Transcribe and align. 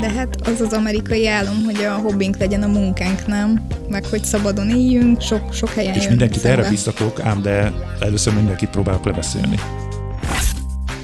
De 0.00 0.10
hát 0.10 0.48
az 0.48 0.60
az 0.60 0.72
amerikai 0.72 1.28
álom, 1.28 1.64
hogy 1.64 1.84
a 1.84 1.94
hobbink 1.94 2.36
legyen 2.36 2.62
a 2.62 2.66
munkánk, 2.66 3.26
nem? 3.26 3.66
Meg 3.88 4.04
hogy 4.04 4.24
szabadon 4.24 4.70
éljünk, 4.70 5.20
sok, 5.20 5.52
sok 5.52 5.68
helyen 5.68 5.94
És 5.94 6.08
mindenkit 6.08 6.40
szembe. 6.40 6.58
erre 6.58 6.70
biztatok, 6.70 7.20
ám 7.20 7.42
de 7.42 7.72
először 8.00 8.34
mindenkit 8.34 8.68
próbálok 8.70 9.04
lebeszélni. 9.04 9.56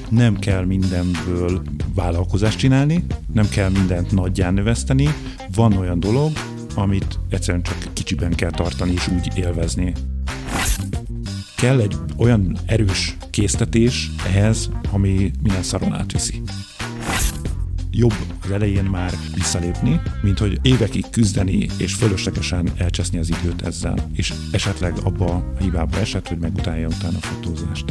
Nem 0.09 0.39
kell 0.39 0.65
mindenből 0.65 1.63
vállalkozást 1.95 2.59
csinálni, 2.59 3.05
nem 3.33 3.49
kell 3.49 3.69
mindent 3.71 4.13
nagyján 4.13 4.55
növeszteni, 4.55 5.15
van 5.55 5.77
olyan 5.77 6.01
dolog, 6.01 6.33
amit 6.75 7.19
egyszerűen 7.31 7.63
csak 7.63 7.77
kicsiben 7.93 8.33
kell 8.35 8.51
tartani 8.51 8.93
és 8.93 9.09
úgy 9.09 9.31
élvezni. 9.35 9.93
Kell 11.57 11.81
egy 11.81 11.97
olyan 12.19 12.57
erős 12.67 13.17
késztetés 13.31 14.11
ehhez, 14.27 14.71
ami 14.91 15.31
minden 15.43 15.63
szaron 15.63 15.93
átviszi 15.93 16.43
jobb 17.93 18.15
az 18.43 18.51
elején 18.51 18.85
már 18.85 19.13
visszalépni, 19.35 20.01
mint 20.23 20.39
hogy 20.39 20.59
évekig 20.63 21.11
küzdeni 21.11 21.69
és 21.79 21.95
fölöslegesen 21.95 22.69
elcseszni 22.77 23.19
az 23.19 23.29
időt 23.29 23.63
ezzel, 23.63 23.95
és 24.13 24.35
esetleg 24.53 24.93
abba 25.03 25.25
a 25.35 25.45
hibába 25.59 25.99
esett, 25.99 26.29
hogy 26.29 26.39
megutálja 26.39 26.87
utána 26.87 27.17
a 27.17 27.27
fotózást. 27.27 27.85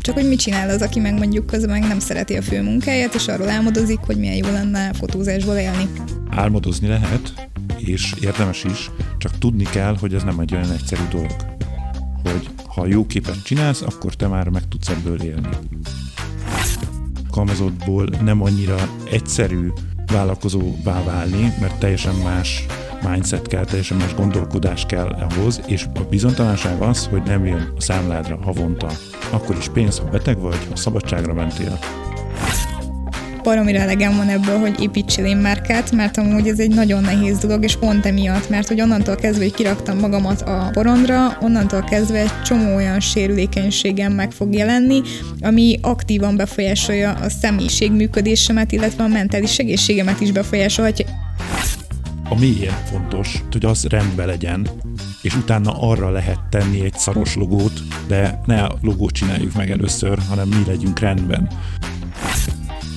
Csak 0.00 0.14
hogy 0.14 0.28
mit 0.28 0.40
csinál 0.40 0.68
az, 0.68 0.82
aki 0.82 1.00
meg 1.00 1.14
mondjuk 1.18 1.46
közben 1.46 1.80
meg 1.80 1.88
nem 1.88 1.98
szereti 1.98 2.36
a 2.36 2.42
főmunkáját, 2.42 3.14
és 3.14 3.28
arról 3.28 3.48
álmodozik, 3.48 3.98
hogy 3.98 4.16
milyen 4.16 4.36
jó 4.36 4.52
lenne 4.52 4.92
fotózásból 4.92 5.54
élni. 5.54 5.88
Álmodozni 6.30 6.88
lehet, 6.88 7.48
és 7.76 8.14
érdemes 8.20 8.64
is, 8.64 8.90
csak 9.18 9.38
tudni 9.38 9.64
kell, 9.64 9.96
hogy 10.00 10.14
ez 10.14 10.22
nem 10.22 10.38
egy 10.38 10.54
olyan 10.54 10.72
egyszerű 10.72 11.02
dolog. 11.10 11.36
Hogy 12.22 12.48
ha 12.66 12.86
jó 12.86 13.06
képet 13.06 13.42
csinálsz, 13.42 13.82
akkor 13.82 14.14
te 14.14 14.26
már 14.26 14.48
meg 14.48 14.68
tudsz 14.68 14.88
ebből 14.88 15.22
élni 15.22 15.48
alkalmazottból 17.30 18.08
nem 18.22 18.42
annyira 18.42 18.76
egyszerű 19.10 19.68
vállalkozóvá 20.12 21.02
válni, 21.04 21.52
mert 21.60 21.78
teljesen 21.78 22.14
más 22.14 22.66
mindset 23.10 23.46
kell, 23.46 23.64
teljesen 23.64 23.96
más 23.96 24.14
gondolkodás 24.14 24.86
kell 24.86 25.08
ahhoz, 25.08 25.60
és 25.66 25.86
a 25.94 26.00
bizonytalanság 26.10 26.80
az, 26.80 27.06
hogy 27.06 27.22
nem 27.22 27.46
jön 27.46 27.72
a 27.76 27.80
számládra 27.80 28.38
havonta. 28.42 28.90
Akkor 29.30 29.56
is 29.56 29.68
pénz, 29.68 29.98
ha 29.98 30.08
beteg 30.08 30.38
vagy, 30.38 30.66
ha 30.68 30.76
szabadságra 30.76 31.34
mentél, 31.34 31.78
baromira 33.42 33.78
elegem 33.78 34.16
van 34.16 34.28
ebből, 34.28 34.58
hogy 34.58 34.80
építsél 34.80 35.24
én 35.24 35.36
márkát, 35.36 35.92
mert 35.92 36.16
amúgy 36.16 36.48
ez 36.48 36.58
egy 36.58 36.74
nagyon 36.74 37.02
nehéz 37.02 37.38
dolog, 37.38 37.64
és 37.64 37.76
pont 37.76 38.06
emiatt, 38.06 38.48
mert 38.48 38.68
hogy 38.68 38.80
onnantól 38.80 39.14
kezdve, 39.14 39.42
hogy 39.42 39.54
kiraktam 39.54 39.98
magamat 39.98 40.42
a 40.42 40.70
porondra, 40.72 41.38
onnantól 41.40 41.84
kezdve 41.84 42.18
egy 42.18 42.42
csomó 42.42 42.74
olyan 42.74 43.00
sérülékenységem 43.00 44.12
meg 44.12 44.32
fog 44.32 44.54
jelenni, 44.54 45.00
ami 45.40 45.78
aktívan 45.82 46.36
befolyásolja 46.36 47.12
a 47.12 47.28
személyiség 47.28 47.92
működésemet, 47.92 48.72
illetve 48.72 49.04
a 49.04 49.08
mentális 49.08 49.58
egészségemet 49.58 50.20
is 50.20 50.32
befolyásolhatja. 50.32 51.06
A 52.28 52.38
miért 52.38 52.88
fontos, 52.88 53.44
hogy 53.50 53.64
az 53.64 53.84
rendben 53.84 54.26
legyen, 54.26 54.68
és 55.22 55.36
utána 55.36 55.80
arra 55.80 56.10
lehet 56.10 56.40
tenni 56.50 56.84
egy 56.84 56.94
szaros 56.94 57.34
logót, 57.34 57.82
de 58.06 58.40
ne 58.46 58.62
a 58.62 58.78
logót 58.82 59.12
csináljuk 59.12 59.54
meg 59.54 59.70
először, 59.70 60.18
hanem 60.28 60.48
mi 60.48 60.62
legyünk 60.66 60.98
rendben 60.98 61.48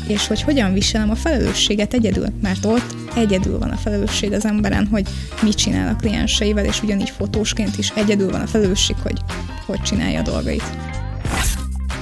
és 0.07 0.27
hogy 0.27 0.41
hogyan 0.41 0.73
viselem 0.73 1.09
a 1.09 1.15
felelősséget 1.15 1.93
egyedül, 1.93 2.27
mert 2.41 2.65
ott 2.65 2.95
egyedül 3.15 3.59
van 3.59 3.69
a 3.69 3.75
felelősség 3.75 4.31
az 4.33 4.45
emberen, 4.45 4.87
hogy 4.87 5.07
mit 5.41 5.55
csinál 5.55 5.93
a 5.93 5.95
klienseivel, 5.95 6.65
és 6.65 6.83
ugyanígy 6.83 7.09
fotósként 7.09 7.77
is 7.77 7.89
egyedül 7.89 8.31
van 8.31 8.41
a 8.41 8.47
felelősség, 8.47 8.95
hogy 9.03 9.19
hogy 9.65 9.81
csinálja 9.81 10.19
a 10.19 10.23
dolgait. 10.23 10.77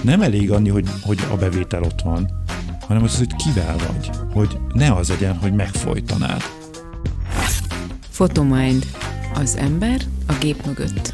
Nem 0.01 0.21
elég 0.21 0.51
annyi, 0.51 0.69
hogy, 0.69 0.87
hogy 1.01 1.19
a 1.31 1.35
bevétel 1.35 1.83
ott 1.83 2.01
van, 2.01 2.29
hanem 2.87 3.03
az, 3.03 3.17
hogy 3.17 3.35
kivel 3.35 3.75
vagy, 3.77 4.09
hogy 4.33 4.57
ne 4.73 4.93
az 4.93 5.09
legyen, 5.09 5.37
hogy 5.37 5.53
megfojtanád. 5.53 6.41
Photomind. 8.13 8.85
Az 9.33 9.55
ember 9.55 10.01
a 10.27 10.33
gép 10.39 10.65
mögött. 10.65 11.13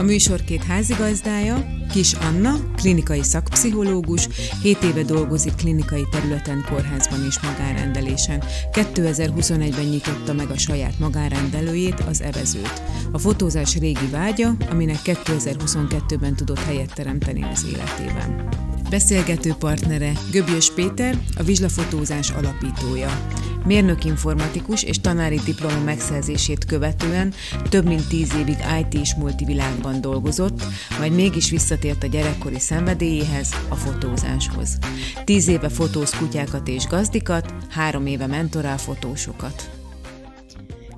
A 0.00 0.02
műsor 0.02 0.44
két 0.44 0.64
házigazdája, 0.64 1.66
Kis 1.92 2.12
Anna, 2.12 2.54
klinikai 2.76 3.22
szakpszichológus, 3.22 4.28
7 4.62 4.82
éve 4.82 5.02
dolgozik 5.02 5.54
klinikai 5.54 6.02
területen, 6.10 6.64
kórházban 6.70 7.24
és 7.28 7.40
magárendelésen. 7.40 8.42
2021-ben 8.72 9.84
nyitotta 9.84 10.32
meg 10.32 10.50
a 10.50 10.58
saját 10.58 10.98
magárendelőjét, 10.98 12.00
az 12.00 12.22
Evezőt. 12.22 12.82
A 13.12 13.18
fotózás 13.18 13.76
régi 13.76 14.06
vágya, 14.10 14.56
aminek 14.70 14.98
2022-ben 15.04 16.36
tudott 16.36 16.58
helyet 16.58 16.94
teremteni 16.94 17.42
az 17.52 17.66
életében. 17.72 18.48
Beszélgető 18.90 19.54
partnere 19.58 20.12
Göbjös 20.30 20.70
Péter, 20.70 21.18
a 21.36 21.42
Vizslafotózás 21.42 22.30
alapítója. 22.30 23.28
Mérnök 23.66 24.04
informatikus 24.04 24.82
és 24.82 25.00
tanári 25.00 25.40
diploma 25.44 25.84
megszerzését 25.84 26.64
követően 26.64 27.32
több 27.68 27.86
mint 27.86 28.08
tíz 28.08 28.34
évig 28.34 28.56
IT 28.80 29.00
és 29.00 29.14
multivilágban 29.14 30.00
dolgozott, 30.00 30.62
majd 30.98 31.14
mégis 31.14 31.50
visszatért 31.50 32.02
a 32.02 32.06
gyerekkori 32.06 32.58
szenvedélyéhez, 32.58 33.48
a 33.68 33.74
fotózáshoz. 33.74 34.78
Tíz 35.24 35.48
éve 35.48 35.68
fotóz 35.68 36.10
kutyákat 36.10 36.68
és 36.68 36.86
gazdikat, 36.86 37.54
három 37.68 38.06
éve 38.06 38.26
mentorál 38.26 38.78
fotósokat. 38.78 39.70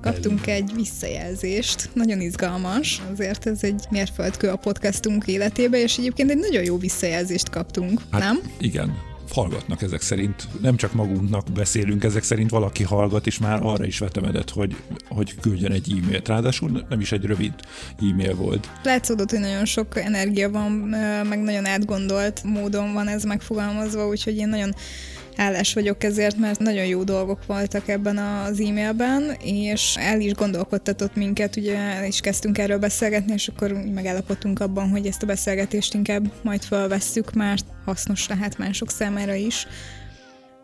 Kaptunk 0.01 0.47
egy 0.47 0.71
visszajelzést, 0.75 1.89
nagyon 1.93 2.21
izgalmas, 2.21 3.01
azért 3.11 3.47
ez 3.47 3.63
egy 3.63 3.85
mérföldkő 3.89 4.49
a 4.49 4.55
podcastunk 4.55 5.27
életébe, 5.27 5.81
és 5.81 5.97
egyébként 5.97 6.29
egy 6.29 6.37
nagyon 6.37 6.63
jó 6.63 6.77
visszajelzést 6.77 7.49
kaptunk, 7.49 8.01
hát 8.11 8.21
nem? 8.21 8.39
Igen, 8.57 9.12
hallgatnak 9.31 9.81
ezek 9.81 10.01
szerint. 10.01 10.47
Nem 10.61 10.75
csak 10.75 10.93
magunknak 10.93 11.51
beszélünk, 11.53 12.03
ezek 12.03 12.23
szerint 12.23 12.49
valaki 12.49 12.83
hallgat, 12.83 13.27
és 13.27 13.39
már 13.39 13.59
arra 13.63 13.85
is 13.85 13.99
vetemedett, 13.99 14.49
hogy, 14.49 14.75
hogy 15.07 15.35
küldjen 15.39 15.71
egy 15.71 15.91
e-mailt. 15.97 16.27
Ráadásul 16.27 16.85
nem 16.89 16.99
is 16.99 17.11
egy 17.11 17.25
rövid 17.25 17.53
e-mail 18.11 18.35
volt. 18.35 18.69
Látszódott, 18.83 19.29
hogy 19.29 19.39
nagyon 19.39 19.65
sok 19.65 19.97
energia 19.97 20.49
van, 20.49 20.71
meg 21.27 21.41
nagyon 21.41 21.65
átgondolt 21.65 22.43
módon 22.43 22.93
van 22.93 23.07
ez 23.07 23.23
megfogalmazva, 23.23 24.07
úgyhogy 24.07 24.37
én 24.37 24.47
nagyon 24.47 24.75
hálás 25.35 25.73
vagyok 25.73 26.03
ezért, 26.03 26.37
mert 26.37 26.59
nagyon 26.59 26.85
jó 26.85 27.03
dolgok 27.03 27.45
voltak 27.45 27.87
ebben 27.87 28.17
az 28.17 28.59
e-mailben, 28.59 29.35
és 29.43 29.95
el 29.99 30.21
is 30.21 30.33
gondolkodtatott 30.33 31.15
minket, 31.15 31.55
ugye 31.55 32.07
is 32.07 32.19
kezdtünk 32.19 32.57
erről 32.57 32.77
beszélgetni, 32.77 33.33
és 33.33 33.47
akkor 33.47 33.71
megállapodtunk 33.93 34.59
abban, 34.59 34.89
hogy 34.89 35.05
ezt 35.05 35.23
a 35.23 35.25
beszélgetést 35.25 35.93
inkább 35.93 36.31
majd 36.43 36.63
felvesszük, 36.63 37.33
mert 37.33 37.65
hasznos 37.85 38.27
lehet 38.27 38.57
mások 38.57 38.89
számára 38.89 39.33
is. 39.33 39.67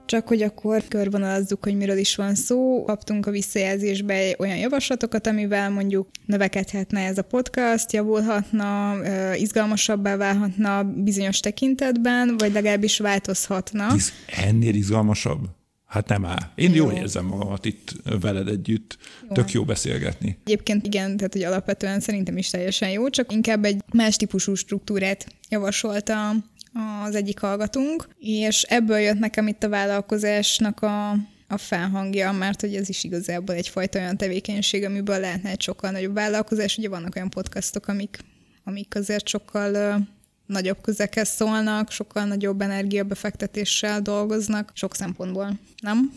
Csak 0.09 0.27
hogy 0.27 0.41
akkor 0.41 0.83
körvonalazzuk, 0.87 1.63
hogy 1.63 1.75
miről 1.75 1.97
is 1.97 2.15
van 2.15 2.35
szó. 2.35 2.83
Kaptunk 2.83 3.25
a 3.25 3.31
visszajelzésbe 3.31 4.35
olyan 4.37 4.57
javaslatokat, 4.57 5.27
amivel 5.27 5.69
mondjuk 5.69 6.09
növekedhetne 6.25 7.01
ez 7.05 7.17
a 7.17 7.21
podcast, 7.21 7.93
javulhatna, 7.93 8.95
izgalmasabbá 9.35 10.15
válhatna 10.15 10.83
bizonyos 10.83 11.39
tekintetben, 11.39 12.37
vagy 12.37 12.53
legalábbis 12.53 12.99
változhatna. 12.99 13.87
Ez 13.95 14.11
ennél 14.27 14.75
izgalmasabb? 14.75 15.39
Hát 15.85 16.07
nem 16.07 16.25
áll. 16.25 16.51
Én 16.55 16.73
jó. 16.73 16.83
jól 16.83 16.93
érzem 16.93 17.25
magamat 17.25 17.65
itt 17.65 17.93
veled 18.21 18.47
együtt. 18.47 18.97
Jó. 19.27 19.33
Tök 19.33 19.51
jó 19.51 19.63
beszélgetni. 19.63 20.37
Egyébként 20.45 20.85
igen, 20.85 21.17
tehát 21.17 21.33
hogy 21.33 21.43
alapvetően 21.43 21.99
szerintem 21.99 22.37
is 22.37 22.49
teljesen 22.49 22.89
jó, 22.89 23.09
csak 23.09 23.31
inkább 23.31 23.65
egy 23.65 23.81
más 23.93 24.15
típusú 24.15 24.53
struktúrát 24.53 25.27
javasolta 25.49 26.35
az 26.73 27.15
egyik 27.15 27.39
hallgatunk, 27.39 28.07
és 28.19 28.61
ebből 28.61 28.97
jött 28.97 29.19
nekem 29.19 29.47
itt 29.47 29.63
a 29.63 29.69
vállalkozásnak 29.69 30.81
a, 30.81 31.09
a 31.47 31.57
felhangja, 31.57 32.31
mert 32.31 32.61
hogy 32.61 32.75
ez 32.75 32.89
is 32.89 33.03
igazából 33.03 33.55
egyfajta 33.55 33.99
olyan 33.99 34.17
tevékenység, 34.17 34.83
amiből 34.83 35.19
lehetne 35.19 35.49
egy 35.49 35.61
sokkal 35.61 35.91
nagyobb 35.91 36.13
vállalkozás. 36.13 36.77
Ugye 36.77 36.89
vannak 36.89 37.15
olyan 37.15 37.29
podcastok, 37.29 37.87
amik, 37.87 38.19
amik 38.63 38.95
azért 38.95 39.27
sokkal 39.27 40.07
nagyobb 40.45 40.81
közekhez 40.81 41.29
szólnak, 41.29 41.91
sokkal 41.91 42.25
nagyobb 42.25 42.61
energiabefektetéssel 42.61 44.01
dolgoznak, 44.01 44.71
sok 44.73 44.95
szempontból, 44.95 45.59
nem? 45.81 46.11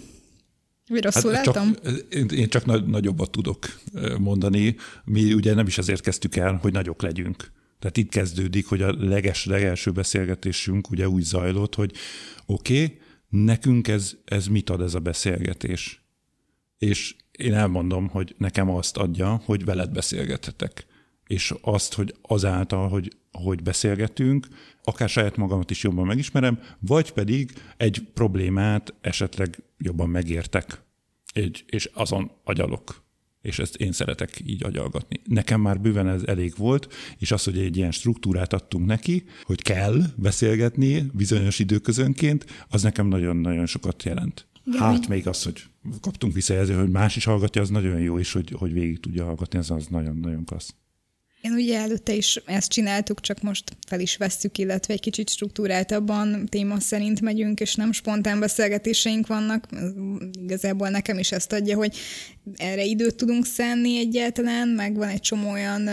Vagy 0.89 1.03
rosszul 1.03 1.33
hát? 1.33 1.45
Csak, 1.45 1.67
én 2.33 2.49
csak 2.49 2.87
nagyobbat 2.87 3.31
tudok 3.31 3.81
mondani. 4.19 4.77
Mi 5.05 5.33
ugye 5.33 5.55
nem 5.55 5.67
is 5.67 5.79
azért 5.79 6.01
kezdtük 6.01 6.37
el, 6.37 6.59
hogy 6.63 6.73
nagyok 6.73 7.03
legyünk 7.03 7.53
tehát 7.83 7.97
itt 7.97 8.11
kezdődik, 8.11 8.67
hogy 8.67 8.83
a 8.83 8.93
leges, 8.93 9.45
legelső 9.45 9.91
beszélgetésünk 9.91 10.91
ugye 10.91 11.09
úgy 11.09 11.23
zajlott, 11.23 11.75
hogy 11.75 11.93
oké, 12.47 12.85
okay, 12.85 12.99
nekünk 13.29 13.89
ez, 13.89 14.17
ez 14.25 14.47
mit 14.47 14.71
ad 14.71 14.81
ez 14.81 14.95
a 14.95 14.99
beszélgetés? 14.99 16.03
És 16.79 17.17
én 17.33 17.55
elmondom, 17.55 18.09
hogy 18.09 18.35
nekem 18.39 18.71
azt 18.71 18.97
adja, 18.97 19.43
hogy 19.45 19.65
veled 19.65 19.93
beszélgethetek. 19.93 20.87
És 21.27 21.55
azt, 21.61 21.95
hogy 21.95 22.15
azáltal, 22.23 22.89
hogy, 22.89 23.17
hogy 23.33 23.63
beszélgetünk, 23.63 24.49
akár 24.85 25.09
saját 25.09 25.37
magamat 25.37 25.71
is 25.71 25.83
jobban 25.83 26.07
megismerem, 26.07 26.61
vagy 26.79 27.13
pedig 27.13 27.53
egy 27.77 28.07
problémát 28.15 28.95
esetleg 29.01 29.63
jobban 29.79 30.09
megértek, 30.09 30.83
és 31.67 31.91
azon 31.95 32.31
agyalok 32.45 33.03
és 33.43 33.59
ezt 33.59 33.77
én 33.77 33.93
szeretek 33.93 34.43
így 34.47 34.65
agyalgatni. 34.65 35.21
Nekem 35.25 35.61
már 35.61 35.81
bőven 35.81 36.09
ez 36.09 36.23
elég 36.23 36.55
volt, 36.57 36.93
és 37.19 37.33
az, 37.33 37.45
hogy 37.45 37.59
egy 37.59 37.77
ilyen 37.77 37.93
struktúrát 37.93 38.53
adtunk 38.53 38.87
neki, 38.87 39.25
hogy 39.43 39.63
kell 39.63 40.03
beszélgetni 40.17 41.07
bizonyos 41.13 41.59
időközönként, 41.59 42.45
az 42.69 42.83
nekem 42.83 43.07
nagyon-nagyon 43.07 43.67
sokat 43.67 44.03
jelent. 44.03 44.47
Igen, 44.65 44.81
hát 44.81 45.09
még 45.09 45.29
az, 45.29 45.43
hogy 45.43 45.63
kaptunk 46.01 46.35
visszajelző, 46.35 46.75
hogy 46.75 46.91
más 46.91 47.17
is 47.17 47.25
hallgatja, 47.25 47.63
az 47.63 47.69
nagyon 47.69 48.01
jó, 48.01 48.19
és 48.19 48.33
hogy, 48.33 48.55
hogy 48.59 48.73
végig 48.73 49.01
tudja 49.01 49.25
hallgatni, 49.25 49.59
az, 49.59 49.71
az 49.71 49.87
nagyon-nagyon 49.87 50.45
klassz. 50.45 50.75
Én 51.43 51.53
ugye 51.53 51.79
előtte 51.79 52.15
is 52.15 52.41
ezt 52.47 52.71
csináltuk, 52.71 53.21
csak 53.21 53.43
most 53.43 53.77
fel 53.87 54.01
is 54.01 54.17
vesszük, 54.17 54.59
illetve 54.59 54.95
egy 54.95 55.01
kicsit 55.01 55.31
struktúráltabban 55.31 56.47
téma 56.47 56.81
szerint 56.81 57.21
megyünk, 57.21 57.61
és 57.61 57.75
nem 57.75 57.93
spontán 57.93 58.41
beszélgetéseink 58.41 59.27
vannak. 59.27 59.69
Igazából 60.43 60.89
nekem 60.89 61.19
is 61.19 61.33
ezt 61.33 61.53
adja, 61.53 61.77
hogy 61.77 61.97
erre 62.57 62.85
időt 62.85 63.15
tudunk 63.15 63.47
szenni 63.47 63.99
egyáltalán, 63.99 64.69
meg 64.69 64.95
van 64.97 65.09
egy 65.09 65.21
csomó 65.21 65.51
olyan 65.51 65.89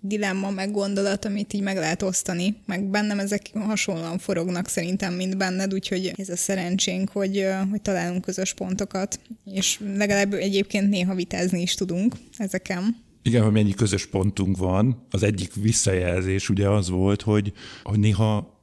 dilemma, 0.00 0.50
meg 0.50 0.70
gondolat, 0.70 1.24
amit 1.24 1.52
így 1.52 1.62
meg 1.62 1.76
lehet 1.76 2.02
osztani, 2.02 2.56
meg 2.66 2.84
bennem 2.84 3.18
ezek 3.18 3.50
hasonlóan 3.54 4.18
forognak 4.18 4.68
szerintem, 4.68 5.14
mint 5.14 5.36
benned, 5.36 5.74
úgyhogy 5.74 6.12
ez 6.16 6.28
a 6.28 6.36
szerencsénk, 6.36 7.10
hogy, 7.10 7.46
hogy 7.70 7.82
találunk 7.82 8.22
közös 8.22 8.54
pontokat, 8.54 9.20
és 9.44 9.80
legalább 9.96 10.32
egyébként 10.32 10.88
néha 10.88 11.14
vitázni 11.14 11.62
is 11.62 11.74
tudunk 11.74 12.14
ezeken. 12.36 13.06
Igen, 13.22 13.42
hogy 13.42 13.52
mennyi 13.52 13.74
közös 13.74 14.06
pontunk 14.06 14.56
van. 14.56 15.06
Az 15.10 15.22
egyik 15.22 15.54
visszajelzés 15.54 16.48
ugye 16.48 16.68
az 16.68 16.88
volt, 16.88 17.22
hogy, 17.22 17.52
hogy 17.82 17.98
néha 17.98 18.62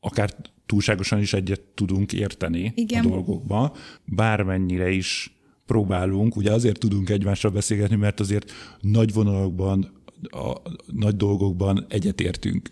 akár 0.00 0.36
túlságosan 0.66 1.20
is 1.20 1.32
egyet 1.32 1.60
tudunk 1.60 2.12
érteni 2.12 2.72
Igen. 2.76 3.04
a 3.04 3.08
dolgokba, 3.08 3.76
bármennyire 4.04 4.90
is 4.90 5.38
próbálunk, 5.66 6.36
ugye 6.36 6.52
azért 6.52 6.78
tudunk 6.78 7.10
egymással 7.10 7.50
beszélgetni, 7.50 7.96
mert 7.96 8.20
azért 8.20 8.52
nagy 8.80 9.12
vonalakban, 9.12 10.02
a 10.22 10.60
nagy 10.86 11.16
dolgokban 11.16 11.86
egyetértünk. 11.88 12.70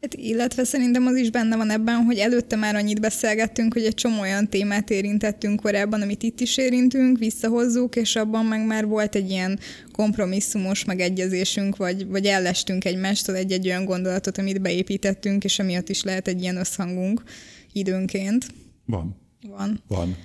Hát, 0.00 0.14
illetve 0.14 0.64
szerintem 0.64 1.06
az 1.06 1.16
is 1.16 1.30
benne 1.30 1.56
van 1.56 1.70
ebben, 1.70 1.96
hogy 1.96 2.18
előtte 2.18 2.56
már 2.56 2.74
annyit 2.74 3.00
beszélgettünk, 3.00 3.72
hogy 3.72 3.84
egy 3.84 3.94
csomó 3.94 4.20
olyan 4.20 4.48
témát 4.48 4.90
érintettünk 4.90 5.60
korábban, 5.60 6.02
amit 6.02 6.22
itt 6.22 6.40
is 6.40 6.56
érintünk, 6.56 7.18
visszahozzuk, 7.18 7.96
és 7.96 8.16
abban 8.16 8.44
meg 8.44 8.66
már 8.66 8.86
volt 8.86 9.14
egy 9.14 9.30
ilyen 9.30 9.58
kompromisszumos 9.92 10.84
megegyezésünk, 10.84 11.76
vagy, 11.76 12.06
vagy 12.06 12.26
ellestünk 12.26 12.84
egymástól 12.84 13.36
egy-egy 13.36 13.66
olyan 13.66 13.84
gondolatot, 13.84 14.38
amit 14.38 14.60
beépítettünk, 14.60 15.44
és 15.44 15.58
emiatt 15.58 15.88
is 15.88 16.02
lehet 16.02 16.28
egy 16.28 16.40
ilyen 16.40 16.56
összhangunk 16.56 17.22
időnként. 17.72 18.46
Van. 18.86 19.16
Van. 19.48 19.82
Van. 19.88 20.16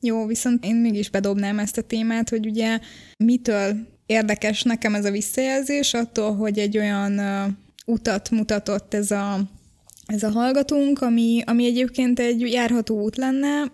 Jó, 0.00 0.26
viszont 0.26 0.64
én 0.64 0.76
mégis 0.76 1.10
bedobnám 1.10 1.58
ezt 1.58 1.78
a 1.78 1.82
témát, 1.82 2.28
hogy 2.28 2.46
ugye 2.46 2.78
mitől 3.16 3.76
érdekes 4.06 4.62
nekem 4.62 4.94
ez 4.94 5.04
a 5.04 5.10
visszajelzés, 5.10 5.94
attól, 5.94 6.34
hogy 6.36 6.58
egy 6.58 6.78
olyan 6.78 7.20
utat 7.90 8.30
mutatott 8.30 8.94
ez 8.94 9.10
a, 9.10 9.40
ez 10.06 10.22
a 10.22 10.30
hallgatónk, 10.30 11.00
ami, 11.00 11.42
ami 11.46 11.64
egyébként 11.64 12.18
egy 12.18 12.40
járható 12.40 13.02
út 13.02 13.16
lenne. 13.16 13.72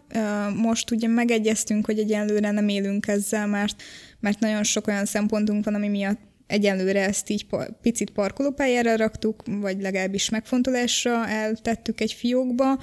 Most 0.54 0.90
ugye 0.90 1.08
megegyeztünk, 1.08 1.86
hogy 1.86 1.98
egyenlőre 1.98 2.50
nem 2.50 2.68
élünk 2.68 3.08
ezzel, 3.08 3.46
mert, 3.46 3.82
mert 4.20 4.40
nagyon 4.40 4.62
sok 4.62 4.86
olyan 4.86 5.04
szempontunk 5.04 5.64
van, 5.64 5.74
ami 5.74 5.88
miatt 5.88 6.20
egyenlőre 6.46 7.04
ezt 7.04 7.30
így 7.30 7.46
picit 7.82 8.10
parkolópályára 8.10 8.96
raktuk, 8.96 9.42
vagy 9.46 9.80
legalábbis 9.80 10.28
megfontolásra 10.28 11.28
eltettük 11.28 12.00
egy 12.00 12.12
fiókba, 12.12 12.78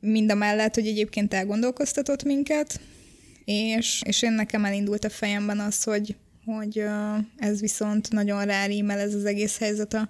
mind 0.00 0.30
a 0.30 0.34
mellett, 0.34 0.74
hogy 0.74 0.86
egyébként 0.86 1.34
elgondolkoztatott 1.34 2.22
minket, 2.22 2.80
és, 3.44 4.02
és 4.04 4.22
én 4.22 4.32
nekem 4.32 4.64
elindult 4.64 5.04
a 5.04 5.10
fejemben 5.10 5.58
az, 5.58 5.82
hogy, 5.82 6.16
hogy 6.44 6.84
ez 7.36 7.60
viszont 7.60 8.10
nagyon 8.10 8.44
rárímel 8.44 8.98
ez 8.98 9.14
az 9.14 9.24
egész 9.24 9.58
helyzet 9.58 9.94
a, 9.94 10.08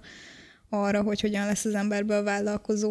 arra, 0.73 1.01
hogy 1.01 1.21
hogyan 1.21 1.45
lesz 1.45 1.65
az 1.65 1.73
emberből 1.73 2.23
vállalkozó. 2.23 2.89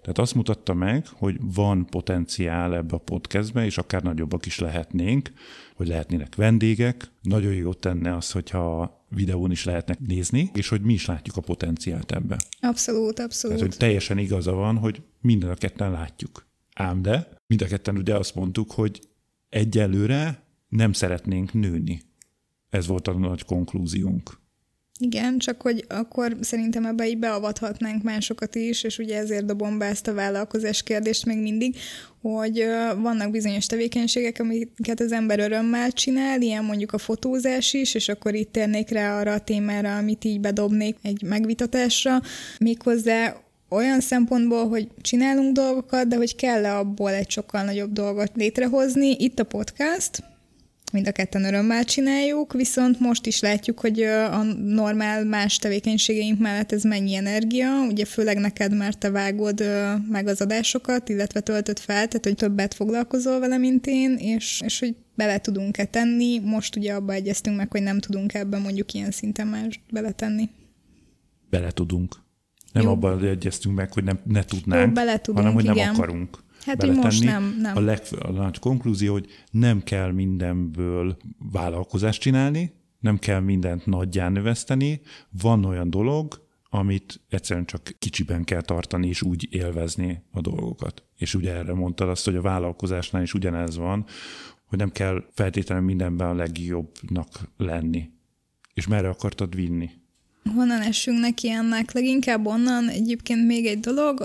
Tehát 0.00 0.18
azt 0.18 0.34
mutatta 0.34 0.74
meg, 0.74 1.06
hogy 1.06 1.36
van 1.40 1.86
potenciál 1.86 2.74
ebbe 2.74 2.94
a 2.94 2.98
podcastbe, 2.98 3.64
és 3.64 3.78
akár 3.78 4.02
nagyobbak 4.02 4.46
is 4.46 4.58
lehetnénk, 4.58 5.30
hogy 5.74 5.88
lehetnének 5.88 6.34
vendégek. 6.34 7.10
Nagyon 7.22 7.52
jó 7.52 7.74
tenne 7.74 8.16
az, 8.16 8.30
hogyha 8.30 8.96
videón 9.08 9.50
is 9.50 9.64
lehetnek 9.64 9.98
nézni, 9.98 10.50
és 10.54 10.68
hogy 10.68 10.80
mi 10.80 10.92
is 10.92 11.06
látjuk 11.06 11.36
a 11.36 11.40
potenciált 11.40 12.12
ebbe. 12.12 12.36
Abszolút, 12.60 13.18
abszolút. 13.18 13.56
Tehát, 13.56 13.72
hogy 13.72 13.80
teljesen 13.80 14.18
igaza 14.18 14.52
van, 14.52 14.76
hogy 14.76 15.02
minden 15.20 15.50
a 15.50 15.54
ketten 15.54 15.90
látjuk. 15.90 16.46
Ám 16.74 17.02
de, 17.02 17.28
mind 17.46 17.62
a 17.62 17.66
ketten 17.66 17.96
ugye 17.96 18.14
azt 18.14 18.34
mondtuk, 18.34 18.70
hogy 18.70 19.00
egyelőre 19.48 20.42
nem 20.68 20.92
szeretnénk 20.92 21.52
nőni. 21.52 22.00
Ez 22.70 22.86
volt 22.86 23.08
a 23.08 23.12
nagy 23.12 23.44
konklúziónk. 23.44 24.38
Igen, 25.00 25.38
csak 25.38 25.62
hogy 25.62 25.84
akkor 25.88 26.36
szerintem 26.40 26.86
ebbe 26.86 27.08
így 27.08 27.18
beavathatnánk 27.18 28.02
másokat 28.02 28.54
is, 28.54 28.82
és 28.82 28.98
ugye 28.98 29.18
ezért 29.18 29.44
dobom 29.44 29.78
be 29.78 29.84
ezt 29.84 30.06
a 30.06 30.14
vállalkozás 30.14 30.82
kérdést 30.82 31.26
még 31.26 31.38
mindig, 31.38 31.76
hogy 32.22 32.64
vannak 32.96 33.30
bizonyos 33.30 33.66
tevékenységek, 33.66 34.40
amiket 34.40 35.00
az 35.00 35.12
ember 35.12 35.38
örömmel 35.38 35.92
csinál, 35.92 36.40
ilyen 36.40 36.64
mondjuk 36.64 36.92
a 36.92 36.98
fotózás 36.98 37.72
is, 37.72 37.94
és 37.94 38.08
akkor 38.08 38.34
itt 38.34 38.52
térnék 38.52 38.88
rá 38.88 39.18
arra 39.18 39.32
a 39.32 39.40
témára, 39.40 39.96
amit 39.96 40.24
így 40.24 40.40
bedobnék 40.40 40.96
egy 41.02 41.22
megvitatásra, 41.22 42.20
méghozzá 42.58 43.36
olyan 43.68 44.00
szempontból, 44.00 44.68
hogy 44.68 44.88
csinálunk 45.00 45.52
dolgokat, 45.52 46.08
de 46.08 46.16
hogy 46.16 46.36
kell-e 46.36 46.76
abból 46.76 47.10
egy 47.10 47.30
sokkal 47.30 47.64
nagyobb 47.64 47.92
dolgot 47.92 48.30
létrehozni. 48.34 49.16
Itt 49.18 49.38
a 49.38 49.44
podcast, 49.44 50.22
mind 50.92 51.06
a 51.06 51.12
ketten 51.12 51.44
örömmel 51.44 51.84
csináljuk, 51.84 52.52
viszont 52.52 53.00
most 53.00 53.26
is 53.26 53.40
látjuk, 53.40 53.80
hogy 53.80 54.00
a 54.02 54.42
normál 54.64 55.24
más 55.24 55.56
tevékenységeink 55.56 56.38
mellett 56.38 56.72
ez 56.72 56.82
mennyi 56.82 57.14
energia, 57.14 57.80
ugye 57.88 58.04
főleg 58.04 58.38
neked, 58.38 58.76
mert 58.76 58.98
te 58.98 59.10
vágod 59.10 59.64
meg 60.08 60.26
az 60.26 60.40
adásokat, 60.40 61.08
illetve 61.08 61.40
töltöd 61.40 61.78
fel, 61.78 62.08
tehát 62.08 62.24
hogy 62.24 62.34
többet 62.34 62.74
foglalkozol 62.74 63.40
vele, 63.40 63.58
mint 63.58 63.86
én, 63.86 64.16
és, 64.16 64.62
és 64.64 64.78
hogy 64.78 64.94
bele 65.14 65.38
tudunk-e 65.38 65.84
tenni. 65.84 66.38
Most 66.38 66.76
ugye 66.76 66.94
abba 66.94 67.12
egyeztünk 67.12 67.56
meg, 67.56 67.70
hogy 67.70 67.82
nem 67.82 67.98
tudunk 67.98 68.34
ebben 68.34 68.60
mondjuk 68.60 68.92
ilyen 68.92 69.10
szinten 69.10 69.46
már 69.46 69.68
beletenni. 69.90 70.48
Bele 71.50 71.70
tudunk. 71.70 72.14
Nem 72.72 72.82
Jó. 72.82 72.90
abban 72.90 73.24
egyeztünk 73.24 73.74
meg, 73.74 73.92
hogy 73.92 74.04
nem, 74.04 74.18
ne 74.24 74.44
tudnánk, 74.44 74.86
Jó, 74.86 74.92
bele 74.92 75.18
tudunk, 75.20 75.38
hanem 75.38 75.54
hogy 75.54 75.64
nem 75.64 75.74
igen. 75.74 75.94
akarunk. 75.94 76.38
Hát, 76.68 76.76
beletenni. 76.76 77.04
most 77.04 77.24
nem, 77.24 77.56
nem. 77.60 77.76
A, 77.76 77.80
leg, 77.80 78.00
a 78.18 78.30
nagy 78.30 78.58
konklúzió, 78.58 79.12
hogy 79.12 79.26
nem 79.50 79.82
kell 79.82 80.12
mindenből 80.12 81.16
vállalkozást 81.52 82.20
csinálni, 82.20 82.72
nem 82.98 83.18
kell 83.18 83.40
mindent 83.40 83.86
nagyján 83.86 84.32
növeszteni, 84.32 85.00
van 85.30 85.64
olyan 85.64 85.90
dolog, 85.90 86.46
amit 86.70 87.20
egyszerűen 87.28 87.66
csak 87.66 87.94
kicsiben 87.98 88.44
kell 88.44 88.60
tartani, 88.60 89.08
és 89.08 89.22
úgy 89.22 89.48
élvezni 89.50 90.22
a 90.32 90.40
dolgokat. 90.40 91.02
És 91.16 91.34
ugye 91.34 91.54
erre 91.54 91.74
mondtad 91.74 92.08
azt, 92.08 92.24
hogy 92.24 92.36
a 92.36 92.40
vállalkozásnál 92.40 93.22
is 93.22 93.34
ugyanez 93.34 93.76
van, 93.76 94.06
hogy 94.64 94.78
nem 94.78 94.90
kell 94.90 95.24
feltétlenül 95.32 95.84
mindenben 95.84 96.28
a 96.28 96.34
legjobbnak 96.34 97.28
lenni. 97.56 98.10
És 98.74 98.86
merre 98.86 99.08
akartad 99.08 99.54
vinni? 99.54 99.90
Honnan 100.54 100.80
essünk 100.80 101.18
neki 101.18 101.50
ennek? 101.50 101.92
Leginkább 101.92 102.46
onnan 102.46 102.88
egyébként 102.88 103.46
még 103.46 103.66
egy 103.66 103.80
dolog, 103.80 104.24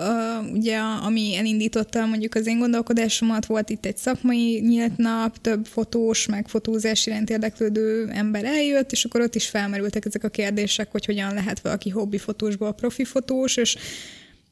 ugye 0.54 0.78
ami 0.78 1.36
elindította 1.36 2.06
mondjuk 2.06 2.36
az 2.36 2.48
én 2.48 2.60
gondolkodásomat, 2.60 3.46
volt 3.46 3.70
itt 3.70 3.86
egy 3.86 3.98
szakmai 3.98 4.60
nyílt 4.60 4.98
nap, 4.98 5.42
több 5.42 5.66
fotós, 5.66 6.26
meg 6.26 6.48
fotózás 6.48 7.06
iránt 7.06 7.30
érdeklődő 7.30 8.10
ember 8.10 8.46
eljött, 8.46 8.92
és 8.92 9.06
akkor 9.06 9.22
ott 9.22 9.36
is 9.36 9.48
felmerültek 9.50 10.06
ezek 10.06 10.24
a 10.24 10.30
kérdések, 10.30 10.92
hogy 10.92 11.06
hogyan 11.06 11.34
lehet 11.34 11.60
valaki 11.60 11.90
hobbi 11.90 12.18
fotósból 12.18 12.74
profi 12.74 13.04
fotós, 13.04 13.58
és 13.58 13.78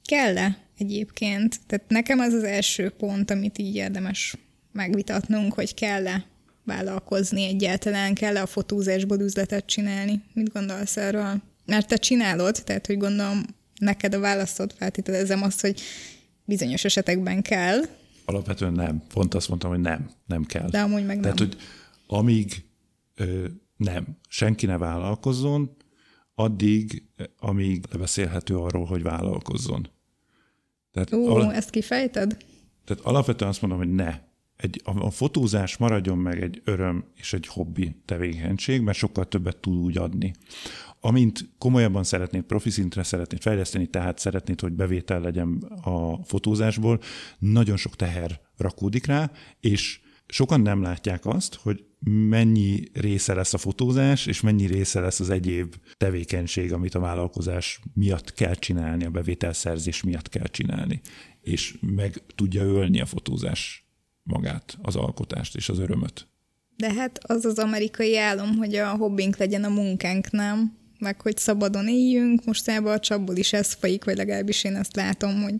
kell-e 0.06 0.58
egyébként? 0.78 1.60
Tehát 1.68 1.86
nekem 1.88 2.20
ez 2.20 2.34
az 2.34 2.44
első 2.44 2.90
pont, 2.90 3.32
amit 3.32 3.58
így 3.58 3.76
érdemes 3.76 4.36
megvitatnunk, 4.72 5.54
hogy 5.54 5.74
kell-e 5.74 6.26
vállalkozni 6.66 7.44
egyáltalán, 7.46 8.14
kell-e 8.14 8.42
a 8.42 8.46
fotózásból 8.46 9.20
üzletet 9.20 9.66
csinálni. 9.66 10.22
Mit 10.34 10.54
gondolsz 10.54 10.98
erről? 10.98 11.42
Mert 11.72 11.88
te 11.88 11.96
csinálod, 11.96 12.62
tehát 12.64 12.88
hogy 12.88 12.98
gondolom 12.98 13.42
neked 13.80 14.14
a 14.14 14.20
választod 14.20 14.74
feltételezem 14.78 15.44
azt, 15.44 15.62
hogy 15.62 15.82
bizonyos 16.46 16.84
esetekben 16.84 17.42
kell. 17.42 17.80
Alapvetően 18.26 18.74
nem. 18.74 19.04
Pont 19.14 19.34
azt 19.34 19.50
mondtam, 19.50 19.70
hogy 19.70 19.80
nem, 19.80 20.10
nem 20.26 20.44
kell. 20.44 20.70
De 20.70 20.82
amúgy 20.82 21.06
meg 21.06 21.20
nem. 21.20 21.22
Tehát, 21.22 21.40
hogy 21.40 21.58
amíg 22.08 22.66
ö, 23.16 23.46
nem, 23.78 24.08
senki 24.28 24.66
ne 24.66 24.78
vállalkozzon, 24.78 25.76
addig, 26.36 27.04
amíg 27.38 27.86
lebeszélhető 27.92 28.58
arról, 28.58 28.86
hogy 28.86 29.04
vállalkozzon. 29.04 29.90
Tehát 30.92 31.14
Ó, 31.14 31.28
al- 31.28 31.54
ezt 31.54 31.70
kifejted? 31.70 32.38
Tehát 32.86 33.04
alapvetően 33.04 33.50
azt 33.50 33.62
mondom, 33.62 33.80
hogy 33.80 33.94
ne. 33.94 34.20
Egy, 34.56 34.82
a, 34.84 35.06
a 35.06 35.10
fotózás 35.10 35.78
maradjon 35.78 36.18
meg 36.18 36.42
egy 36.42 36.62
öröm 36.66 37.06
és 37.16 37.34
egy 37.34 37.48
hobbi 37.48 37.96
tevékenység, 38.06 38.82
mert 38.82 38.98
sokkal 38.98 39.28
többet 39.28 39.58
tud 39.58 39.76
úgy 39.76 39.98
adni 39.98 40.34
amint 41.02 41.50
komolyabban 41.58 42.04
szeretnéd, 42.04 42.44
profi 42.44 42.70
szintre 42.70 43.04
szeretnéd 43.04 43.42
fejleszteni, 43.42 43.88
tehát 43.88 44.20
szeretnéd, 44.20 44.60
hogy 44.60 44.74
bevétel 44.74 45.20
legyen 45.20 45.58
a 45.84 46.24
fotózásból, 46.24 47.00
nagyon 47.40 47.78
sok 47.78 47.96
teher 47.96 48.42
rakódik 48.58 49.06
rá, 49.06 49.32
és 49.60 50.00
sokan 50.28 50.62
nem 50.62 50.82
látják 50.82 51.26
azt, 51.26 51.56
hogy 51.56 51.86
mennyi 52.30 52.84
része 52.94 53.34
lesz 53.34 53.54
a 53.54 53.58
fotózás, 53.58 54.26
és 54.26 54.42
mennyi 54.42 54.66
része 54.66 55.00
lesz 55.00 55.20
az 55.20 55.30
egyéb 55.30 55.76
tevékenység, 55.98 56.74
amit 56.74 56.96
a 56.96 57.00
vállalkozás 57.00 57.80
miatt 57.94 58.34
kell 58.34 58.56
csinálni, 58.56 59.06
a 59.06 59.10
bevételszerzés 59.10 60.04
miatt 60.04 60.30
kell 60.30 60.48
csinálni, 60.48 61.02
és 61.42 61.78
meg 61.82 62.22
tudja 62.36 62.64
ölni 62.64 63.02
a 63.02 63.06
fotózás 63.06 63.86
magát, 64.24 64.78
az 64.82 64.96
alkotást 64.96 65.56
és 65.56 65.70
az 65.70 65.80
örömöt. 65.80 66.28
De 66.78 66.94
hát 66.94 67.20
az 67.24 67.46
az 67.46 67.60
amerikai 67.60 68.18
álom, 68.18 68.56
hogy 68.56 68.76
a 68.76 68.90
hobbink 68.90 69.38
legyen 69.38 69.64
a 69.64 69.70
munkánk, 69.70 70.32
nem? 70.32 70.80
Meg 71.02 71.22
hogy 71.22 71.38
szabadon 71.38 71.88
éljünk, 71.88 72.46
mostában 72.46 72.94
a 72.94 73.00
csapból 73.00 73.36
is 73.36 73.54
ez 73.54 73.74
folyik, 73.74 74.04
vagy 74.04 74.16
legalábbis 74.16 74.64
én 74.64 74.76
ezt 74.76 74.96
látom, 74.96 75.42
hogy 75.42 75.54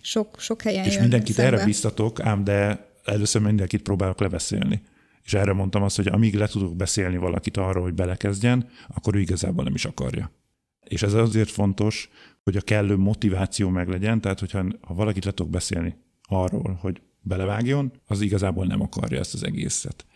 sok, 0.00 0.40
sok 0.40 0.62
helyen 0.62 0.84
És 0.84 0.98
mindenkit 0.98 1.34
szembe. 1.34 1.56
erre 1.56 1.64
biztatok, 1.64 2.20
ám 2.20 2.44
de 2.44 2.86
először 3.04 3.42
mindenkit 3.42 3.82
próbálok 3.82 4.20
lebeszélni. 4.20 4.82
És 5.24 5.34
erre 5.34 5.52
mondtam 5.52 5.82
azt, 5.82 5.96
hogy 5.96 6.06
amíg 6.06 6.34
le 6.34 6.46
tudok 6.46 6.76
beszélni 6.76 7.16
valakit 7.16 7.56
arról, 7.56 7.82
hogy 7.82 7.94
belekezdjen, 7.94 8.68
akkor 8.88 9.14
ő 9.14 9.20
igazából 9.20 9.64
nem 9.64 9.74
is 9.74 9.84
akarja. 9.84 10.30
És 10.84 11.02
ez 11.02 11.12
azért 11.12 11.50
fontos, 11.50 12.10
hogy 12.42 12.56
a 12.56 12.60
kellő 12.60 12.96
motiváció 12.96 13.68
meglegyen, 13.68 14.20
tehát 14.20 14.40
hogyha 14.40 14.64
ha 14.80 14.94
valakit 14.94 15.24
le 15.24 15.30
tudok 15.30 15.50
beszélni 15.50 15.96
arról, 16.22 16.78
hogy 16.80 17.00
belevágjon, 17.20 17.92
az 18.06 18.20
igazából 18.20 18.66
nem 18.66 18.80
akarja 18.80 19.18
ezt 19.18 19.34
az 19.34 19.44
egészet. 19.44 20.06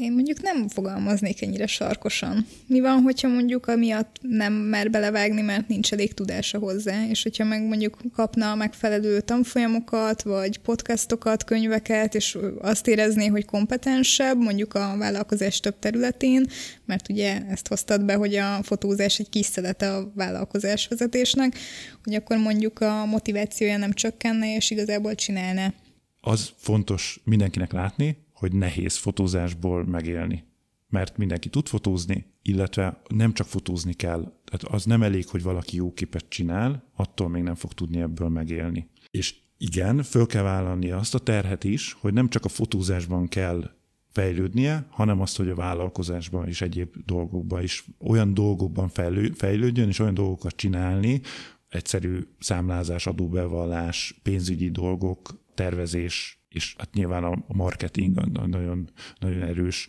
Én 0.00 0.12
mondjuk 0.12 0.42
nem 0.42 0.68
fogalmaznék 0.68 1.42
ennyire 1.42 1.66
sarkosan. 1.66 2.46
Mi 2.66 2.80
van, 2.80 3.02
hogyha 3.02 3.28
mondjuk 3.28 3.66
amiatt 3.66 4.16
nem 4.20 4.52
mer 4.52 4.90
belevágni, 4.90 5.40
mert 5.40 5.68
nincs 5.68 5.92
elég 5.92 6.14
tudása 6.14 6.58
hozzá, 6.58 7.06
és 7.08 7.22
hogyha 7.22 7.44
meg 7.44 7.62
mondjuk 7.62 7.98
kapna 8.12 8.50
a 8.50 8.54
megfelelő 8.54 9.20
tanfolyamokat, 9.20 10.22
vagy 10.22 10.58
podcastokat, 10.58 11.44
könyveket, 11.44 12.14
és 12.14 12.38
azt 12.60 12.86
érezné, 12.86 13.26
hogy 13.26 13.44
kompetensebb, 13.44 14.38
mondjuk 14.38 14.74
a 14.74 14.96
vállalkozás 14.98 15.60
több 15.60 15.78
területén, 15.78 16.46
mert 16.84 17.08
ugye 17.08 17.42
ezt 17.48 17.68
hoztad 17.68 18.04
be, 18.04 18.14
hogy 18.14 18.34
a 18.34 18.62
fotózás 18.62 19.18
egy 19.18 19.28
kis 19.28 19.46
szelete 19.46 19.94
a 19.94 20.12
vállalkozás 20.14 20.86
vezetésnek, 20.88 21.58
hogy 22.04 22.14
akkor 22.14 22.36
mondjuk 22.36 22.80
a 22.80 23.04
motivációja 23.04 23.76
nem 23.76 23.92
csökkenne, 23.92 24.54
és 24.54 24.70
igazából 24.70 25.14
csinálná. 25.14 25.72
Az 26.20 26.50
fontos 26.56 27.20
mindenkinek 27.24 27.72
látni, 27.72 28.16
hogy 28.40 28.52
nehéz 28.52 28.96
fotózásból 28.96 29.84
megélni. 29.84 30.44
Mert 30.88 31.16
mindenki 31.16 31.48
tud 31.48 31.68
fotózni, 31.68 32.26
illetve 32.42 33.02
nem 33.08 33.32
csak 33.32 33.46
fotózni 33.46 33.92
kell. 33.92 34.20
Tehát 34.20 34.74
az 34.74 34.84
nem 34.84 35.02
elég, 35.02 35.26
hogy 35.26 35.42
valaki 35.42 35.76
jó 35.76 35.92
képet 35.92 36.28
csinál, 36.28 36.90
attól 36.96 37.28
még 37.28 37.42
nem 37.42 37.54
fog 37.54 37.72
tudni 37.72 38.00
ebből 38.00 38.28
megélni. 38.28 38.88
És 39.10 39.34
igen, 39.58 40.02
föl 40.02 40.26
kell 40.26 40.42
vállalni 40.42 40.90
azt 40.90 41.14
a 41.14 41.18
terhet 41.18 41.64
is, 41.64 41.92
hogy 41.92 42.12
nem 42.12 42.28
csak 42.28 42.44
a 42.44 42.48
fotózásban 42.48 43.28
kell 43.28 43.70
fejlődnie, 44.12 44.86
hanem 44.90 45.20
azt, 45.20 45.36
hogy 45.36 45.48
a 45.48 45.54
vállalkozásban 45.54 46.48
és 46.48 46.60
egyéb 46.60 46.94
dolgokban 47.04 47.62
is 47.62 47.84
olyan 47.98 48.34
dolgokban 48.34 48.88
fejlő, 48.88 49.32
fejlődjön, 49.34 49.88
és 49.88 49.98
olyan 49.98 50.14
dolgokat 50.14 50.56
csinálni, 50.56 51.20
egyszerű 51.68 52.18
számlázás, 52.38 53.06
adóbevallás, 53.06 54.20
pénzügyi 54.22 54.70
dolgok, 54.70 55.44
tervezés, 55.54 56.39
és 56.50 56.74
hát 56.78 56.94
nyilván 56.94 57.24
a 57.24 57.44
marketing 57.46 58.14
nagyon, 58.14 58.90
nagyon 59.18 59.42
erős, 59.42 59.88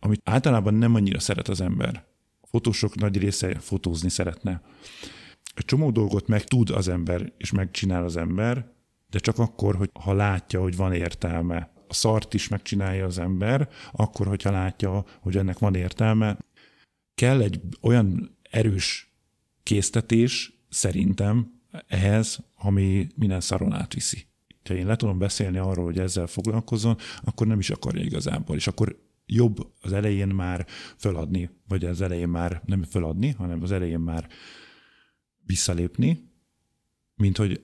amit 0.00 0.20
általában 0.24 0.74
nem 0.74 0.94
annyira 0.94 1.18
szeret 1.18 1.48
az 1.48 1.60
ember. 1.60 2.06
A 2.40 2.46
fotósok 2.46 2.94
nagy 2.94 3.18
része 3.18 3.58
fotózni 3.58 4.08
szeretne. 4.08 4.62
Egy 5.54 5.64
csomó 5.64 5.90
dolgot 5.90 6.26
meg 6.28 6.44
tud 6.44 6.70
az 6.70 6.88
ember, 6.88 7.32
és 7.36 7.52
megcsinál 7.52 8.04
az 8.04 8.16
ember, 8.16 8.72
de 9.10 9.18
csak 9.18 9.38
akkor, 9.38 9.76
hogy 9.76 9.90
ha 9.92 10.12
látja, 10.12 10.60
hogy 10.60 10.76
van 10.76 10.92
értelme. 10.92 11.72
A 11.88 11.94
szart 11.94 12.34
is 12.34 12.48
megcsinálja 12.48 13.04
az 13.04 13.18
ember, 13.18 13.68
akkor, 13.92 14.26
hogyha 14.26 14.50
látja, 14.50 15.04
hogy 15.20 15.36
ennek 15.36 15.58
van 15.58 15.74
értelme. 15.74 16.38
Kell 17.14 17.40
egy 17.40 17.60
olyan 17.80 18.36
erős 18.50 19.12
késztetés, 19.62 20.52
szerintem, 20.68 21.60
ehhez, 21.86 22.38
ami 22.54 23.06
minden 23.14 23.40
szaron 23.40 23.72
átviszi 23.72 24.27
ha 24.68 24.74
én 24.74 24.86
le 24.86 24.96
tudom 24.96 25.18
beszélni 25.18 25.58
arról, 25.58 25.84
hogy 25.84 25.98
ezzel 25.98 26.26
foglalkozzon, 26.26 26.96
akkor 27.22 27.46
nem 27.46 27.58
is 27.58 27.70
akarja 27.70 28.02
igazából, 28.04 28.56
és 28.56 28.66
akkor 28.66 28.98
jobb 29.26 29.72
az 29.80 29.92
elején 29.92 30.28
már 30.28 30.66
föladni, 30.96 31.50
vagy 31.68 31.84
az 31.84 32.00
elején 32.00 32.28
már 32.28 32.62
nem 32.66 32.82
föladni, 32.82 33.30
hanem 33.30 33.62
az 33.62 33.72
elején 33.72 34.00
már 34.00 34.28
visszalépni, 35.46 36.30
mint 37.14 37.36
hogy 37.36 37.62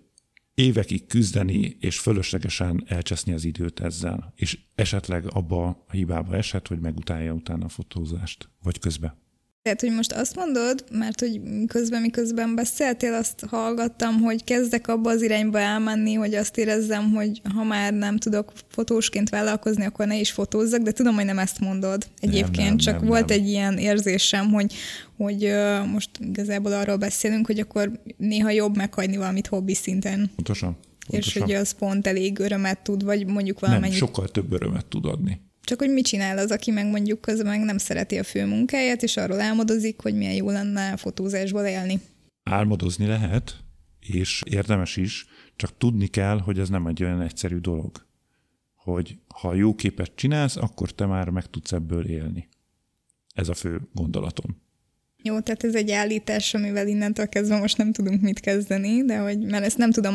évekig 0.55 1.07
küzdeni 1.07 1.77
és 1.81 1.99
fölöslegesen 1.99 2.85
elcseszni 2.87 3.33
az 3.33 3.45
időt 3.45 3.81
ezzel, 3.81 4.33
és 4.37 4.59
esetleg 4.75 5.35
abba 5.35 5.67
a 5.67 5.93
hibába 5.93 6.37
esett, 6.37 6.69
hogy 6.69 6.81
megutálja 6.81 7.33
utána 7.33 7.65
a 7.65 7.69
fotózást, 7.69 8.49
vagy 8.63 8.79
közbe. 8.79 9.24
Tehát, 9.65 9.81
hogy 9.81 9.93
most 9.93 10.13
azt 10.13 10.37
mondod, 10.37 10.85
mert 10.93 11.21
hogy 11.21 11.41
közben, 11.67 12.01
miközben 12.01 12.55
beszéltél, 12.55 13.13
azt 13.13 13.45
hallgattam, 13.49 14.21
hogy 14.21 14.45
kezdek 14.45 14.89
abba 14.89 15.11
az 15.11 15.23
irányba 15.23 15.59
elmenni, 15.59 16.15
hogy 16.15 16.35
azt 16.35 16.59
érezzem, 16.59 17.13
hogy 17.13 17.41
ha 17.55 17.65
már 17.65 17.93
nem 17.93 18.17
tudok 18.17 18.53
fotósként 18.69 19.29
vállalkozni, 19.29 19.85
akkor 19.85 20.07
ne 20.07 20.19
is 20.19 20.31
fotózzak, 20.31 20.81
de 20.83 20.93
tudom, 20.93 21.15
hogy 21.15 21.25
nem 21.25 21.39
ezt 21.39 21.61
mondod 21.61 22.07
egyébként, 22.21 22.57
nem, 22.57 22.67
nem, 22.67 22.77
csak 22.77 22.99
nem, 22.99 23.09
volt 23.09 23.29
nem. 23.29 23.39
egy 23.39 23.49
ilyen 23.49 23.79
érzésem, 23.79 24.53
hogy, 24.53 24.75
hogy 25.17 25.53
most 25.93 26.11
igazából 26.21 26.73
arról 26.73 26.97
beszélünk, 26.97 27.47
hogy 27.47 27.59
akkor 27.59 28.01
néha 28.17 28.51
jobb 28.51 28.77
meghagyni 28.77 29.17
valamit 29.17 29.47
hobbi 29.47 29.75
szinten. 29.75 30.31
Pontosan. 30.35 30.77
Pontosan. 31.07 31.33
És 31.33 31.43
hogy 31.43 31.53
az 31.53 31.71
pont 31.71 32.07
elég 32.07 32.39
örömet 32.39 32.79
tud, 32.79 33.05
vagy 33.05 33.27
mondjuk 33.27 33.61
valamennyit... 33.61 33.99
Nem, 33.99 34.09
sokkal 34.09 34.29
több 34.29 34.53
örömet 34.53 34.87
tud 34.87 35.05
adni. 35.05 35.41
Csak 35.65 35.79
hogy 35.79 35.91
mit 35.91 36.07
csinál 36.07 36.39
az, 36.39 36.51
aki 36.51 36.71
meg 36.71 36.87
mondjuk 36.87 37.21
közben 37.21 37.47
meg 37.47 37.61
nem 37.61 37.79
szereti 37.79 38.19
a 38.19 38.25
fő 38.25 38.47
munkáját, 38.47 39.03
és 39.03 39.17
arról 39.17 39.41
álmodozik, 39.41 40.01
hogy 40.01 40.15
milyen 40.15 40.35
jó 40.35 40.51
lenne 40.51 40.97
fotózásból 40.97 41.65
élni. 41.65 42.01
Álmodozni 42.43 43.07
lehet, 43.07 43.57
és 44.01 44.43
érdemes 44.51 44.97
is, 44.97 45.27
csak 45.57 45.79
tudni 45.79 46.07
kell, 46.07 46.39
hogy 46.39 46.59
ez 46.59 46.69
nem 46.69 46.87
egy 46.87 47.03
olyan 47.03 47.21
egyszerű 47.21 47.59
dolog. 47.59 48.07
Hogy 48.75 49.19
ha 49.29 49.55
jó 49.55 49.75
képet 49.75 50.13
csinálsz, 50.15 50.57
akkor 50.57 50.91
te 50.91 51.07
már 51.07 51.29
meg 51.29 51.47
tudsz 51.47 51.73
ebből 51.73 52.07
élni. 52.07 52.49
Ez 53.35 53.49
a 53.49 53.55
fő 53.55 53.81
gondolatom. 53.93 54.63
Jó, 55.23 55.41
tehát 55.41 55.65
ez 55.65 55.75
egy 55.75 55.91
állítás, 55.91 56.55
amivel 56.55 56.89
innentől 56.89 57.29
kezdve 57.29 57.59
most 57.59 57.77
nem 57.77 57.93
tudunk 57.93 58.21
mit 58.21 58.41
kezdeni, 58.41 59.05
de 59.05 59.19
hogy, 59.19 59.39
mert 59.39 59.65
ezt 59.65 59.79
nem 59.79 59.91
tudom 59.91 60.15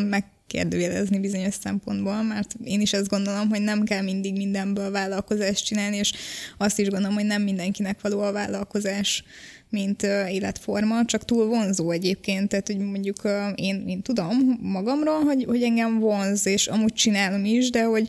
megkérdőjelezni 0.53 1.19
bizonyos 1.19 1.53
szempontból, 1.61 2.23
mert 2.23 2.55
én 2.63 2.81
is 2.81 2.93
azt 2.93 3.07
gondolom, 3.07 3.49
hogy 3.49 3.61
nem 3.61 3.83
kell 3.83 4.01
mindig 4.01 4.37
mindenből 4.37 4.91
vállalkozást 4.91 5.65
csinálni, 5.65 5.97
és 5.97 6.13
azt 6.57 6.79
is 6.79 6.87
gondolom, 6.87 7.15
hogy 7.15 7.25
nem 7.25 7.41
mindenkinek 7.41 8.01
való 8.01 8.19
a 8.21 8.31
vállalkozás 8.31 9.23
mint 9.69 10.03
életforma, 10.29 11.05
csak 11.05 11.25
túl 11.25 11.45
vonzó 11.45 11.91
egyébként, 11.91 12.49
tehát 12.49 12.67
hogy 12.67 12.77
mondjuk 12.77 13.21
én, 13.55 13.83
én 13.87 14.01
tudom 14.01 14.59
magamról, 14.61 15.23
hogy, 15.23 15.43
hogy 15.47 15.63
engem 15.63 15.99
vonz, 15.99 16.45
és 16.45 16.67
amúgy 16.67 16.93
csinálom 16.93 17.45
is, 17.45 17.69
de 17.69 17.83
hogy 17.83 18.07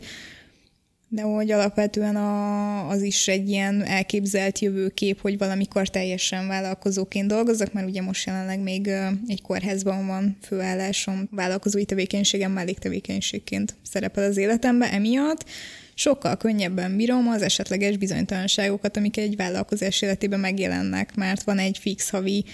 de 1.13 1.21
hogy 1.21 1.51
alapvetően 1.51 2.15
a, 2.15 2.89
az 2.89 3.01
is 3.01 3.27
egy 3.27 3.49
ilyen 3.49 3.81
elképzelt 3.81 4.59
jövőkép, 4.59 5.21
hogy 5.21 5.37
valamikor 5.37 5.87
teljesen 5.87 6.47
vállalkozóként 6.47 7.27
dolgozok, 7.27 7.73
mert 7.73 7.87
ugye 7.87 8.01
most 8.01 8.25
jelenleg 8.25 8.59
még 8.59 8.87
egy 9.27 9.41
kórházban 9.41 10.07
van 10.07 10.37
főállásom, 10.41 11.27
vállalkozói 11.31 11.85
tevékenységem 11.85 12.51
melléktevékenységként 12.51 13.75
szerepel 13.83 14.23
az 14.23 14.37
életemben, 14.37 14.89
emiatt 14.89 15.45
sokkal 15.93 16.37
könnyebben 16.37 16.95
bírom 16.95 17.27
az 17.27 17.41
esetleges 17.41 17.97
bizonytalanságokat, 17.97 18.97
amik 18.97 19.17
egy 19.17 19.35
vállalkozás 19.35 20.01
életében 20.01 20.39
megjelennek, 20.39 21.15
mert 21.15 21.43
van 21.43 21.57
egy 21.57 21.77
fix 21.77 22.09
havi 22.09 22.45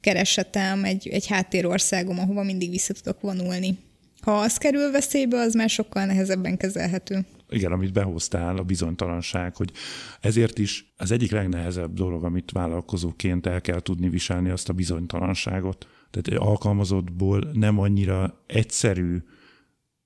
keresetem, 0.00 0.84
egy, 0.84 1.08
egy 1.08 1.26
háttérországom, 1.26 2.18
ahova 2.18 2.42
mindig 2.42 2.70
vissza 2.70 2.92
tudok 2.92 3.20
vonulni. 3.20 3.78
Ha 4.20 4.32
az 4.32 4.56
kerül 4.56 4.90
veszélybe, 4.90 5.38
az 5.38 5.54
már 5.54 5.70
sokkal 5.70 6.04
nehezebben 6.04 6.56
kezelhető 6.56 7.24
igen, 7.54 7.72
amit 7.72 7.92
behoztál, 7.92 8.56
a 8.56 8.62
bizonytalanság, 8.62 9.56
hogy 9.56 9.72
ezért 10.20 10.58
is 10.58 10.92
az 10.96 11.10
egyik 11.10 11.30
legnehezebb 11.30 11.92
dolog, 11.92 12.24
amit 12.24 12.50
vállalkozóként 12.50 13.46
el 13.46 13.60
kell 13.60 13.80
tudni 13.80 14.08
viselni, 14.08 14.50
azt 14.50 14.68
a 14.68 14.72
bizonytalanságot. 14.72 15.86
Tehát 16.10 16.40
alkalmazottból 16.42 17.50
nem 17.52 17.78
annyira 17.78 18.42
egyszerű 18.46 19.18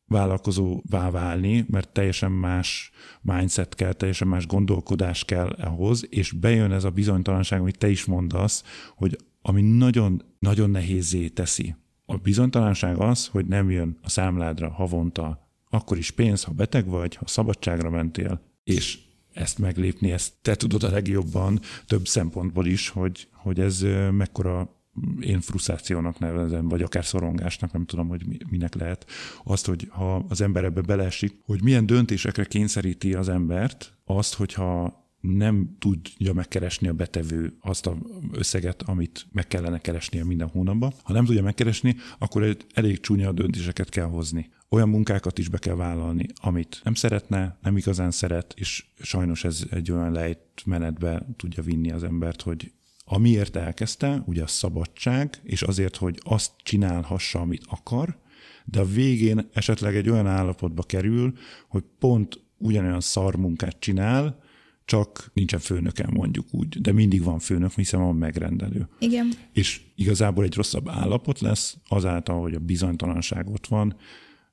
vállalkozóvá 0.09 1.11
válni, 1.11 1.65
mert 1.71 1.93
teljesen 1.93 2.33
más 2.33 2.91
mindset 3.23 3.75
kell, 3.75 3.93
teljesen 3.93 4.29
más 4.29 4.47
gondolkodás 4.47 5.25
kell 5.25 5.49
ahhoz, 5.49 6.07
és 6.11 6.33
bejön 6.33 6.73
ez 6.73 6.85
a 6.85 6.91
bizonytalanság, 6.91 7.61
amit 7.61 7.79
te 7.79 7.89
is 7.89 8.05
mondasz, 8.05 8.65
hogy 8.97 9.17
ami 9.43 9.63
nagyon, 9.63 10.23
nagyon 10.39 10.71
nehézé 10.71 11.29
teszi. 11.29 11.75
A 12.07 12.17
bizonytalanság 12.17 12.99
az, 12.99 13.27
hogy 13.27 13.47
nem 13.47 13.71
jön 13.71 13.99
a 14.03 14.09
számládra 14.09 14.71
havonta 14.71 15.48
akkor 15.71 15.99
is 15.99 16.11
pénz, 16.11 16.43
ha 16.45 16.53
beteg 16.53 16.87
vagy, 16.87 17.15
ha 17.15 17.27
szabadságra 17.27 17.91
mentél, 17.91 18.41
és 18.65 18.99
ezt 19.33 19.59
meglépni, 19.59 20.13
ezt 20.13 20.33
te 20.43 20.55
tudod 20.55 20.83
a 20.83 20.91
legjobban 20.91 21.61
több 21.87 22.07
szempontból 22.07 22.67
is, 22.67 22.89
hogy, 22.89 23.29
hogy 23.33 23.61
ez 23.61 23.85
mekkora 24.11 24.77
én 25.21 25.41
frusztrációnak 25.41 26.19
nevezem, 26.19 26.69
vagy 26.69 26.83
akár 26.83 27.05
szorongásnak, 27.05 27.73
nem 27.73 27.85
tudom, 27.85 28.09
hogy 28.09 28.45
minek 28.51 28.75
lehet. 28.75 29.07
Azt, 29.45 29.67
hogy 29.67 29.87
ha 29.91 30.25
az 30.29 30.41
ember 30.41 30.65
ebbe 30.65 30.81
beleesik, 30.81 31.35
hogy 31.45 31.63
milyen 31.63 31.87
döntésekre 31.87 32.45
kényszeríti 32.45 33.15
az 33.15 33.29
embert, 33.29 33.99
azt, 34.05 34.35
hogyha 34.35 35.07
nem 35.21 35.77
tudja 35.79 36.33
megkeresni 36.33 36.89
a 36.89 36.93
betevő 36.93 37.57
azt 37.61 37.87
a 37.87 37.97
összeget, 38.33 38.83
amit 38.83 39.27
meg 39.33 39.47
kellene 39.47 39.81
keresnie 39.81 40.25
minden 40.25 40.49
hónapban. 40.49 40.93
Ha 41.03 41.13
nem 41.13 41.25
tudja 41.25 41.43
megkeresni, 41.43 41.97
akkor 42.19 42.57
elég 42.75 43.01
csúnya 43.01 43.33
döntéseket 43.33 43.89
kell 43.89 44.07
hozni 44.07 44.51
olyan 44.71 44.89
munkákat 44.89 45.39
is 45.39 45.49
be 45.49 45.59
kell 45.59 45.75
vállalni, 45.75 46.27
amit 46.35 46.81
nem 46.85 46.95
szeretne, 46.95 47.59
nem 47.63 47.77
igazán 47.77 48.11
szeret, 48.11 48.55
és 48.57 48.87
sajnos 48.99 49.45
ez 49.45 49.65
egy 49.71 49.91
olyan 49.91 50.13
lejt 50.13 50.39
menetbe 50.65 51.27
tudja 51.37 51.63
vinni 51.63 51.91
az 51.91 52.05
embert, 52.05 52.43
hogy 52.43 52.73
amiért 53.05 53.57
elkezdte, 53.57 54.23
ugye 54.27 54.43
a 54.43 54.47
szabadság, 54.47 55.41
és 55.43 55.63
azért, 55.63 55.97
hogy 55.97 56.21
azt 56.23 56.53
csinálhassa, 56.63 57.41
amit 57.41 57.65
akar, 57.69 58.19
de 58.65 58.81
a 58.81 58.85
végén 58.85 59.49
esetleg 59.53 59.97
egy 59.97 60.09
olyan 60.09 60.27
állapotba 60.27 60.83
kerül, 60.83 61.33
hogy 61.69 61.85
pont 61.99 62.41
ugyanolyan 62.59 63.01
szar 63.01 63.37
munkát 63.37 63.77
csinál, 63.81 64.47
csak 64.85 65.31
nincsen 65.35 65.59
főnöke 65.59 66.07
mondjuk 66.11 66.47
úgy, 66.51 66.81
de 66.81 66.93
mindig 66.93 67.23
van 67.23 67.39
főnök, 67.39 67.73
hiszen 67.73 68.01
van 68.01 68.17
megrendelő. 68.17 68.89
Igen. 68.99 69.29
És 69.53 69.81
igazából 69.95 70.45
egy 70.45 70.55
rosszabb 70.55 70.89
állapot 70.89 71.41
lesz 71.41 71.77
azáltal, 71.89 72.41
hogy 72.41 72.55
a 72.55 72.59
bizonytalanság 72.59 73.49
ott 73.49 73.67
van, 73.67 73.97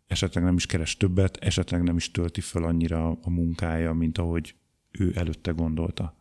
esetleg 0.08 0.44
nem 0.44 0.56
is 0.56 0.66
keres 0.66 0.98
többet, 0.98 1.38
esetleg 1.42 1.84
nem 1.84 1.96
is 1.96 2.12
tölti 2.12 2.42
föl 2.42 2.64
annyira 2.64 3.10
a 3.22 3.30
munkája, 3.30 3.94
mint 3.94 4.18
ahogy 4.18 4.56
ő 4.92 5.12
előtte 5.16 5.52
gondolta. 5.52 6.16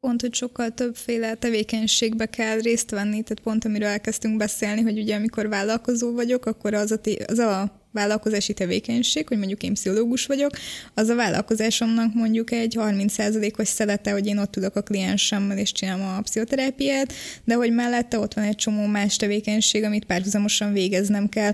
Pont, 0.00 0.20
hogy 0.20 0.34
sokkal 0.34 0.70
többféle 0.70 1.34
tevékenységbe 1.34 2.26
kell 2.26 2.58
részt 2.58 2.90
venni, 2.90 3.22
tehát 3.22 3.40
pont 3.42 3.64
amiről 3.64 3.88
elkezdtünk 3.88 4.36
beszélni, 4.36 4.80
hogy 4.80 4.98
ugye 4.98 5.16
amikor 5.16 5.48
vállalkozó 5.48 6.12
vagyok, 6.14 6.46
akkor 6.46 6.74
az 6.74 6.90
a, 6.90 7.00
az 7.26 7.38
a 7.38 7.77
vállalkozási 7.92 8.52
tevékenység, 8.52 9.28
hogy 9.28 9.38
mondjuk 9.38 9.62
én 9.62 9.72
pszichológus 9.72 10.26
vagyok, 10.26 10.50
az 10.94 11.08
a 11.08 11.14
vállalkozásomnak 11.14 12.14
mondjuk 12.14 12.52
egy 12.52 12.76
30%-os 12.78 13.68
szelete, 13.68 14.10
hogy 14.10 14.26
én 14.26 14.38
ott 14.38 14.50
tudok 14.50 14.76
a 14.76 14.82
kliensemmel 14.82 15.58
és 15.58 15.72
csinálom 15.72 16.06
a 16.06 16.20
pszichoterápiát, 16.20 17.12
de 17.44 17.54
hogy 17.54 17.72
mellette 17.72 18.18
ott 18.18 18.34
van 18.34 18.44
egy 18.44 18.54
csomó 18.54 18.86
más 18.86 19.16
tevékenység, 19.16 19.84
amit 19.84 20.04
párhuzamosan 20.04 20.72
végeznem 20.72 21.28
kell. 21.28 21.52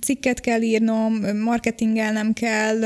Cikket 0.00 0.40
kell 0.40 0.62
írnom, 0.62 1.36
marketingelnem 1.36 2.32
kell, 2.32 2.78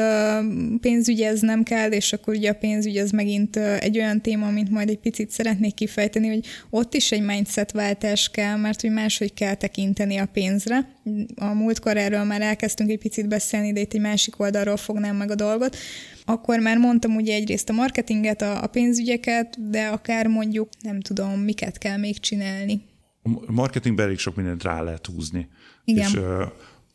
pénzügyeznem 0.81 1.63
kell, 1.63 1.91
és 1.91 2.13
akkor 2.13 2.35
ugye 2.35 2.51
a 2.51 2.55
pénzügy 2.55 2.97
az 2.97 3.11
megint 3.11 3.57
egy 3.57 3.99
olyan 3.99 4.21
téma, 4.21 4.47
amit 4.47 4.71
majd 4.71 4.89
egy 4.89 4.99
picit 4.99 5.31
szeretnék 5.31 5.75
kifejteni, 5.75 6.29
hogy 6.29 6.47
ott 6.71 6.95
is 6.95 7.13
egy 7.13 7.23
mindset 7.23 7.73
váltás 7.73 8.31
kell, 8.31 8.57
mert 8.57 8.81
hogy 8.81 8.91
máshogy 8.91 9.35
kell 9.35 9.55
tekinteni 9.55 10.17
a 10.17 10.27
pénzre. 10.33 10.96
A 11.37 11.45
múltkor 11.45 11.97
erről 11.97 12.25
már 12.25 12.41
elkezdtünk 12.43 12.91
egy 12.91 12.99
picit 12.99 13.29
beszélni, 13.29 13.73
de 13.73 13.81
itt 13.81 13.93
egy 13.93 14.01
másik 14.01 14.41
oldalról 14.41 14.77
fognám 14.77 15.17
meg 15.17 15.31
a 15.31 15.35
dolgot. 15.35 15.77
Akkor 16.25 16.59
már 16.59 16.79
mondtam 16.79 17.15
ugye 17.15 17.35
egyrészt 17.35 17.69
a 17.69 17.73
marketinget, 17.73 18.43
a, 18.43 18.63
a 18.63 18.67
pénzügyeket, 18.67 19.71
de 19.71 19.87
akár 19.87 20.27
mondjuk 20.27 20.69
nem 20.81 21.01
tudom, 21.01 21.41
miket 21.41 21.79
kell 21.79 21.97
még 21.97 22.21
csinálni. 22.21 22.83
A 23.23 23.53
marketingben 23.53 24.05
elég 24.05 24.19
sok 24.19 24.37
mindent 24.37 24.63
rá 24.63 24.83
lehet 24.83 25.07
húzni. 25.07 25.49
Igen. 25.85 26.09
És 26.09 26.15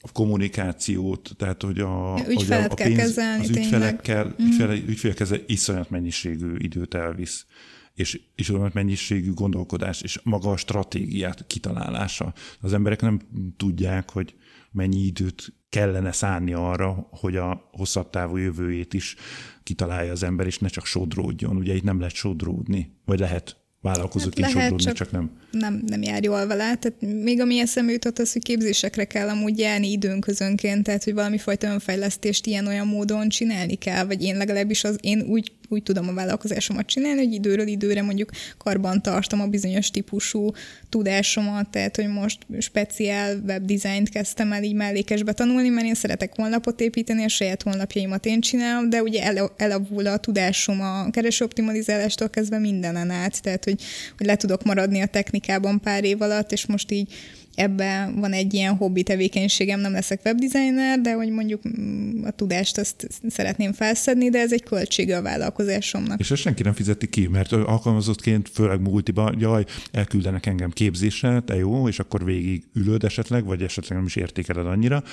a 0.03 0.11
kommunikációt, 0.11 1.29
tehát 1.37 1.61
hogy 1.61 1.79
a, 1.79 1.87
hogy 2.25 2.45
a, 2.49 2.63
a 2.63 2.73
pénz, 2.73 2.97
kezelni, 2.97 3.43
az 3.43 3.49
ügyfelekkel, 3.49 4.35
mm. 4.41 4.45
ügyfele, 4.45 4.73
ügyfelekkel 4.73 5.27
iszonyat 5.45 5.89
mennyiségű 5.89 6.55
időt 6.57 6.93
elvisz 6.93 7.45
és, 7.95 8.21
és 8.35 8.49
olyan 8.49 8.71
mennyiségű 8.73 9.33
gondolkodás, 9.33 10.01
és 10.01 10.19
maga 10.23 10.51
a 10.51 10.57
stratégiát 10.57 11.47
kitalálása. 11.47 12.33
Az 12.61 12.73
emberek 12.73 13.01
nem 13.01 13.19
tudják, 13.57 14.09
hogy 14.11 14.35
mennyi 14.71 15.05
időt 15.05 15.53
kellene 15.69 16.11
szánni 16.11 16.53
arra, 16.53 17.07
hogy 17.11 17.35
a 17.35 17.69
hosszabb 17.71 18.09
távú 18.09 18.35
jövőjét 18.35 18.93
is 18.93 19.15
kitalálja 19.63 20.11
az 20.11 20.23
ember, 20.23 20.45
és 20.45 20.59
ne 20.59 20.67
csak 20.67 20.85
sodródjon. 20.85 21.55
Ugye 21.55 21.75
itt 21.75 21.83
nem 21.83 21.99
lehet 21.99 22.13
sodródni, 22.13 22.97
vagy 23.05 23.19
lehet 23.19 23.61
vállalkozóként 23.81 24.47
hát 24.47 24.61
sodródni, 24.61 24.85
csak, 24.85 24.95
csak 24.95 25.11
nem. 25.11 25.31
nem. 25.51 25.81
Nem 25.85 26.01
jár 26.01 26.23
jól 26.23 26.47
vele. 26.47 26.75
Tehát 26.75 27.01
még 27.23 27.41
ami 27.41 27.59
eszembe 27.59 27.91
jutott 27.91 28.19
az, 28.19 28.33
hogy 28.33 28.43
képzésekre 28.43 29.05
kell 29.05 29.29
amúgy 29.29 29.59
járni 29.59 29.91
időnközönként, 29.91 30.83
tehát 30.83 31.03
hogy 31.03 31.13
valami 31.13 31.37
fajta 31.37 31.67
önfejlesztést 31.67 32.45
ilyen-olyan 32.45 32.87
módon 32.87 33.29
csinálni 33.29 33.75
kell, 33.75 34.05
vagy 34.05 34.23
én 34.23 34.37
legalábbis 34.37 34.83
az 34.83 34.97
én 35.01 35.21
úgy 35.21 35.51
úgy 35.71 35.83
tudom 35.83 36.07
a 36.07 36.13
vállalkozásomat 36.13 36.85
csinálni, 36.85 37.23
hogy 37.23 37.33
időről 37.33 37.67
időre 37.67 38.01
mondjuk 38.01 38.29
karban 38.57 39.01
tartom 39.01 39.41
a 39.41 39.47
bizonyos 39.47 39.91
típusú 39.91 40.51
tudásomat, 40.89 41.69
tehát 41.69 41.95
hogy 41.95 42.07
most 42.07 42.37
speciál 42.59 43.35
webdesignt 43.47 44.09
kezdtem 44.09 44.51
el 44.51 44.63
így 44.63 44.73
mellékesbe 44.73 45.33
tanulni, 45.33 45.69
mert 45.69 45.87
én 45.87 45.93
szeretek 45.93 46.35
honlapot 46.35 46.81
építeni, 46.81 47.23
a 47.23 47.27
saját 47.27 47.63
honlapjaimat 47.63 48.25
én 48.25 48.41
csinálom, 48.41 48.89
de 48.89 49.01
ugye 49.01 49.23
el, 49.23 49.51
elavul 49.57 50.07
a 50.07 50.17
tudásom 50.17 50.81
a 50.81 51.09
keresőoptimalizálástól 51.09 52.29
kezdve 52.29 52.59
mindenen 52.59 53.09
át, 53.09 53.41
tehát 53.41 53.63
hogy, 53.63 53.81
hogy 54.17 54.25
le 54.25 54.35
tudok 54.35 54.63
maradni 54.63 55.01
a 55.01 55.05
technikában 55.05 55.79
pár 55.79 56.03
év 56.03 56.21
alatt, 56.21 56.51
és 56.51 56.65
most 56.65 56.91
így 56.91 57.13
ebben 57.55 58.19
van 58.19 58.33
egy 58.33 58.53
ilyen 58.53 58.75
hobbi 58.75 59.03
tevékenységem, 59.03 59.79
nem 59.79 59.91
leszek 59.91 60.21
webdesigner, 60.25 60.99
de 60.99 61.13
hogy 61.13 61.29
mondjuk 61.29 61.61
mm, 61.79 62.23
a 62.23 62.31
tudást 62.31 62.77
azt 62.77 63.07
szeretném 63.27 63.73
felszedni, 63.73 64.29
de 64.29 64.39
ez 64.39 64.53
egy 64.53 64.63
költsége 64.63 65.17
a 65.17 65.21
vállalkozásomnak. 65.21 66.19
És 66.19 66.31
ezt 66.31 66.41
senki 66.41 66.63
nem 66.63 66.73
fizeti 66.73 67.09
ki, 67.09 67.27
mert 67.27 67.51
alkalmazottként, 67.51 68.49
főleg 68.49 68.81
multiba, 68.81 69.33
jaj, 69.37 69.65
elküldenek 69.91 70.45
engem 70.45 70.69
képzésre, 70.69 71.39
te 71.39 71.55
jó, 71.55 71.87
és 71.87 71.99
akkor 71.99 72.25
végig 72.25 72.63
ülöd 72.73 73.03
esetleg, 73.03 73.45
vagy 73.45 73.61
esetleg 73.61 73.97
nem 73.97 74.07
is 74.07 74.15
értékeled 74.15 74.65
annyira. 74.65 75.03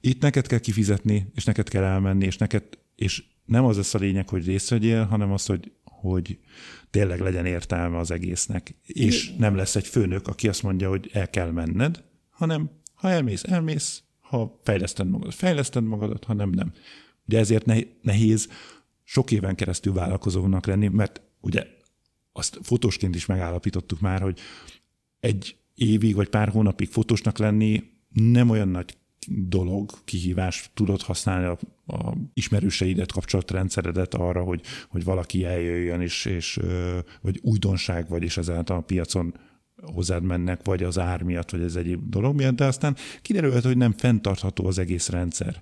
Itt 0.00 0.20
neked 0.20 0.46
kell 0.46 0.58
kifizetni, 0.58 1.26
és 1.34 1.44
neked 1.44 1.68
kell 1.68 1.82
elmenni, 1.82 2.24
és 2.24 2.36
neked, 2.36 2.62
és 2.96 3.22
nem 3.44 3.64
az 3.64 3.76
lesz 3.76 3.94
a 3.94 3.98
lényeg, 3.98 4.28
hogy 4.28 4.46
részt 4.46 4.68
vegyél, 4.68 5.04
hanem 5.04 5.32
az, 5.32 5.46
hogy, 5.46 5.72
hogy 5.84 6.38
tényleg 6.92 7.20
legyen 7.20 7.46
értelme 7.46 7.98
az 7.98 8.10
egésznek, 8.10 8.74
és 8.86 9.32
nem 9.38 9.56
lesz 9.56 9.76
egy 9.76 9.86
főnök, 9.86 10.28
aki 10.28 10.48
azt 10.48 10.62
mondja, 10.62 10.88
hogy 10.88 11.10
el 11.12 11.30
kell 11.30 11.50
menned, 11.50 12.04
hanem 12.30 12.70
ha 12.94 13.08
elmész, 13.10 13.42
elmész, 13.44 14.02
ha 14.20 14.58
fejleszted 14.62 15.08
magadat, 15.08 15.34
fejleszted 15.34 15.84
magadat, 15.84 16.24
ha 16.24 16.32
nem, 16.34 16.50
nem. 16.50 16.72
Ugye 17.26 17.38
ezért 17.38 17.66
nehéz 18.02 18.48
sok 19.04 19.30
éven 19.30 19.54
keresztül 19.54 19.92
vállalkozónak 19.92 20.66
lenni, 20.66 20.88
mert 20.88 21.20
ugye 21.40 21.66
azt 22.32 22.58
fotósként 22.62 23.14
is 23.14 23.26
megállapítottuk 23.26 24.00
már, 24.00 24.20
hogy 24.20 24.40
egy 25.20 25.56
évig 25.74 26.14
vagy 26.14 26.28
pár 26.28 26.48
hónapig 26.48 26.88
fotósnak 26.88 27.38
lenni 27.38 27.82
nem 28.08 28.50
olyan 28.50 28.68
nagy 28.68 28.96
dolog, 29.26 29.90
kihívás, 30.04 30.70
tudod 30.74 31.02
használni 31.02 31.46
a, 31.46 31.58
a 31.94 32.14
ismerőseidet, 32.34 33.12
kapcsolatrendszeredet 33.12 34.14
arra, 34.14 34.42
hogy, 34.42 34.62
hogy 34.88 35.04
valaki 35.04 35.44
eljöjjön, 35.44 36.00
és, 36.00 36.24
és 36.24 36.60
vagy 37.20 37.40
újdonság 37.42 38.08
vagy, 38.08 38.22
és 38.22 38.36
ezáltal 38.36 38.76
a 38.76 38.80
piacon 38.80 39.34
hozzád 39.82 40.22
mennek, 40.22 40.64
vagy 40.64 40.82
az 40.82 40.98
ár 40.98 41.22
miatt, 41.22 41.50
vagy 41.50 41.62
ez 41.62 41.76
egyéb 41.76 42.08
dolog 42.08 42.34
miatt, 42.36 42.54
de 42.54 42.64
aztán 42.64 42.96
kiderülhet, 43.22 43.64
hogy 43.64 43.76
nem 43.76 43.92
fenntartható 43.92 44.66
az 44.66 44.78
egész 44.78 45.08
rendszer. 45.08 45.60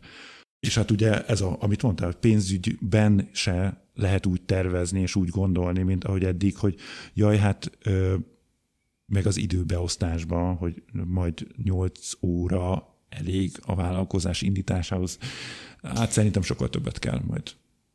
És 0.61 0.75
hát 0.75 0.91
ugye 0.91 1.27
ez, 1.27 1.41
a, 1.41 1.57
amit 1.61 1.83
mondtál, 1.83 2.15
pénzügyben 2.15 3.29
se 3.33 3.85
lehet 3.95 4.27
úgy 4.27 4.43
tervezni 4.43 5.01
és 5.01 5.17
úgy 5.17 5.29
gondolni, 5.29 5.83
mint 5.83 6.05
ahogy 6.05 6.25
eddig, 6.25 6.57
hogy 6.57 6.75
jaj, 7.15 7.37
hát 7.37 7.71
ö, 7.83 8.15
meg 9.13 9.27
az 9.27 9.37
időbeosztásban, 9.37 10.57
hogy 10.57 10.83
majd 10.93 11.47
8 11.63 12.11
óra 12.23 12.90
elég 13.11 13.53
a 13.63 13.75
vállalkozás 13.75 14.43
indításához. 14.43 15.19
Hát 15.83 16.11
szerintem 16.11 16.43
sokkal 16.43 16.69
többet 16.69 16.99
kell 16.99 17.21
majd 17.27 17.51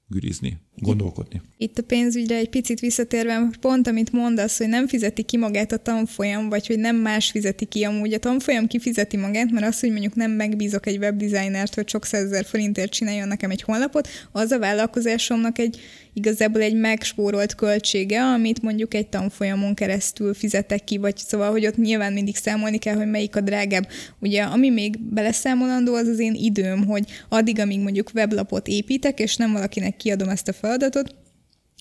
gürizni, 0.08 0.58
gondolkodni. 0.78 1.42
Itt 1.58 1.78
a 1.78 1.84
pénzügyre 1.84 2.36
egy 2.36 2.50
picit 2.50 2.80
visszatérve, 2.80 3.50
pont 3.62 3.88
amit 3.88 4.12
mondasz, 4.12 4.58
hogy 4.58 4.68
nem 4.68 4.88
fizeti 4.88 5.24
ki 5.24 5.38
magát 5.38 5.72
a 5.72 5.78
tanfolyam, 5.78 6.50
vagy 6.50 6.68
hogy 6.68 6.80
nem 6.80 6.96
más 6.96 7.32
fizeti 7.32 7.66
ki, 7.66 7.84
amúgy 7.84 8.14
a 8.14 8.20
tanfolyam 8.20 8.68
kifizeti 8.68 9.18
magát, 9.18 9.52
mert 9.52 9.66
az, 9.66 9.80
hogy 9.80 9.92
mondjuk 9.92 10.16
nem 10.16 10.32
megbízok 10.32 10.86
egy 10.86 10.98
webdesignert, 10.98 11.76
hogy 11.76 11.90
sok 11.90 12.06
százezer 12.06 12.46
forintért 12.46 12.92
csináljon 12.92 13.28
nekem 13.28 13.52
egy 13.52 13.62
honlapot, 13.62 14.08
az 14.32 14.52
a 14.52 14.60
vállalkozásomnak 14.60 15.60
egy 15.60 15.80
igazából 16.16 16.62
egy 16.62 16.76
megspórolt 16.76 17.56
költsége, 17.56 18.22
amit 18.24 18.62
mondjuk 18.62 18.94
egy 18.94 19.08
tanfolyamon 19.08 19.74
keresztül 19.74 20.34
fizetek 20.34 20.84
ki, 20.84 20.98
vagy 20.98 21.18
szóval, 21.18 21.52
hogy 21.52 21.66
ott 21.66 21.78
nyilván 21.78 22.14
mindig 22.14 22.36
számolni 22.36 22.78
kell, 22.78 22.96
hogy 22.96 23.10
melyik 23.10 23.36
a 23.36 23.42
drágább. 23.42 23.88
Ugye, 24.20 24.42
ami 24.42 24.70
még 24.70 25.00
beleszámolandó, 25.00 25.96
az 25.96 26.08
az 26.08 26.20
én 26.20 26.34
időm, 26.34 26.86
hogy 26.86 27.06
addig, 27.30 27.60
amíg 27.60 27.80
mondjuk 27.80 28.12
weblapot 28.14 28.68
építek, 28.68 29.20
és 29.20 29.36
nem 29.36 29.52
valakinek 29.52 29.98
kiadom 29.98 30.30
ezt 30.30 30.48
a 30.48 30.54
feladatot, 30.66 31.16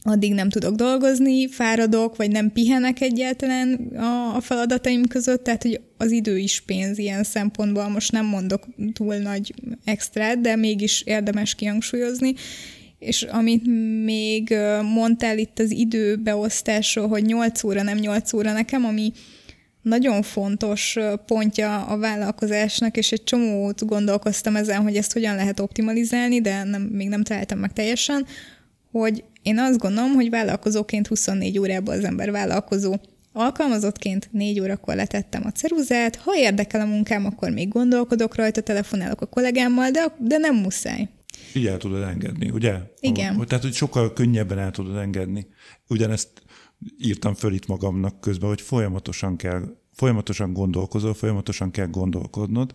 addig 0.03 0.33
nem 0.33 0.49
tudok 0.49 0.75
dolgozni, 0.75 1.49
fáradok, 1.49 2.16
vagy 2.16 2.31
nem 2.31 2.53
pihenek 2.53 3.01
egyáltalán 3.01 3.75
a, 3.97 4.37
a 4.37 4.40
feladataim 4.40 5.07
között, 5.07 5.44
tehát 5.44 5.62
hogy 5.62 5.81
az 5.97 6.11
idő 6.11 6.38
is 6.38 6.61
pénz 6.61 6.99
ilyen 6.99 7.23
szempontból, 7.23 7.88
most 7.88 8.12
nem 8.12 8.27
mondok 8.27 8.66
túl 8.92 9.16
nagy 9.16 9.55
extrát, 9.85 10.40
de 10.40 10.57
mégis 10.57 11.03
érdemes 11.03 11.55
kihangsúlyozni, 11.55 12.35
és 12.99 13.23
amit 13.23 13.66
még 14.05 14.55
mondtál 14.94 15.38
itt 15.38 15.59
az 15.59 15.70
időbeosztásról, 15.70 17.09
hogy 17.09 17.25
8 17.25 17.64
óra, 17.64 17.83
nem 17.83 17.99
8 17.99 18.33
óra 18.33 18.53
nekem, 18.53 18.85
ami 18.85 19.12
nagyon 19.83 20.23
fontos 20.23 20.97
pontja 21.27 21.85
a 21.85 21.99
vállalkozásnak, 21.99 22.97
és 22.97 23.12
egy 23.12 23.25
csomót 23.25 23.87
gondolkoztam 23.87 24.57
ezen, 24.57 24.83
hogy 24.83 24.97
ezt 24.97 25.12
hogyan 25.12 25.35
lehet 25.35 25.61
optimalizálni, 25.61 26.40
de 26.40 26.64
nem, 26.64 26.83
még 26.83 27.09
nem 27.09 27.23
találtam 27.23 27.59
meg 27.59 27.73
teljesen, 27.73 28.27
hogy 29.00 29.24
én 29.42 29.59
azt 29.59 29.78
gondolom, 29.78 30.12
hogy 30.12 30.30
vállalkozóként 30.30 31.07
24 31.07 31.59
órában 31.59 31.96
az 31.96 32.04
ember 32.04 32.30
vállalkozó. 32.30 32.94
Alkalmazottként 33.33 34.28
négy 34.33 34.61
órakor 34.61 34.94
letettem 34.94 35.42
a 35.44 35.50
ceruzát, 35.50 36.16
ha 36.16 36.37
érdekel 36.37 36.80
a 36.80 36.85
munkám, 36.85 37.24
akkor 37.24 37.50
még 37.50 37.68
gondolkodok 37.68 38.35
rajta, 38.35 38.61
telefonálok 38.61 39.20
a 39.20 39.26
kollégámmal, 39.26 39.90
de, 39.90 40.16
de 40.18 40.38
nem 40.38 40.57
muszáj. 40.57 41.09
Így 41.54 41.66
el 41.66 41.76
tudod 41.76 42.02
engedni, 42.02 42.50
ugye? 42.50 42.78
Igen. 43.00 43.46
Tehát, 43.46 43.64
hogy 43.64 43.72
sokkal 43.72 44.12
könnyebben 44.12 44.59
el 44.59 44.70
tudod 44.70 44.96
engedni. 44.96 45.46
Ugyanezt 45.88 46.28
írtam 46.98 47.35
föl 47.35 47.52
itt 47.52 47.66
magamnak 47.66 48.20
közben, 48.20 48.48
hogy 48.48 48.61
folyamatosan 48.61 49.37
kell, 49.37 49.62
folyamatosan 49.92 50.52
gondolkozol, 50.52 51.14
folyamatosan 51.14 51.70
kell 51.70 51.87
gondolkodnod. 51.87 52.72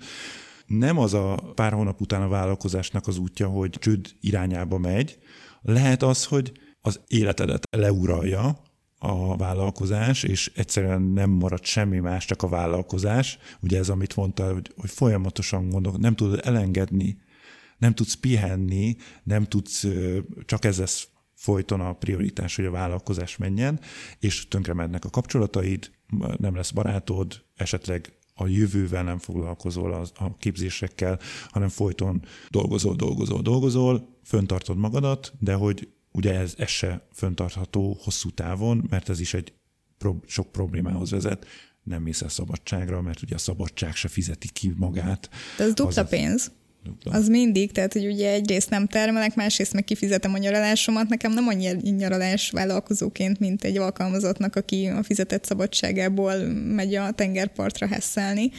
Nem 0.66 0.98
az 0.98 1.14
a 1.14 1.52
pár 1.56 1.72
hónap 1.72 2.02
után 2.02 2.22
a 2.22 2.28
vállalkozásnak 2.28 3.08
az 3.08 3.18
útja, 3.18 3.48
hogy 3.48 3.70
csőd 3.70 4.08
irányába 4.22 4.78
megy. 4.78 5.18
Lehet 5.62 6.04
az, 6.04 6.26
hogy 6.26 6.52
az 6.82 7.02
életedet 7.08 7.64
leuralja, 7.78 8.68
a 9.00 9.38
vállalkozás, 9.38 10.24
és 10.24 10.52
egyszerűen 10.56 11.02
nem 11.02 11.30
marad 11.30 11.64
semmi 11.64 12.00
más, 12.00 12.26
csak 12.26 12.44
a 12.44 12.48
vállalkozás. 12.48 13.38
Ugye 13.62 13.78
ez, 13.78 13.90
amit 13.90 14.16
mondta, 14.16 14.54
hogy, 14.54 14.72
hogy 14.78 14.90
folyamatosan 14.90 15.70
gondol, 15.70 15.96
nem 15.98 16.16
tudod 16.16 16.40
elengedni, 16.44 17.18
nem 17.78 17.94
tudsz 17.94 18.14
pihenni, 18.14 18.96
nem 19.24 19.44
tudsz, 19.44 19.88
csak 20.46 20.66
ez 20.66 20.78
lesz 20.78 21.08
folyton 21.36 21.82
a 21.82 21.94
prioritás, 21.94 22.56
hogy 22.56 22.66
a 22.66 22.72
vállalkozás 22.72 23.38
menjen, 23.38 23.80
és 24.20 24.48
tönkre 24.48 24.74
mennek 24.74 25.06
a 25.06 25.10
kapcsolataid, 25.10 25.92
nem 26.38 26.56
lesz 26.56 26.72
barátod, 26.72 27.42
esetleg 27.56 28.19
a 28.40 28.48
jövővel 28.48 29.04
nem 29.04 29.18
foglalkozol 29.18 29.94
a, 29.94 30.06
a 30.16 30.38
képzésekkel, 30.38 31.20
hanem 31.50 31.70
folyton 31.70 32.22
dolgozol, 32.50 32.96
dolgozol, 32.96 33.42
dolgozol, 33.42 34.18
föntartod 34.24 34.78
magadat, 34.78 35.34
de 35.40 35.54
hogy 35.54 35.88
ugye 36.12 36.34
ez, 36.34 36.54
ez 36.58 36.70
se 36.70 37.08
föntartható 37.14 37.98
hosszú 38.02 38.30
távon, 38.30 38.88
mert 38.90 39.10
ez 39.10 39.20
is 39.20 39.34
egy 39.34 39.54
pro, 39.98 40.16
sok 40.26 40.52
problémához 40.52 41.12
vezet. 41.12 41.46
Nem 41.84 42.02
mész 42.02 42.22
el 42.22 42.30
szabadságra, 42.30 43.02
mert 43.02 43.22
ugye 43.22 43.36
a 43.36 43.38
szabadság 43.38 43.96
se 43.96 44.08
fizeti 44.08 44.50
ki 44.52 44.74
magát. 44.76 45.30
De 45.58 45.64
ez 45.64 45.74
dupla 45.74 46.02
az 46.02 46.10
pénz. 46.10 46.52
Az 47.04 47.28
mindig, 47.28 47.72
tehát 47.72 47.94
hogy 47.94 48.06
ugye 48.06 48.32
egyrészt 48.32 48.70
nem 48.70 48.88
termelek, 48.88 49.36
másrészt 49.36 49.74
meg 49.74 49.84
kifizetem 49.84 50.34
a 50.34 50.38
nyaralásomat. 50.38 51.10
Nekem 51.10 51.32
nem 51.34 51.48
annyi 51.48 51.90
nyaralás 51.90 52.50
vállalkozóként, 52.50 53.40
mint 53.40 53.64
egy 53.64 53.78
alkalmazottnak, 53.78 54.56
aki 54.56 54.86
a 54.86 55.04
fizetett 55.04 55.46
szabadságából 55.46 56.36
megy 56.54 56.96
a 56.96 57.12
tengerpartra 57.12 57.88
hesszelni. 57.88 58.52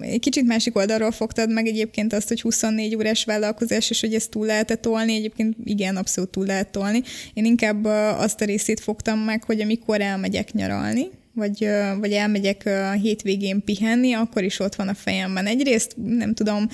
Egy 0.00 0.20
kicsit 0.20 0.46
másik 0.46 0.76
oldalról 0.76 1.10
fogtad 1.10 1.52
meg 1.52 1.66
egyébként 1.66 2.12
azt, 2.12 2.28
hogy 2.28 2.40
24 2.40 2.96
órás 2.96 3.24
vállalkozás, 3.24 3.90
és 3.90 4.00
hogy 4.00 4.14
ezt 4.14 4.30
túl 4.30 4.46
lehet 4.46 4.80
tolni. 4.80 5.14
Egyébként 5.14 5.56
igen, 5.64 5.96
abszolút 5.96 6.30
túl 6.30 6.46
lehet 6.46 6.68
tolni. 6.70 7.02
Én 7.34 7.44
inkább 7.44 7.84
azt 8.18 8.40
a 8.40 8.44
részét 8.44 8.80
fogtam 8.80 9.18
meg, 9.18 9.44
hogy 9.44 9.60
amikor 9.60 10.00
elmegyek 10.00 10.52
nyaralni, 10.52 11.06
vagy, 11.38 11.68
vagy 12.00 12.12
elmegyek 12.12 12.70
hétvégén 13.02 13.64
pihenni, 13.64 14.12
akkor 14.12 14.42
is 14.42 14.58
ott 14.60 14.74
van 14.74 14.88
a 14.88 14.94
fejemben. 14.94 15.46
Egyrészt, 15.46 15.94
nem 15.96 16.34
tudom, 16.34 16.68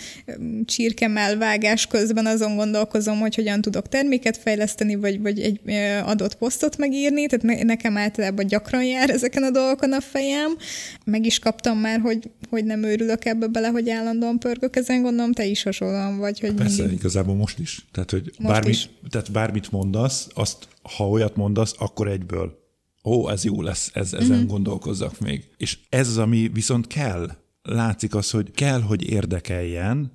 csirkemel 0.64 1.38
vágás 1.38 1.87
közben 1.87 2.27
azon 2.27 2.57
gondolkozom, 2.57 3.18
hogy 3.18 3.35
hogyan 3.35 3.61
tudok 3.61 3.88
terméket 3.88 4.37
fejleszteni, 4.37 4.94
vagy, 4.94 5.20
vagy 5.20 5.40
egy 5.40 5.61
adott 6.05 6.35
posztot 6.35 6.77
megírni, 6.77 7.27
tehát 7.27 7.64
nekem 7.64 7.96
általában 7.96 8.46
gyakran 8.46 8.85
jár 8.85 9.11
ezeken 9.11 9.42
a 9.42 9.50
dolgokon 9.50 9.92
a 9.92 10.00
fejem. 10.00 10.57
Meg 11.05 11.27
is 11.27 11.38
kaptam 11.38 11.79
már, 11.79 12.00
hogy, 12.00 12.31
hogy 12.50 12.64
nem 12.64 12.83
őrülök 12.83 13.24
ebbe 13.24 13.46
bele, 13.46 13.68
hogy 13.68 13.90
állandóan 13.90 14.38
pörgök 14.38 14.77
ezen, 14.77 15.03
gondolom, 15.03 15.33
te 15.33 15.44
is 15.44 15.62
hasonlóan 15.62 16.18
vagy. 16.18 16.40
Hogy 16.40 16.55
Persze, 16.55 16.83
mindig... 16.83 16.98
igazából 16.98 17.35
most 17.35 17.59
is. 17.59 17.87
Tehát, 17.92 18.11
hogy 18.11 18.33
most 18.38 18.55
bármit, 18.55 18.74
is. 18.74 18.88
tehát 19.11 19.33
bármit 19.33 19.70
mondasz, 19.70 20.29
azt, 20.35 20.68
ha 20.96 21.09
olyat 21.09 21.37
mondasz, 21.37 21.74
akkor 21.79 22.09
egyből 22.09 22.63
ó, 23.05 23.31
ez 23.31 23.45
jó 23.45 23.62
lesz, 23.62 23.90
ez, 23.95 24.12
ezen 24.12 24.37
uh-huh. 24.37 24.51
gondolkozzak 24.51 25.21
még. 25.21 25.49
És 25.57 25.79
ez 25.88 26.09
az, 26.09 26.19
ami 26.19 26.49
viszont 26.49 26.87
kell. 26.87 27.31
Látszik 27.62 28.14
az, 28.14 28.31
hogy 28.31 28.51
kell, 28.51 28.81
hogy 28.81 29.11
érdekeljen, 29.11 30.12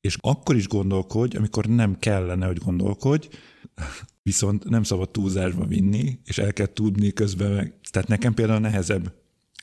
és 0.00 0.16
akkor 0.20 0.56
is 0.56 0.68
gondolkodj, 0.68 1.36
amikor 1.36 1.66
nem 1.66 1.98
kellene, 1.98 2.46
hogy 2.46 2.58
gondolkodj, 2.58 3.28
viszont 4.22 4.68
nem 4.68 4.82
szabad 4.82 5.10
túlzásba 5.10 5.64
vinni, 5.66 6.18
és 6.24 6.38
el 6.38 6.52
kell 6.52 6.72
tudni 6.72 7.12
közben 7.12 7.52
meg. 7.52 7.74
Tehát 7.90 8.08
nekem 8.08 8.34
például 8.34 8.60
nehezebb 8.60 9.12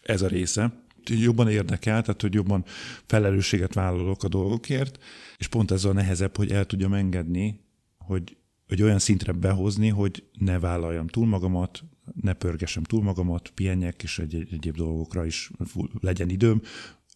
ez 0.03 0.21
a 0.21 0.27
része, 0.27 0.83
jobban 1.09 1.49
érdekel, 1.49 2.01
tehát 2.01 2.21
hogy 2.21 2.33
jobban 2.33 2.63
felelősséget 3.05 3.73
vállalok 3.73 4.23
a 4.23 4.27
dolgokért, 4.27 5.03
és 5.37 5.47
pont 5.47 5.71
ez 5.71 5.85
a 5.85 5.93
nehezebb, 5.93 6.37
hogy 6.37 6.51
el 6.51 6.65
tudjam 6.65 6.93
engedni, 6.93 7.59
hogy, 7.97 8.37
hogy 8.67 8.81
olyan 8.81 8.99
szintre 8.99 9.31
behozni, 9.31 9.87
hogy 9.87 10.23
ne 10.39 10.59
vállaljam 10.59 11.07
túl 11.07 11.25
magamat, 11.25 11.83
ne 12.21 12.33
pörgessem 12.33 12.83
túl 12.83 13.03
magamat, 13.03 13.49
pihenjek, 13.49 14.03
és 14.03 14.19
egy, 14.19 14.35
egy, 14.35 14.53
egyéb 14.53 14.75
dolgokra 14.75 15.25
is 15.25 15.51
legyen 15.99 16.29
időm. 16.29 16.61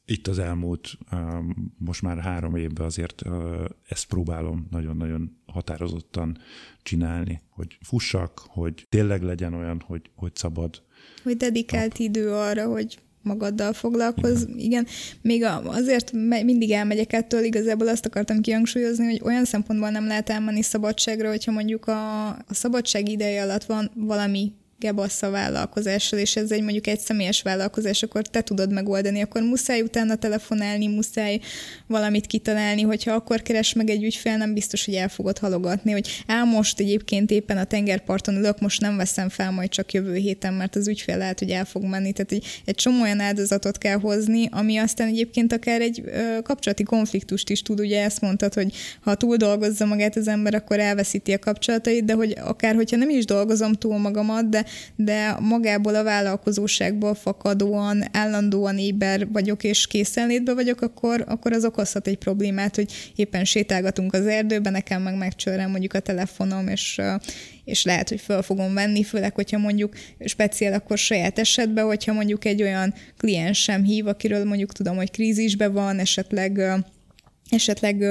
Itt 0.05 0.27
az 0.27 0.39
elmúlt 0.39 0.97
um, 1.11 1.73
most 1.77 2.01
már 2.01 2.19
három 2.19 2.55
évben 2.55 2.85
azért 2.85 3.25
uh, 3.25 3.65
ezt 3.87 4.05
próbálom 4.05 4.67
nagyon-nagyon 4.69 5.37
határozottan 5.45 6.37
csinálni, 6.81 7.41
hogy 7.49 7.77
fussak, 7.81 8.39
hogy 8.47 8.85
tényleg 8.89 9.21
legyen 9.21 9.53
olyan, 9.53 9.83
hogy, 9.85 10.01
hogy 10.15 10.35
szabad. 10.35 10.83
Hogy 11.23 11.37
dedikált 11.37 11.89
nap. 11.89 11.99
idő 11.99 12.31
arra, 12.31 12.67
hogy 12.67 12.99
magaddal 13.27 13.73
foglalkoz. 13.73 14.47
Igen. 14.55 14.75
Igen, 14.77 14.91
még 15.21 15.45
azért 15.65 16.11
mindig 16.43 16.71
elmegyek 16.71 17.13
ettől, 17.13 17.43
igazából 17.43 17.87
azt 17.87 18.05
akartam 18.05 18.41
kihangsúlyozni, 18.41 19.05
hogy 19.05 19.21
olyan 19.23 19.45
szempontból 19.45 19.89
nem 19.89 20.07
lehet 20.07 20.29
elmenni 20.29 20.61
szabadságra, 20.61 21.29
hogyha 21.29 21.51
mondjuk 21.51 21.87
a, 21.87 22.27
a 22.27 22.53
szabadság 22.53 23.09
ideje 23.09 23.43
alatt 23.43 23.63
van 23.63 23.91
valami 23.95 24.51
gebassza 24.79 25.29
vállalkozással, 25.29 26.19
és 26.19 26.35
ez 26.35 26.51
egy 26.51 26.61
mondjuk 26.61 26.87
egy 26.87 26.99
személyes 26.99 27.41
vállalkozás, 27.41 28.03
akkor 28.03 28.21
te 28.21 28.41
tudod 28.41 28.73
megoldani, 28.73 29.21
akkor 29.21 29.41
muszáj 29.41 29.81
utána 29.81 30.15
telefonálni, 30.15 30.87
muszáj 30.87 31.39
valamit 31.87 32.27
kitalálni, 32.27 32.81
hogyha 32.81 33.11
akkor 33.11 33.41
keres 33.41 33.73
meg 33.73 33.89
egy 33.89 34.03
ügyfél, 34.03 34.37
nem 34.37 34.53
biztos, 34.53 34.85
hogy 34.85 34.93
el 34.93 35.09
fogod 35.09 35.37
halogatni, 35.37 35.91
hogy 35.91 36.23
á, 36.27 36.43
most 36.43 36.79
egyébként 36.79 37.31
éppen 37.31 37.57
a 37.57 37.63
tengerparton 37.63 38.35
ülök, 38.35 38.59
most 38.59 38.81
nem 38.81 38.97
veszem 38.97 39.29
fel 39.29 39.51
majd 39.51 39.69
csak 39.69 39.93
jövő 39.93 40.15
héten, 40.15 40.53
mert 40.53 40.75
az 40.75 40.87
ügyfél 40.87 41.17
lehet, 41.17 41.39
hogy 41.39 41.49
el 41.49 41.65
fog 41.65 41.83
menni. 41.83 42.11
Tehát 42.11 42.31
egy, 42.31 42.61
egy 42.65 42.75
csomó 42.75 43.01
olyan 43.01 43.19
áldozatot 43.19 43.77
kell 43.77 43.99
hozni, 43.99 44.47
ami 44.51 44.77
aztán 44.77 45.07
egyébként 45.07 45.53
akár 45.53 45.81
egy 45.81 46.01
ö, 46.05 46.41
kapcsolati 46.41 46.83
konfliktust 46.83 47.49
is 47.49 47.61
tud, 47.61 47.79
ugye 47.79 48.03
ezt 48.03 48.21
mondtad, 48.21 48.53
hogy 48.53 48.73
ha 49.01 49.15
túl 49.15 49.35
dolgozza 49.35 49.85
magát 49.85 50.15
az 50.15 50.27
ember, 50.27 50.53
akkor 50.53 50.79
elveszíti 50.79 51.33
a 51.33 51.39
kapcsolatait, 51.39 52.05
de 52.05 52.13
hogy 52.13 52.35
akár, 52.43 52.75
hogyha 52.75 52.97
nem 52.97 53.09
is 53.09 53.25
dolgozom 53.25 53.73
túl 53.73 53.97
magamat, 53.97 54.49
de 54.49 54.65
de 54.95 55.37
magából 55.39 55.95
a 55.95 56.03
vállalkozóságból 56.03 57.15
fakadóan, 57.15 58.03
állandóan 58.11 58.77
éber 58.77 59.27
vagyok 59.31 59.63
és 59.63 59.87
készenlétbe 59.87 60.53
vagyok, 60.53 60.81
akkor, 60.81 61.23
akkor 61.27 61.53
az 61.53 61.65
okozhat 61.65 62.07
egy 62.07 62.17
problémát, 62.17 62.75
hogy 62.75 62.91
éppen 63.15 63.45
sétálgatunk 63.45 64.13
az 64.13 64.25
erdőben, 64.25 64.71
nekem 64.71 65.01
meg 65.01 65.17
megcsörrem 65.17 65.69
mondjuk 65.69 65.93
a 65.93 65.99
telefonom, 65.99 66.67
és, 66.67 67.01
és 67.63 67.83
lehet, 67.83 68.09
hogy 68.09 68.21
föl 68.21 68.41
fogom 68.41 68.73
venni, 68.73 69.03
főleg, 69.03 69.35
hogyha 69.35 69.57
mondjuk 69.57 69.95
speciál 70.25 70.73
akkor 70.73 70.97
saját 70.97 71.39
esetben, 71.39 71.85
hogyha 71.85 72.13
mondjuk 72.13 72.45
egy 72.45 72.61
olyan 72.61 72.93
kliens 73.17 73.61
sem 73.61 73.83
hív, 73.83 74.07
akiről 74.07 74.45
mondjuk 74.45 74.71
tudom, 74.71 74.95
hogy 74.95 75.11
krízisben 75.11 75.73
van, 75.73 75.99
esetleg 75.99 76.61
esetleg 77.49 78.03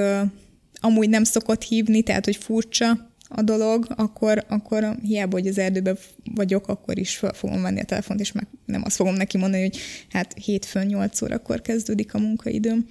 amúgy 0.81 1.09
nem 1.09 1.23
szokott 1.23 1.63
hívni, 1.63 2.01
tehát 2.01 2.25
hogy 2.25 2.35
furcsa, 2.35 3.15
a 3.27 3.41
dolog, 3.41 3.85
akkor, 3.95 4.45
akkor 4.47 4.97
hiába, 5.01 5.37
hogy 5.37 5.47
az 5.47 5.57
erdőben 5.57 5.97
vagyok, 6.35 6.67
akkor 6.67 6.97
is 6.97 7.17
fel 7.17 7.33
fogom 7.33 7.61
venni 7.61 7.79
a 7.79 7.85
telefont, 7.85 8.19
és 8.19 8.31
meg 8.31 8.47
nem 8.65 8.81
azt 8.85 8.95
fogom 8.95 9.13
neki 9.13 9.37
mondani, 9.37 9.61
hogy 9.61 9.77
hát 10.09 10.33
hétfőn 10.33 10.85
8 10.85 11.21
órakor 11.21 11.61
kezdődik 11.61 12.13
a 12.13 12.19
munkaidőm. 12.19 12.85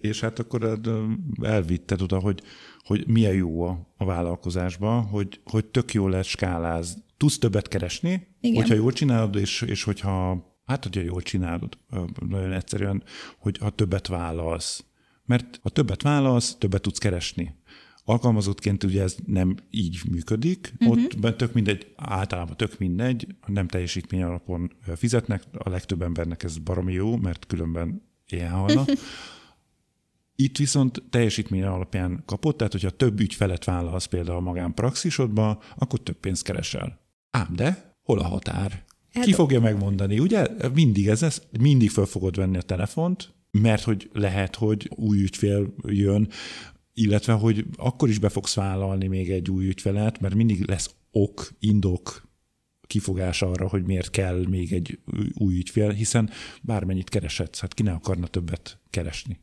És 0.00 0.20
hát 0.20 0.38
akkor 0.38 0.80
elvitted 1.42 2.02
oda, 2.02 2.18
hogy, 2.18 2.42
hogy 2.82 3.06
milyen 3.06 3.34
jó 3.34 3.62
a, 3.62 3.94
a 3.96 4.04
vállalkozásban, 4.04 5.02
hogy, 5.02 5.40
hogy 5.44 5.64
tök 5.64 5.92
jó 5.92 6.08
lesz 6.08 6.26
skáláz. 6.26 6.96
Tudsz 7.16 7.38
többet 7.38 7.68
keresni, 7.68 8.26
Igen. 8.40 8.56
hogyha 8.56 8.74
jól 8.74 8.92
csinálod, 8.92 9.36
és, 9.36 9.62
és 9.62 9.82
hogyha, 9.82 10.44
hát 10.66 10.82
hogyha 10.82 11.00
jól 11.00 11.22
csinálod, 11.22 11.78
nagyon 12.28 12.52
egyszerűen, 12.52 13.02
hogy 13.38 13.58
ha 13.58 13.70
többet 13.70 14.06
vállalsz. 14.06 14.84
Mert 15.24 15.60
ha 15.62 15.68
többet 15.68 16.02
vállalsz, 16.02 16.56
többet 16.58 16.82
tudsz 16.82 16.98
keresni. 16.98 17.54
Alkalmazottként 18.08 18.84
ugye 18.84 19.02
ez 19.02 19.16
nem 19.26 19.56
így 19.70 20.00
működik, 20.10 20.72
uh-huh. 20.80 21.02
ott 21.22 21.36
tök 21.36 21.52
mindegy, 21.52 21.92
általában 21.96 22.56
tök 22.56 22.78
mindegy, 22.78 23.26
nem 23.46 23.68
teljesítmény 23.68 24.22
alapon 24.22 24.72
fizetnek, 24.96 25.42
a 25.52 25.68
legtöbb 25.68 26.02
embernek 26.02 26.42
ez 26.42 26.58
baromi 26.58 26.92
jó, 26.92 27.16
mert 27.16 27.46
különben 27.46 28.02
ilyen 28.28 28.50
halna. 28.50 28.84
Itt 30.36 30.56
viszont 30.56 31.02
teljesítmény 31.10 31.62
alapján 31.62 32.22
kapott, 32.26 32.56
tehát 32.56 32.72
hogyha 32.72 32.90
több 32.90 33.20
ügyfelet 33.20 33.64
vállalsz 33.64 34.04
például 34.04 34.36
a 34.36 34.40
magánpraxisodba, 34.40 35.62
akkor 35.76 36.00
több 36.00 36.16
pénzt 36.16 36.42
keresel. 36.42 37.00
Ám 37.30 37.48
de, 37.56 37.94
hol 38.02 38.18
a 38.18 38.24
határ? 38.24 38.84
Hát 39.12 39.24
Ki 39.24 39.32
fogja 39.32 39.60
megmondani, 39.60 40.18
ugye? 40.18 40.46
Mindig 40.74 41.08
ez, 41.08 41.22
ez 41.22 41.42
mindig 41.60 41.90
fel 41.90 42.04
fogod 42.04 42.36
venni 42.36 42.56
a 42.56 42.62
telefont, 42.62 43.34
mert 43.50 43.82
hogy 43.82 44.10
lehet, 44.12 44.56
hogy 44.56 44.90
új 44.94 45.22
ügyfél 45.22 45.74
jön, 45.86 46.28
illetve 47.00 47.32
hogy 47.32 47.64
akkor 47.76 48.08
is 48.08 48.18
be 48.18 48.28
fogsz 48.28 48.54
vállalni 48.54 49.06
még 49.06 49.30
egy 49.30 49.50
új 49.50 49.66
ügyfelet, 49.66 50.20
mert 50.20 50.34
mindig 50.34 50.66
lesz 50.66 50.94
ok, 51.10 51.50
indok, 51.58 52.28
kifogás 52.86 53.42
arra, 53.42 53.68
hogy 53.68 53.84
miért 53.84 54.10
kell 54.10 54.46
még 54.48 54.72
egy 54.72 54.98
új 55.34 55.56
ügyfél, 55.56 55.90
hiszen 55.90 56.30
bármennyit 56.62 57.08
kereshetsz, 57.08 57.60
hát 57.60 57.74
ki 57.74 57.82
ne 57.82 57.92
akarna 57.92 58.26
többet 58.26 58.78
keresni. 58.90 59.38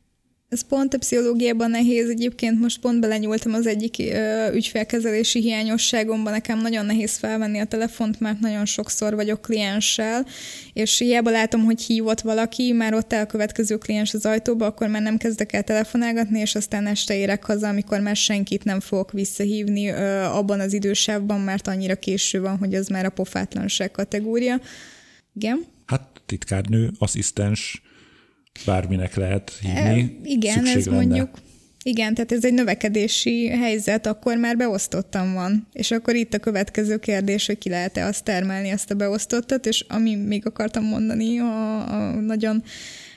Ez 0.48 0.60
pont 0.60 0.94
a 0.94 0.98
pszichológiában 0.98 1.70
nehéz. 1.70 2.08
Egyébként 2.08 2.60
most 2.60 2.80
pont 2.80 3.00
belenyúltam 3.00 3.54
az 3.54 3.66
egyik 3.66 3.94
ö, 3.98 4.52
ügyfélkezelési 4.52 5.40
hiányosságomban. 5.40 6.32
Nekem 6.32 6.60
nagyon 6.60 6.86
nehéz 6.86 7.16
felvenni 7.16 7.58
a 7.58 7.64
telefont, 7.64 8.20
mert 8.20 8.40
nagyon 8.40 8.64
sokszor 8.64 9.14
vagyok 9.14 9.42
klienssel, 9.42 10.26
és 10.72 10.98
hiába 10.98 11.30
látom, 11.30 11.64
hogy 11.64 11.82
hívott 11.82 12.20
valaki, 12.20 12.72
már 12.72 12.94
ott 12.94 13.12
el 13.12 13.22
a 13.22 13.26
következő 13.26 13.76
kliens 13.76 14.14
az 14.14 14.26
ajtóba, 14.26 14.66
akkor 14.66 14.88
már 14.88 15.02
nem 15.02 15.16
kezdek 15.16 15.52
el 15.52 15.62
telefonálgatni, 15.62 16.40
és 16.40 16.54
aztán 16.54 16.86
este 16.86 17.16
érek 17.16 17.44
haza, 17.44 17.68
amikor 17.68 18.00
már 18.00 18.16
senkit 18.16 18.64
nem 18.64 18.80
fogok 18.80 19.12
visszahívni 19.12 19.88
ö, 19.88 20.22
abban 20.22 20.60
az 20.60 20.72
idősávban, 20.72 21.40
mert 21.40 21.66
annyira 21.66 21.94
késő 21.94 22.40
van, 22.40 22.58
hogy 22.58 22.74
az 22.74 22.86
már 22.88 23.04
a 23.04 23.10
pofátlanság 23.10 23.90
kategória. 23.90 24.60
Igen? 25.34 25.64
Hát 25.86 26.22
titkárnő, 26.26 26.90
asszisztens, 26.98 27.82
bárminek 28.64 29.14
lehet 29.14 29.52
hívni. 29.60 30.00
E, 30.22 30.28
igen, 30.28 30.66
ez 30.66 30.86
lenne. 30.86 30.96
mondjuk 30.96 31.28
igen, 31.86 32.14
tehát 32.14 32.32
ez 32.32 32.44
egy 32.44 32.54
növekedési 32.54 33.48
helyzet, 33.48 34.06
akkor 34.06 34.36
már 34.36 34.56
beosztottam 34.56 35.34
van. 35.34 35.66
És 35.72 35.90
akkor 35.90 36.14
itt 36.14 36.34
a 36.34 36.38
következő 36.38 36.96
kérdés, 36.96 37.46
hogy 37.46 37.58
ki 37.58 37.68
lehet-e 37.68 38.06
azt 38.06 38.24
termelni, 38.24 38.68
ezt 38.68 38.90
a 38.90 38.94
beosztottat, 38.94 39.66
és 39.66 39.84
ami 39.88 40.14
még 40.14 40.46
akartam 40.46 40.84
mondani, 40.84 41.38
a, 41.38 41.78
a 41.94 42.20
nagyon 42.20 42.62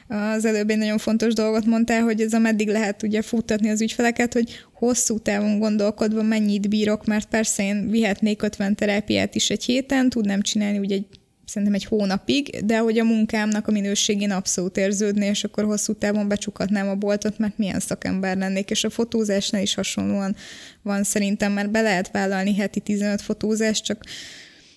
az 0.07 0.45
előbb 0.45 0.69
egy 0.69 0.77
nagyon 0.77 0.97
fontos 0.97 1.33
dolgot 1.33 1.65
mondtál, 1.65 2.01
hogy 2.01 2.21
ez 2.21 2.33
a 2.33 2.39
meddig 2.39 2.67
lehet 2.67 3.03
ugye 3.03 3.21
futtatni 3.21 3.69
az 3.69 3.81
ügyfeleket, 3.81 4.33
hogy 4.33 4.49
hosszú 4.73 5.19
távon 5.19 5.59
gondolkodva 5.59 6.23
mennyit 6.23 6.69
bírok, 6.69 7.05
mert 7.05 7.27
persze 7.27 7.63
én 7.63 7.89
vihetnék 7.89 8.41
50 8.41 8.75
terápiát 8.75 9.35
is 9.35 9.49
egy 9.49 9.63
héten, 9.63 10.09
tudnám 10.09 10.41
csinálni 10.41 10.77
ugye 10.77 10.95
egy 10.95 11.05
szerintem 11.49 11.73
egy 11.73 11.85
hónapig, 11.85 12.65
de 12.65 12.79
hogy 12.79 12.97
a 12.97 13.03
munkámnak 13.03 13.67
a 13.67 13.71
minőségén 13.71 14.31
abszolút 14.31 14.77
érződni, 14.77 15.25
és 15.25 15.43
akkor 15.43 15.63
hosszú 15.63 15.93
távon 15.93 16.27
becsukatnám 16.27 16.87
a 16.87 16.95
boltot, 16.95 17.37
mert 17.37 17.57
milyen 17.57 17.79
szakember 17.79 18.37
lennék, 18.37 18.69
és 18.69 18.83
a 18.83 18.89
fotózásnál 18.89 19.61
is 19.61 19.73
hasonlóan 19.73 20.35
van 20.81 21.03
szerintem, 21.03 21.51
mert 21.51 21.71
be 21.71 21.81
lehet 21.81 22.11
vállalni 22.11 22.55
heti 22.55 22.79
15 22.79 23.21
fotózást, 23.21 23.83
csak 23.83 24.03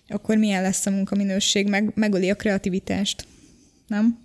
akkor 0.08 0.36
milyen 0.36 0.62
lesz 0.62 0.86
a 0.86 0.90
munkaminőség, 0.90 1.68
meg, 1.68 1.92
megöli 1.94 2.30
a 2.30 2.34
kreativitást, 2.34 3.26
nem? 3.86 4.18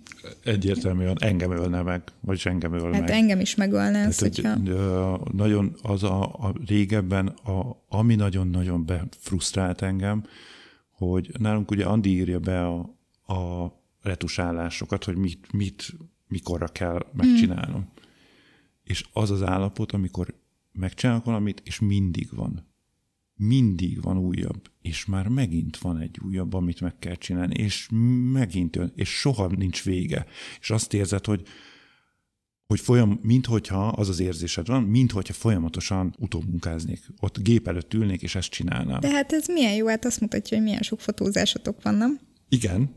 Egyértelműen 0.44 1.16
engem 1.20 1.50
ölne 1.50 1.82
meg, 1.82 2.02
vagy 2.20 2.40
engem 2.44 2.72
öl 2.72 2.92
hát 2.92 3.00
meg. 3.00 3.10
engem 3.10 3.40
is 3.40 3.54
megölne 3.54 3.98
ez, 3.98 4.18
hogyha... 4.18 4.56
Nagyon 5.32 5.76
az 5.82 6.02
a, 6.02 6.22
a 6.22 6.54
régebben, 6.66 7.26
a, 7.26 7.84
ami 7.88 8.14
nagyon-nagyon 8.14 8.86
befrusztrált 8.86 9.82
engem, 9.82 10.24
hogy 10.98 11.30
nálunk 11.38 11.70
ugye 11.70 11.84
Andi 11.84 12.10
írja 12.10 12.38
be 12.38 12.66
a, 12.66 12.78
a 13.34 13.72
retusálásokat, 14.00 15.04
hogy 15.04 15.16
mit, 15.16 15.52
mit 15.52 15.96
mikorra 16.28 16.66
kell 16.66 17.06
megcsinálnom. 17.12 17.80
Hmm. 17.80 17.92
És 18.82 19.04
az 19.12 19.30
az 19.30 19.42
állapot, 19.42 19.92
amikor 19.92 20.34
megcsinálok 20.72 21.24
valamit, 21.24 21.62
és 21.64 21.78
mindig 21.78 22.28
van. 22.34 22.66
Mindig 23.34 24.02
van 24.02 24.18
újabb, 24.18 24.70
és 24.82 25.04
már 25.04 25.28
megint 25.28 25.76
van 25.76 25.98
egy 25.98 26.18
újabb, 26.24 26.54
amit 26.54 26.80
meg 26.80 26.98
kell 26.98 27.14
csinálni, 27.14 27.54
és 27.54 27.88
megint 28.32 28.76
jön, 28.76 28.92
és 28.94 29.08
soha 29.08 29.46
nincs 29.46 29.84
vége. 29.84 30.26
És 30.60 30.70
azt 30.70 30.94
érzed, 30.94 31.24
hogy 31.24 31.42
hogy 32.68 32.80
folyam, 32.80 33.20
minthogyha 33.22 33.88
az 33.88 34.08
az 34.08 34.20
érzésed 34.20 34.66
van, 34.66 34.82
minthogyha 34.82 35.32
folyamatosan 35.32 36.14
utómunkáznék. 36.18 37.00
Ott 37.20 37.38
gép 37.38 37.68
előtt 37.68 37.94
ülnék, 37.94 38.22
és 38.22 38.34
ezt 38.34 38.50
csinálnám. 38.50 39.00
De 39.00 39.10
hát 39.10 39.32
ez 39.32 39.46
milyen 39.48 39.74
jó, 39.74 39.86
hát 39.86 40.04
azt 40.04 40.20
mutatja, 40.20 40.56
hogy 40.56 40.66
milyen 40.66 40.82
sok 40.82 41.00
fotózásotok 41.00 41.82
van, 41.82 41.94
nem? 41.94 42.20
Igen, 42.48 42.94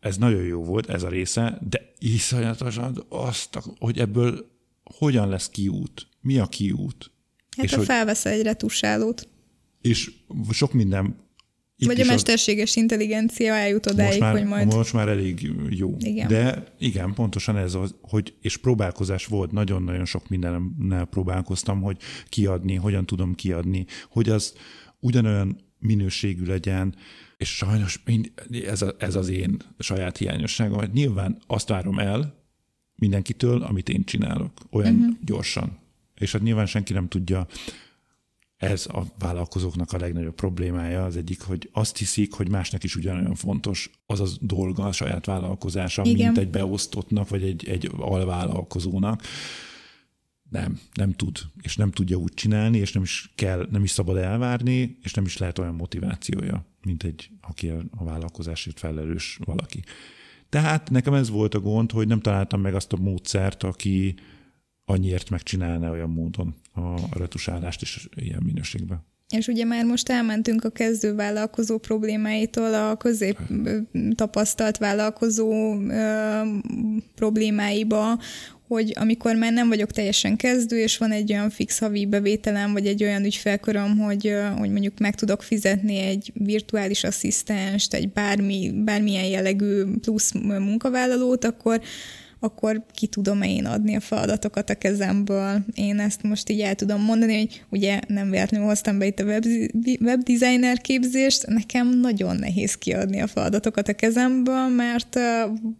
ez 0.00 0.16
nagyon 0.16 0.42
jó 0.42 0.64
volt, 0.64 0.88
ez 0.88 1.02
a 1.02 1.08
része, 1.08 1.58
de 1.68 1.92
iszonyatosan 1.98 3.04
azt, 3.08 3.58
hogy 3.78 3.98
ebből 3.98 4.50
hogyan 4.84 5.28
lesz 5.28 5.48
kiút, 5.48 6.06
mi 6.20 6.38
a 6.38 6.46
kiút. 6.46 7.10
Hát 7.56 7.64
és 7.64 7.70
ha 7.70 7.76
hogy, 7.76 7.86
felveszel 7.86 8.32
egy 8.32 8.42
retusálót. 8.42 9.28
És 9.80 10.12
sok 10.50 10.72
minden 10.72 11.16
itt 11.80 11.86
Vagy 11.86 12.00
a 12.00 12.04
mesterséges 12.04 12.70
az... 12.70 12.76
intelligencia 12.76 13.54
eljut 13.54 13.86
odáig, 13.86 14.20
már, 14.20 14.32
hogy 14.32 14.44
majd... 14.44 14.74
Most 14.74 14.92
már 14.92 15.08
elég 15.08 15.52
jó. 15.70 15.96
Igen. 15.98 16.28
De 16.28 16.64
igen, 16.78 17.14
pontosan 17.14 17.56
ez 17.56 17.74
az, 17.74 17.94
hogy, 18.00 18.34
és 18.40 18.56
próbálkozás 18.56 19.26
volt, 19.26 19.52
nagyon-nagyon 19.52 20.04
sok 20.04 20.28
mindennel 20.28 21.04
próbálkoztam, 21.04 21.80
hogy 21.80 21.96
kiadni, 22.28 22.74
hogyan 22.74 23.06
tudom 23.06 23.34
kiadni, 23.34 23.86
hogy 24.08 24.28
az 24.28 24.54
ugyanolyan 25.00 25.56
minőségű 25.78 26.44
legyen, 26.44 26.94
és 27.36 27.56
sajnos 27.56 28.02
mind, 28.04 28.32
ez, 28.66 28.82
a, 28.82 28.94
ez 28.98 29.14
az 29.14 29.28
én 29.28 29.56
saját 29.78 30.16
hiányosságom, 30.16 30.78
hogy 30.78 30.92
nyilván 30.92 31.38
azt 31.46 31.68
várom 31.68 31.98
el 31.98 32.34
mindenkitől, 32.94 33.62
amit 33.62 33.88
én 33.88 34.04
csinálok, 34.04 34.52
olyan 34.70 34.94
uh-huh. 34.94 35.16
gyorsan. 35.24 35.78
És 36.18 36.32
hát 36.32 36.42
nyilván 36.42 36.66
senki 36.66 36.92
nem 36.92 37.08
tudja 37.08 37.46
ez 38.58 38.86
a 38.86 39.02
vállalkozóknak 39.18 39.92
a 39.92 39.98
legnagyobb 39.98 40.34
problémája 40.34 41.04
az 41.04 41.16
egyik, 41.16 41.40
hogy 41.40 41.70
azt 41.72 41.96
hiszik, 41.96 42.32
hogy 42.32 42.50
másnak 42.50 42.84
is 42.84 42.96
ugyanolyan 42.96 43.34
fontos 43.34 43.90
az 44.06 44.20
a 44.20 44.26
dolga 44.40 44.84
a 44.84 44.92
saját 44.92 45.26
vállalkozása, 45.26 46.02
Igen. 46.04 46.26
mint 46.26 46.38
egy 46.38 46.50
beosztottnak, 46.50 47.28
vagy 47.28 47.42
egy, 47.42 47.68
egy 47.68 47.90
alvállalkozónak. 47.96 49.22
Nem, 50.50 50.80
nem 50.94 51.12
tud, 51.12 51.38
és 51.60 51.76
nem 51.76 51.90
tudja 51.90 52.16
úgy 52.16 52.34
csinálni, 52.34 52.78
és 52.78 52.92
nem 52.92 53.02
is 53.02 53.32
kell, 53.34 53.66
nem 53.70 53.82
is 53.82 53.90
szabad 53.90 54.16
elvárni, 54.16 54.98
és 55.02 55.14
nem 55.14 55.24
is 55.24 55.36
lehet 55.36 55.58
olyan 55.58 55.74
motivációja, 55.74 56.66
mint 56.82 57.02
egy, 57.02 57.30
aki 57.40 57.68
a 57.90 58.04
vállalkozásért 58.04 58.78
felelős 58.78 59.38
valaki. 59.44 59.82
Tehát 60.48 60.90
nekem 60.90 61.14
ez 61.14 61.30
volt 61.30 61.54
a 61.54 61.60
gond, 61.60 61.90
hogy 61.90 62.06
nem 62.06 62.20
találtam 62.20 62.60
meg 62.60 62.74
azt 62.74 62.92
a 62.92 62.96
módszert, 62.96 63.62
aki, 63.62 64.14
annyiért 64.84 65.30
megcsinálná 65.30 65.90
olyan 65.90 66.10
módon 66.10 66.54
a 66.78 67.18
retusálást 67.18 67.82
is 67.82 68.08
ilyen 68.16 68.42
minőségben. 68.44 69.06
És 69.36 69.46
ugye 69.46 69.64
már 69.64 69.84
most 69.84 70.08
elmentünk 70.08 70.64
a 70.64 70.70
kezdő 70.70 71.14
vállalkozó 71.14 71.78
problémáitól 71.78 72.74
a 72.74 72.96
közép 72.96 73.38
tapasztalt 74.14 74.76
vállalkozó 74.76 75.80
ö, 75.80 76.40
problémáiba, 77.14 78.18
hogy 78.68 78.92
amikor 78.94 79.34
már 79.34 79.52
nem 79.52 79.68
vagyok 79.68 79.90
teljesen 79.90 80.36
kezdő, 80.36 80.78
és 80.78 80.98
van 80.98 81.10
egy 81.10 81.32
olyan 81.32 81.50
fix 81.50 81.78
havi 81.78 82.06
bevételem, 82.06 82.72
vagy 82.72 82.86
egy 82.86 83.02
olyan 83.02 83.24
ügyfelköröm, 83.24 83.98
hogy, 83.98 84.34
hogy 84.58 84.70
mondjuk 84.70 84.98
meg 84.98 85.14
tudok 85.14 85.42
fizetni 85.42 85.96
egy 85.96 86.32
virtuális 86.34 87.04
asszisztenst, 87.04 87.94
egy 87.94 88.12
bármi, 88.12 88.72
bármilyen 88.84 89.24
jellegű 89.24 89.84
plusz 90.00 90.32
munkavállalót, 90.32 91.44
akkor 91.44 91.80
akkor 92.40 92.84
ki 92.94 93.06
tudom 93.06 93.42
én 93.42 93.64
adni 93.64 93.96
a 93.96 94.00
feladatokat 94.00 94.70
a 94.70 94.74
kezemből. 94.74 95.58
Én 95.74 95.98
ezt 95.98 96.22
most 96.22 96.50
így 96.50 96.60
el 96.60 96.74
tudom 96.74 97.02
mondani, 97.02 97.36
hogy 97.36 97.62
ugye 97.68 98.00
nem 98.06 98.30
véletlenül 98.30 98.66
hoztam 98.66 98.98
be 98.98 99.06
itt 99.06 99.20
a 99.20 99.24
web, 99.24 99.44
webdesigner 100.00 100.80
képzést, 100.80 101.46
nekem 101.46 102.00
nagyon 102.00 102.36
nehéz 102.36 102.74
kiadni 102.74 103.20
a 103.20 103.26
feladatokat 103.26 103.88
a 103.88 103.92
kezemből, 103.92 104.68
mert 104.68 105.18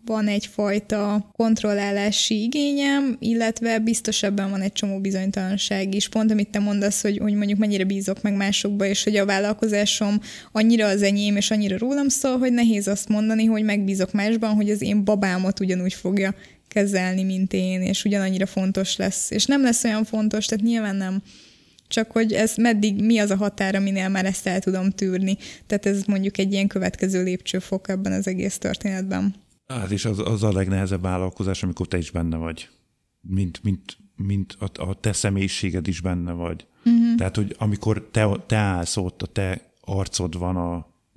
van 0.04 0.26
egyfajta 0.26 1.30
kontrollálási 1.36 2.42
igényem, 2.42 3.16
illetve 3.18 3.78
biztosabban 3.78 4.50
van 4.50 4.60
egy 4.60 4.72
csomó 4.72 5.00
bizonytalanság 5.00 5.94
is. 5.94 6.08
Pont 6.08 6.30
amit 6.30 6.50
te 6.50 6.58
mondasz, 6.58 7.02
hogy, 7.02 7.18
hogy 7.18 7.34
mondjuk 7.34 7.58
mennyire 7.58 7.84
bízok 7.84 8.22
meg 8.22 8.36
másokba, 8.36 8.84
és 8.84 9.04
hogy 9.04 9.16
a 9.16 9.26
vállalkozásom 9.26 10.20
annyira 10.52 10.86
az 10.86 11.02
enyém, 11.02 11.36
és 11.36 11.50
annyira 11.50 11.78
rólam 11.78 12.08
szól, 12.08 12.38
hogy 12.38 12.52
nehéz 12.52 12.88
azt 12.88 13.08
mondani, 13.08 13.44
hogy 13.44 13.64
megbízok 13.64 14.12
másban, 14.12 14.54
hogy 14.54 14.70
az 14.70 14.82
én 14.82 15.04
babámat 15.04 15.60
ugyanúgy 15.60 15.94
fogja 15.94 16.34
kezelni, 16.68 17.22
mint 17.22 17.52
én, 17.52 17.82
és 17.82 18.04
ugyanannyira 18.04 18.46
fontos 18.46 18.96
lesz. 18.96 19.30
És 19.30 19.44
nem 19.44 19.62
lesz 19.62 19.84
olyan 19.84 20.04
fontos, 20.04 20.46
tehát 20.46 20.64
nyilván 20.64 20.96
nem. 20.96 21.22
Csak 21.88 22.10
hogy 22.10 22.32
ez 22.32 22.56
meddig, 22.56 23.04
mi 23.04 23.18
az 23.18 23.30
a 23.30 23.36
határ, 23.36 23.74
aminél 23.74 24.08
már 24.08 24.24
ezt 24.24 24.46
el 24.46 24.60
tudom 24.60 24.90
tűrni. 24.90 25.36
Tehát 25.66 25.86
ez 25.86 26.04
mondjuk 26.04 26.38
egy 26.38 26.52
ilyen 26.52 26.66
következő 26.66 27.22
lépcsőfok 27.22 27.88
ebben 27.88 28.12
az 28.12 28.26
egész 28.26 28.58
történetben. 28.58 29.34
Hát 29.66 29.90
és 29.90 30.04
az, 30.04 30.18
az 30.18 30.42
a 30.42 30.52
legnehezebb 30.52 31.02
vállalkozás, 31.02 31.62
amikor 31.62 31.88
te 31.88 31.98
is 31.98 32.10
benne 32.10 32.36
vagy. 32.36 32.68
Mint, 33.20 33.62
mint, 33.62 33.96
mint 34.16 34.56
a, 34.58 34.82
a 34.82 34.94
te 35.00 35.12
személyiséged 35.12 35.88
is 35.88 36.00
benne 36.00 36.32
vagy. 36.32 36.66
Uh-huh. 36.84 37.14
Tehát, 37.16 37.36
hogy 37.36 37.54
amikor 37.58 38.08
te, 38.12 38.28
te 38.46 38.56
állsz 38.56 38.96
ott, 38.96 39.22
a 39.22 39.26
te 39.26 39.72
arcod 39.80 40.38
van 40.38 40.56
a, 40.56 40.74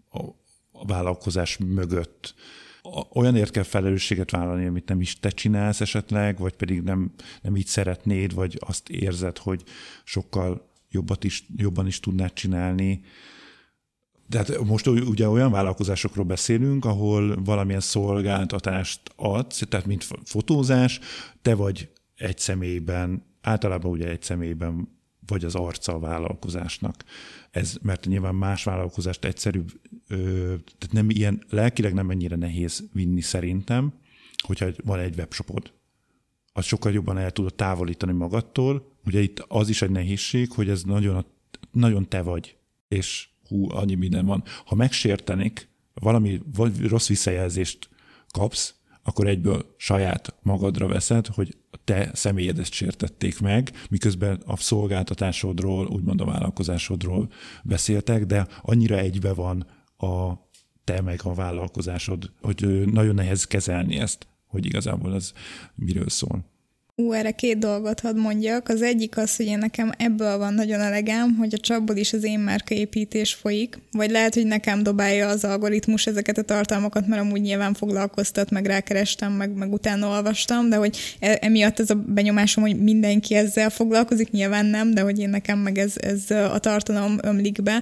a, 0.09 0.25
a 0.71 0.85
vállalkozás 0.85 1.57
mögött, 1.57 2.33
olyanért 3.13 3.51
kell 3.51 3.63
felelősséget 3.63 4.31
vállalni, 4.31 4.65
amit 4.65 4.89
nem 4.89 5.01
is 5.01 5.19
te 5.19 5.29
csinálsz 5.29 5.81
esetleg, 5.81 6.37
vagy 6.37 6.55
pedig 6.55 6.81
nem, 6.81 7.11
nem 7.41 7.55
így 7.55 7.65
szeretnéd, 7.65 8.33
vagy 8.33 8.57
azt 8.59 8.89
érzed, 8.89 9.37
hogy 9.37 9.63
sokkal 10.03 10.69
jobbat 10.89 11.23
is, 11.23 11.45
jobban 11.55 11.87
is 11.87 11.99
tudnád 11.99 12.33
csinálni. 12.33 13.01
Tehát 14.29 14.63
most 14.63 14.87
ugye 14.87 15.29
olyan 15.29 15.51
vállalkozásokról 15.51 16.25
beszélünk, 16.25 16.85
ahol 16.85 17.43
valamilyen 17.43 17.79
szolgáltatást 17.79 19.01
adsz, 19.15 19.61
tehát 19.69 19.85
mint 19.85 20.07
fotózás, 20.23 20.99
te 21.41 21.55
vagy 21.55 21.89
egy 22.15 22.37
személyben, 22.37 23.25
általában 23.41 23.91
ugye 23.91 24.09
egy 24.09 24.21
személyben 24.21 24.99
vagy 25.25 25.45
az 25.45 25.55
arca 25.55 25.93
a 25.93 25.99
vállalkozásnak. 25.99 27.03
Ez, 27.51 27.77
mert 27.81 28.05
nyilván 28.05 28.35
más 28.35 28.63
vállalkozást 28.63 29.25
egyszerűbb 29.25 29.71
tehát 30.77 30.91
nem 30.91 31.09
ilyen, 31.09 31.43
lelkileg 31.49 31.93
nem 31.93 32.09
ennyire 32.09 32.35
nehéz 32.35 32.83
vinni 32.93 33.21
szerintem, 33.21 33.93
hogyha 34.37 34.67
van 34.83 34.99
egy 34.99 35.15
webshopod. 35.17 35.71
Az 36.53 36.65
sokkal 36.65 36.91
jobban 36.91 37.17
el 37.17 37.31
tudod 37.31 37.53
távolítani 37.53 38.11
magadtól. 38.11 38.95
Ugye 39.05 39.21
itt 39.21 39.45
az 39.47 39.69
is 39.69 39.81
egy 39.81 39.89
nehézség, 39.89 40.51
hogy 40.51 40.69
ez 40.69 40.83
nagyon, 40.83 41.25
nagyon 41.71 42.09
te 42.09 42.21
vagy, 42.21 42.55
és 42.87 43.29
hú, 43.47 43.71
annyi 43.71 43.95
minden 43.95 44.25
van. 44.25 44.43
Ha 44.65 44.75
megsértenik, 44.75 45.69
valami 45.93 46.41
vagy 46.55 46.87
rossz 46.87 47.07
visszajelzést 47.07 47.89
kapsz, 48.31 48.75
akkor 49.03 49.27
egyből 49.27 49.75
saját 49.77 50.35
magadra 50.41 50.87
veszed, 50.87 51.27
hogy 51.27 51.57
te 51.83 52.11
személyedet 52.13 52.71
sértették 52.71 53.39
meg, 53.39 53.71
miközben 53.89 54.41
a 54.45 54.57
szolgáltatásodról, 54.57 55.87
úgymond 55.87 56.21
a 56.21 56.25
vállalkozásodról 56.25 57.31
beszéltek, 57.63 58.25
de 58.25 58.47
annyira 58.61 58.97
egybe 58.97 59.33
van 59.33 59.65
a 60.01 60.49
te 60.83 61.01
meg 61.01 61.19
a 61.23 61.33
vállalkozásod, 61.33 62.31
hogy 62.41 62.85
nagyon 62.85 63.15
nehéz 63.15 63.45
kezelni 63.45 63.97
ezt, 63.97 64.27
hogy 64.47 64.65
igazából 64.65 65.15
ez 65.15 65.31
miről 65.75 66.09
szól. 66.09 66.49
Ú, 66.95 67.11
erre 67.13 67.31
két 67.31 67.57
dolgot 67.57 67.99
hadd 67.99 68.17
mondjak. 68.17 68.69
Az 68.69 68.81
egyik 68.81 69.17
az, 69.17 69.35
hogy 69.35 69.45
én 69.45 69.57
nekem 69.57 69.91
ebből 69.97 70.37
van 70.37 70.53
nagyon 70.53 70.79
elegem, 70.79 71.35
hogy 71.35 71.53
a 71.53 71.57
csapból 71.57 71.95
is 71.95 72.13
az 72.13 72.23
én 72.23 72.39
márkaépítés 72.39 73.33
folyik, 73.33 73.79
vagy 73.91 74.11
lehet, 74.11 74.33
hogy 74.33 74.45
nekem 74.45 74.83
dobálja 74.83 75.27
az 75.27 75.43
algoritmus 75.43 76.07
ezeket 76.07 76.37
a 76.37 76.41
tartalmakat, 76.41 77.07
mert 77.07 77.21
amúgy 77.21 77.41
nyilván 77.41 77.73
foglalkoztat, 77.73 78.49
meg 78.49 78.65
rákerestem, 78.65 79.33
meg, 79.33 79.51
meg 79.51 79.73
utána 79.73 80.07
olvastam, 80.07 80.69
de 80.69 80.75
hogy 80.75 80.97
e, 81.19 81.37
emiatt 81.41 81.79
ez 81.79 81.89
a 81.89 81.95
benyomásom, 81.95 82.63
hogy 82.63 82.81
mindenki 82.81 83.35
ezzel 83.35 83.69
foglalkozik, 83.69 84.31
nyilván 84.31 84.65
nem, 84.65 84.93
de 84.93 85.01
hogy 85.01 85.19
én 85.19 85.29
nekem 85.29 85.59
meg 85.59 85.77
ez, 85.77 85.93
ez 85.97 86.31
a 86.31 86.59
tartalom 86.59 87.17
ömlik 87.21 87.61
be, 87.61 87.81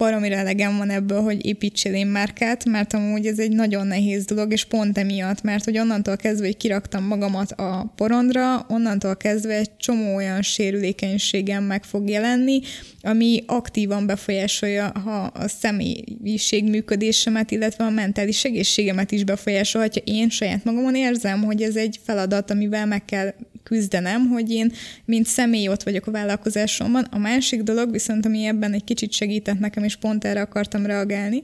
baromira 0.00 0.36
elegem 0.36 0.76
van 0.76 0.90
ebből, 0.90 1.20
hogy 1.20 1.46
építsél 1.46 1.94
én 1.94 2.06
márkát, 2.06 2.64
mert 2.64 2.94
amúgy 2.94 3.26
ez 3.26 3.38
egy 3.38 3.52
nagyon 3.52 3.86
nehéz 3.86 4.24
dolog, 4.24 4.52
és 4.52 4.64
pont 4.64 4.98
emiatt, 4.98 5.42
mert 5.42 5.64
hogy 5.64 5.78
onnantól 5.78 6.16
kezdve, 6.16 6.46
hogy 6.46 6.56
kiraktam 6.56 7.04
magamat 7.04 7.52
a 7.52 7.92
porondra, 7.96 8.66
onnantól 8.68 9.16
kezdve 9.16 9.54
egy 9.54 9.76
csomó 9.76 10.14
olyan 10.14 10.42
sérülékenységem 10.42 11.64
meg 11.64 11.84
fog 11.84 12.08
jelenni, 12.08 12.60
ami 13.02 13.42
aktívan 13.46 14.06
befolyásolja 14.06 14.92
ha 15.04 15.22
a 15.22 15.48
személyiség 15.48 16.68
működésemet, 16.68 17.50
illetve 17.50 17.84
a 17.84 17.90
mentális 17.90 18.44
egészségemet 18.44 19.12
is 19.12 19.24
befolyásolhatja. 19.24 20.02
Én 20.04 20.28
saját 20.28 20.64
magamon 20.64 20.94
érzem, 20.94 21.42
hogy 21.42 21.62
ez 21.62 21.76
egy 21.76 22.00
feladat, 22.04 22.50
amivel 22.50 22.86
meg 22.86 23.04
kell 23.04 23.34
küzdenem, 23.62 24.28
hogy 24.28 24.50
én, 24.50 24.72
mint 25.04 25.26
személy 25.26 25.68
ott 25.68 25.82
vagyok 25.82 26.06
a 26.06 26.10
vállalkozásomban. 26.10 27.04
A 27.10 27.18
másik 27.18 27.62
dolog 27.62 27.90
viszont, 27.90 28.26
ami 28.26 28.44
ebben 28.44 28.72
egy 28.72 28.84
kicsit 28.84 29.12
segített 29.12 29.58
nekem, 29.58 29.84
és 29.84 29.96
pont 29.96 30.24
erre 30.24 30.40
akartam 30.40 30.86
reagálni, 30.86 31.42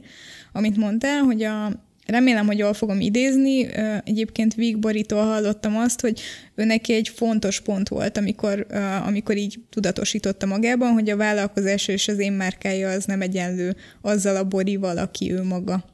amit 0.53 0.77
mondtál, 0.77 1.21
hogy 1.21 1.43
a, 1.43 1.86
Remélem, 2.07 2.47
hogy 2.47 2.59
jól 2.59 2.75
fogom 2.75 3.01
idézni. 3.01 3.67
Egyébként 4.05 4.55
Vígboritól 4.55 5.25
hallottam 5.25 5.77
azt, 5.77 6.01
hogy 6.01 6.21
ő 6.55 6.65
neki 6.65 6.93
egy 6.93 7.09
fontos 7.09 7.61
pont 7.61 7.89
volt, 7.89 8.17
amikor, 8.17 8.67
amikor 9.07 9.37
így 9.37 9.61
tudatosította 9.71 10.47
magában, 10.47 10.93
hogy 10.93 11.11
a 11.11 11.17
vállalkozás 11.17 11.89
és 11.89 12.09
az 12.09 12.19
én 12.19 12.33
márkája 12.33 12.89
az 12.89 13.05
nem 13.05 13.21
egyenlő 13.21 13.77
azzal 14.01 14.37
a 14.37 14.45
Borival, 14.45 14.99
aki 14.99 15.33
ő 15.33 15.43
maga. 15.43 15.85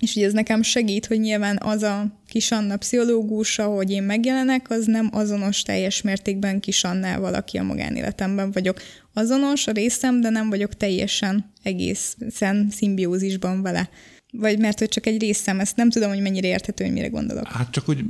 És 0.00 0.16
ugye 0.16 0.26
ez 0.26 0.32
nekem 0.32 0.62
segít, 0.62 1.06
hogy 1.06 1.20
nyilván 1.20 1.58
az 1.62 1.82
a 1.82 2.20
kis 2.28 2.50
Anna 2.50 2.76
pszichológus, 2.76 3.58
ahogy 3.58 3.90
én 3.90 4.02
megjelenek, 4.02 4.70
az 4.70 4.84
nem 4.84 5.08
azonos 5.12 5.62
teljes 5.62 6.02
mértékben 6.02 6.60
kis 6.60 6.84
Annával, 6.84 7.34
aki 7.34 7.58
a 7.58 7.62
magánéletemben 7.62 8.52
vagyok. 8.52 8.80
Azonos 9.14 9.66
a 9.66 9.72
részem, 9.72 10.20
de 10.20 10.28
nem 10.28 10.48
vagyok 10.48 10.76
teljesen 10.76 11.52
egészen 11.62 12.68
szimbiózisban 12.70 13.62
vele. 13.62 13.88
Vagy 14.32 14.58
mert 14.58 14.78
hogy 14.78 14.88
csak 14.88 15.06
egy 15.06 15.20
részem, 15.20 15.60
ezt 15.60 15.76
nem 15.76 15.90
tudom, 15.90 16.08
hogy 16.08 16.20
mennyire 16.20 16.48
érthető, 16.48 16.84
hogy 16.84 16.92
mire 16.92 17.08
gondolok. 17.08 17.46
Hát 17.46 17.70
csak, 17.70 17.84
hogy 17.84 18.04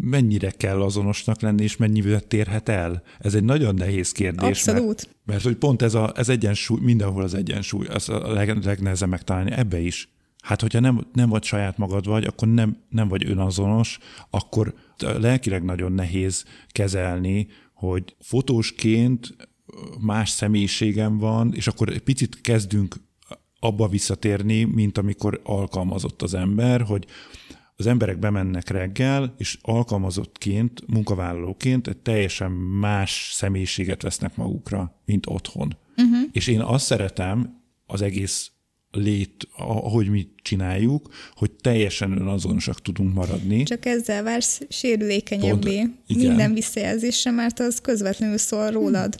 mennyire 0.00 0.50
kell 0.50 0.82
azonosnak 0.82 1.40
lenni, 1.40 1.62
és 1.62 1.76
mennyivel 1.76 2.20
térhet 2.20 2.68
el? 2.68 3.02
Ez 3.18 3.34
egy 3.34 3.44
nagyon 3.44 3.74
nehéz 3.74 4.12
kérdés. 4.12 4.48
Abszolút. 4.48 4.86
Mert, 4.86 5.08
mert 5.24 5.42
hogy 5.42 5.56
pont 5.56 5.82
ez, 5.82 5.94
a, 5.94 6.12
ez 6.16 6.28
egyensúly, 6.28 6.80
mindenhol 6.80 7.22
az 7.22 7.34
egyensúly, 7.34 7.86
ez 7.88 8.08
a 8.08 8.32
leg, 8.32 8.64
legnehezebb 8.64 9.08
megtalálni, 9.08 9.50
ebbe 9.50 9.78
is. 9.80 10.08
Hát, 10.42 10.60
hogyha 10.60 10.80
nem, 10.80 11.06
nem 11.12 11.28
vagy 11.28 11.42
saját 11.42 11.78
magad 11.78 12.06
vagy, 12.06 12.24
akkor 12.24 12.48
nem, 12.48 12.76
nem 12.88 13.08
vagy 13.08 13.30
önazonos, 13.30 13.98
akkor 14.30 14.74
lelkileg 14.98 15.64
nagyon 15.64 15.92
nehéz 15.92 16.44
kezelni, 16.68 17.46
hogy 17.74 18.16
fotósként 18.20 19.36
más 20.00 20.30
személyiségem 20.30 21.18
van, 21.18 21.54
és 21.54 21.66
akkor 21.66 21.88
egy 21.88 22.02
picit 22.02 22.40
kezdünk 22.40 22.96
abba 23.64 23.88
visszatérni, 23.88 24.64
mint 24.64 24.98
amikor 24.98 25.40
alkalmazott 25.44 26.22
az 26.22 26.34
ember, 26.34 26.80
hogy 26.80 27.06
az 27.76 27.86
emberek 27.86 28.18
bemennek 28.18 28.68
reggel, 28.68 29.34
és 29.38 29.58
alkalmazottként, 29.62 30.82
munkavállalóként 30.86 31.86
egy 31.88 31.96
teljesen 31.96 32.50
más 32.50 33.30
személyiséget 33.32 34.02
vesznek 34.02 34.36
magukra, 34.36 35.00
mint 35.04 35.26
otthon. 35.26 35.76
Uh-huh. 35.96 36.28
És 36.32 36.46
én 36.46 36.60
azt 36.60 36.84
szeretem 36.84 37.62
az 37.86 38.02
egész 38.02 38.50
lét, 38.90 39.48
ahogy 39.56 40.08
mi 40.08 40.28
csináljuk, 40.42 41.08
hogy 41.34 41.50
teljesen 41.50 42.12
önazonosak 42.20 42.82
tudunk 42.82 43.14
maradni. 43.14 43.62
Csak 43.62 43.86
ezzel 43.86 44.22
vársz 44.22 44.60
sérülékenyebbé 44.68 45.76
Pont, 45.76 45.94
minden 46.06 46.54
visszajelzésre, 46.54 47.30
mert 47.30 47.60
az 47.60 47.80
közvetlenül 47.80 48.38
szól 48.38 48.70
rólad 48.70 49.16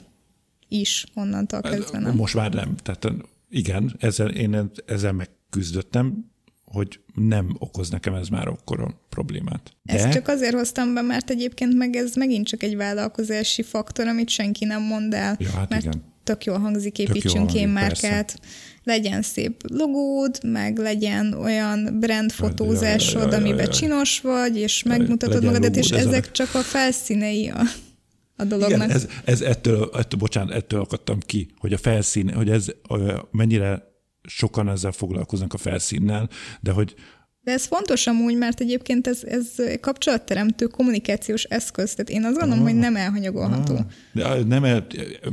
is 0.67 1.05
onnantól 1.13 1.61
kezdve, 1.61 1.99
nem? 1.99 2.15
Most 2.15 2.35
már 2.35 2.53
nem. 2.53 2.75
Tehát 2.75 3.07
igen, 3.55 3.95
ezzel, 3.99 4.29
én 4.29 4.71
ezzel 4.85 5.11
megküzdöttem, 5.11 6.31
hogy 6.63 6.99
nem 7.13 7.55
okoz 7.59 7.89
nekem 7.89 8.13
ez 8.13 8.27
már 8.27 8.47
akkor 8.47 8.95
problémát. 9.09 9.71
De... 9.83 9.93
Ezt 9.93 10.11
csak 10.11 10.27
azért 10.27 10.53
hoztam 10.53 10.93
be, 10.93 11.01
mert 11.01 11.29
egyébként 11.29 11.77
meg 11.77 11.95
ez 11.95 12.15
megint 12.15 12.47
csak 12.47 12.63
egy 12.63 12.75
vállalkozási 12.75 13.63
faktor, 13.63 14.07
amit 14.07 14.29
senki 14.29 14.65
nem 14.65 14.81
mond 14.81 15.13
el. 15.13 15.35
Ja, 15.39 15.49
hát 15.49 15.69
mert 15.69 15.83
igen. 15.83 16.03
tök 16.23 16.43
jól 16.43 16.59
hangzik, 16.59 16.99
építsünk 16.99 17.53
én 17.53 17.69
márkát. 17.69 18.39
Legyen 18.83 19.21
szép 19.21 19.61
logód, 19.71 20.39
meg 20.43 20.77
legyen 20.77 21.33
olyan 21.33 21.97
brand 21.99 22.31
fotózásod, 22.31 23.33
amiben 23.33 23.69
csinos 23.69 24.19
vagy, 24.19 24.57
és 24.57 24.83
megmutatod 24.83 25.43
magadat, 25.43 25.75
és 25.75 25.89
ezek 25.89 26.31
csak 26.31 26.55
a 26.55 26.59
felszínei 26.59 27.49
a 27.49 27.61
a 28.35 28.43
dolognak. 28.43 28.71
Igen, 28.71 28.89
ez, 28.89 29.07
ez 29.25 29.41
ettől, 29.41 29.89
ettől, 29.93 30.19
bocsánat, 30.19 30.53
ettől 30.53 30.79
akadtam 30.79 31.19
ki, 31.19 31.47
hogy 31.57 31.73
a 31.73 31.77
felszín, 31.77 32.33
hogy 32.33 32.49
ez 32.49 32.67
mennyire 33.31 33.93
sokan 34.27 34.69
ezzel 34.69 34.91
foglalkoznak 34.91 35.53
a 35.53 35.57
felszínnel, 35.57 36.29
de 36.61 36.71
hogy 36.71 36.95
de 37.45 37.51
ez 37.51 37.65
fontos 37.65 38.07
amúgy, 38.07 38.37
mert 38.37 38.61
egyébként 38.61 39.07
ez, 39.07 39.23
ez 39.23 39.47
kapcsolatteremtő 39.79 40.65
kommunikációs 40.65 41.43
eszköz, 41.43 41.93
tehát 41.93 42.09
én 42.09 42.23
azt 42.23 42.37
gondolom, 42.37 42.63
ah, 42.63 42.69
hogy 42.69 42.79
nem 42.79 42.95
elhanyagolható. 42.95 43.75
Ah, 43.75 43.85
de 44.13 44.43
nem 44.43 44.63
el, 44.63 44.87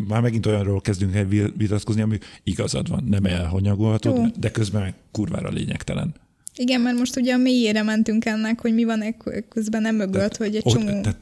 már 0.08 0.20
megint 0.20 0.46
olyanról 0.46 0.80
kezdünk 0.80 1.14
el 1.14 1.26
vitatkozni, 1.56 2.02
ami 2.02 2.18
igazad 2.44 2.88
van, 2.88 3.04
nem 3.08 3.24
elhanyagolható, 3.24 4.16
Jó. 4.16 4.24
de 4.38 4.50
közben 4.50 4.82
meg 4.82 4.94
kurvára 5.12 5.48
lényegtelen. 5.48 6.14
Igen, 6.56 6.80
mert 6.80 6.98
most 6.98 7.16
ugye 7.16 7.34
a 7.34 7.36
mélyére 7.36 7.82
mentünk 7.82 8.24
ennek, 8.24 8.60
hogy 8.60 8.74
mi 8.74 8.84
van 8.84 9.16
közben 9.48 9.82
nem 9.82 9.94
mögött, 9.94 10.36
hogy 10.36 10.54
egy 10.54 10.62
ott, 10.64 10.72
csomó... 10.72 10.86
Tehát 10.86 11.18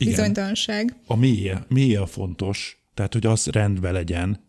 igen. 0.00 0.12
Bizonytalanság. 0.12 0.96
A 1.06 1.16
mélye, 1.16 1.64
mélye 1.68 2.00
a 2.00 2.06
fontos, 2.06 2.82
tehát 2.94 3.12
hogy 3.12 3.26
az 3.26 3.46
rendben 3.46 3.92
legyen, 3.92 4.44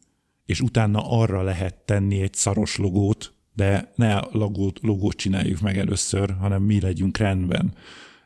és 0.45 0.61
utána 0.61 1.09
arra 1.09 1.41
lehet 1.41 1.75
tenni 1.75 2.21
egy 2.21 2.33
szaros 2.33 2.77
logót, 2.77 3.33
de 3.53 3.91
ne 3.95 4.19
logót, 4.31 4.79
logót 4.81 5.15
csináljuk 5.15 5.59
meg 5.59 5.77
először, 5.77 6.35
hanem 6.39 6.63
mi 6.63 6.79
legyünk 6.79 7.17
rendben. 7.17 7.73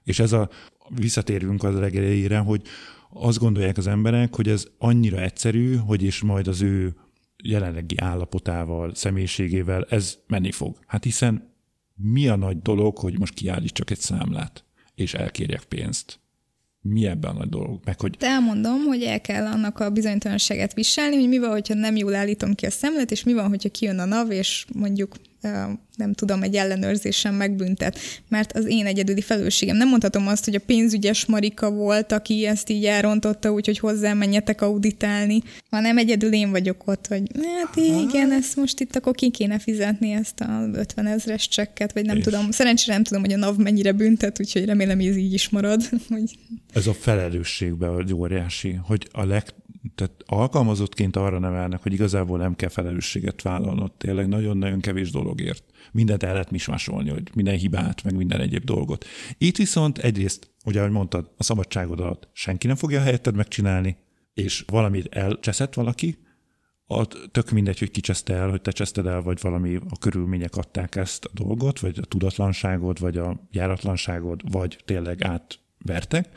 És 0.04 0.20
ez 0.20 0.32
a, 0.32 0.50
visszatérünk 0.90 1.64
az 1.64 1.80
reggelére, 1.80 2.38
hogy 2.38 2.62
azt 3.10 3.40
gondolják 3.40 3.78
az 3.78 3.88
emberek, 3.88 4.36
hogy 4.36 4.50
ez 4.50 4.68
annyira 4.78 5.22
egyszerű, 5.22 5.76
hogy 5.76 6.04
és 6.04 6.22
majd 6.22 6.48
az 6.48 6.62
ő 6.62 6.96
jelenlegi 7.44 7.98
állapotával, 7.98 8.96
személyiségével 8.96 9.86
ez 9.90 10.18
menni 10.28 10.52
fog. 10.52 10.78
Hát 10.88 11.04
hiszen 11.04 11.54
mi 11.96 12.28
a 12.28 12.36
nagy 12.36 12.62
dolog, 12.62 12.98
hogy 12.98 13.20
most 13.20 13.34
kiállítsak 13.34 13.90
egy 13.90 14.00
számlát, 14.00 14.66
és 14.96 15.14
elkérjek 15.14 15.64
pénzt 15.64 16.20
mi 16.90 17.08
ebben 17.08 17.36
a 17.36 17.46
dolog? 17.46 17.80
Meg 17.86 18.00
hogy... 18.00 18.16
De 18.18 18.28
elmondom, 18.28 18.84
hogy 18.84 19.04
el 19.04 19.22
kell 19.22 19.46
annak 19.46 19.80
a 19.80 19.90
bizonytalanságát 19.90 20.74
viselni, 20.74 21.16
hogy 21.16 21.28
mi 21.28 21.40
van, 21.40 21.50
hogyha 21.50 21.74
nem 21.74 21.96
jól 21.96 22.16
állítom 22.16 22.54
ki 22.54 22.66
a 22.66 22.72
szemlet, 22.72 23.12
és 23.12 23.24
mi 23.24 23.34
van, 23.34 23.50
hogyha 23.50 23.70
kijön 23.70 24.00
a 24.00 24.06
NAV, 24.06 24.32
és 24.32 24.66
mondjuk 24.74 25.16
nem 25.96 26.14
tudom, 26.14 26.44
egy 26.44 26.56
ellenőrzésen 26.56 27.34
megbüntet, 27.34 28.00
mert 28.28 28.54
az 28.54 28.66
én 28.68 28.86
egyedüli 28.86 29.22
felelősségem. 29.22 29.78
Nem 29.78 29.88
mondhatom 29.88 30.28
azt, 30.28 30.46
hogy 30.46 30.56
a 30.56 30.60
pénzügyes 30.66 31.26
Marika 31.26 31.72
volt, 31.72 32.12
aki 32.12 32.46
ezt 32.46 32.70
így 32.70 32.86
elrontotta, 32.86 33.52
úgyhogy 33.52 33.80
hozzá 33.80 34.14
menjetek 34.14 34.62
auditálni, 34.62 35.42
hanem 35.70 35.98
egyedül 35.98 36.34
én 36.34 36.52
vagyok 36.52 36.88
ott, 36.88 37.08
hogy 37.08 37.22
hát 37.58 37.76
igen, 37.76 38.32
ezt 38.32 38.56
most 38.56 38.80
itt 38.80 38.96
akkor 38.96 39.16
ki 39.16 39.32
kéne 39.32 39.60
fizetni 39.60 40.12
ezt 40.12 40.40
a 40.40 40.70
50 40.74 41.06
ezres 41.06 41.48
csekket, 41.48 41.94
vagy 41.94 42.06
nem 42.06 42.18
és 42.18 42.24
tudom. 42.24 42.52
Szerencsére 42.52 42.94
nem 42.94 43.04
tudom, 43.04 43.24
hogy 43.24 43.34
a 43.34 43.38
NAV 43.38 43.58
mennyire 43.58 43.92
büntet, 43.92 44.40
úgyhogy 44.40 44.66
remélem, 44.66 44.98
hogy 44.98 45.08
ez 45.08 45.16
így 45.16 45.34
is 45.34 45.50
marad. 45.50 45.82
Hogy... 46.10 46.38
Ez 46.74 46.88
a 46.88 46.94
felelősségbe 46.94 47.88
a 47.88 48.06
óriási, 48.14 48.80
hogy 48.84 49.08
a 49.12 49.26
leg 49.26 49.44
tehát 49.96 50.24
alkalmazottként 50.26 51.16
arra 51.16 51.40
nevelnek, 51.40 51.82
hogy 51.84 51.94
igazából 51.94 52.38
nem 52.38 52.56
kell 52.56 52.70
felelősséget 52.70 53.42
vállalnod. 53.42 53.92
Tényleg 53.92 54.28
nagyon-nagyon 54.28 54.80
kevés 54.80 55.12
dologért. 55.12 55.64
Mindent 55.92 56.24
el 56.24 56.32
lehet 56.32 56.52
mismásolni, 56.52 57.10
hogy 57.10 57.30
minden 57.34 57.58
hibát, 57.58 58.04
meg 58.04 58.16
minden 58.16 58.42
egyéb 58.42 58.64
dolgot. 58.64 59.06
Itt 59.38 59.58
viszont 59.58 59.98
egyrészt, 59.98 60.52
ugye 60.66 60.80
ahogy 60.80 60.92
mondtad, 60.92 61.32
a 61.38 61.44
szabadságodat 61.44 62.30
senki 62.34 62.68
nem 62.68 62.76
fogja 62.76 63.02
helyetted 63.02 63.36
megcsinálni, 63.36 63.98
és 64.34 64.64
valamit 64.68 65.16
elcseszett 65.16 65.74
valaki, 65.74 66.18
a, 66.88 67.06
tök 67.32 67.52
mindegy, 67.52 67.80
hogy 67.80 67.92
kicseszte 67.92 68.34
el, 68.34 68.50
hogy 68.50 68.62
te 68.62 68.72
cseszted 68.72 69.06
el, 69.06 69.22
vagy 69.22 69.42
valami 69.42 69.76
a 69.90 69.98
körülmények 70.00 70.56
adták 70.56 70.96
ezt 70.96 71.26
a 71.26 71.30
dolgot, 71.34 71.80
vagy 71.80 72.00
a 72.02 72.06
tudatlanságod, 72.06 73.00
vagy 73.00 73.18
a 73.18 73.48
járatlanságod, 73.52 74.52
vagy 74.52 74.78
tényleg 74.86 75.24
átvertek, 75.24 76.30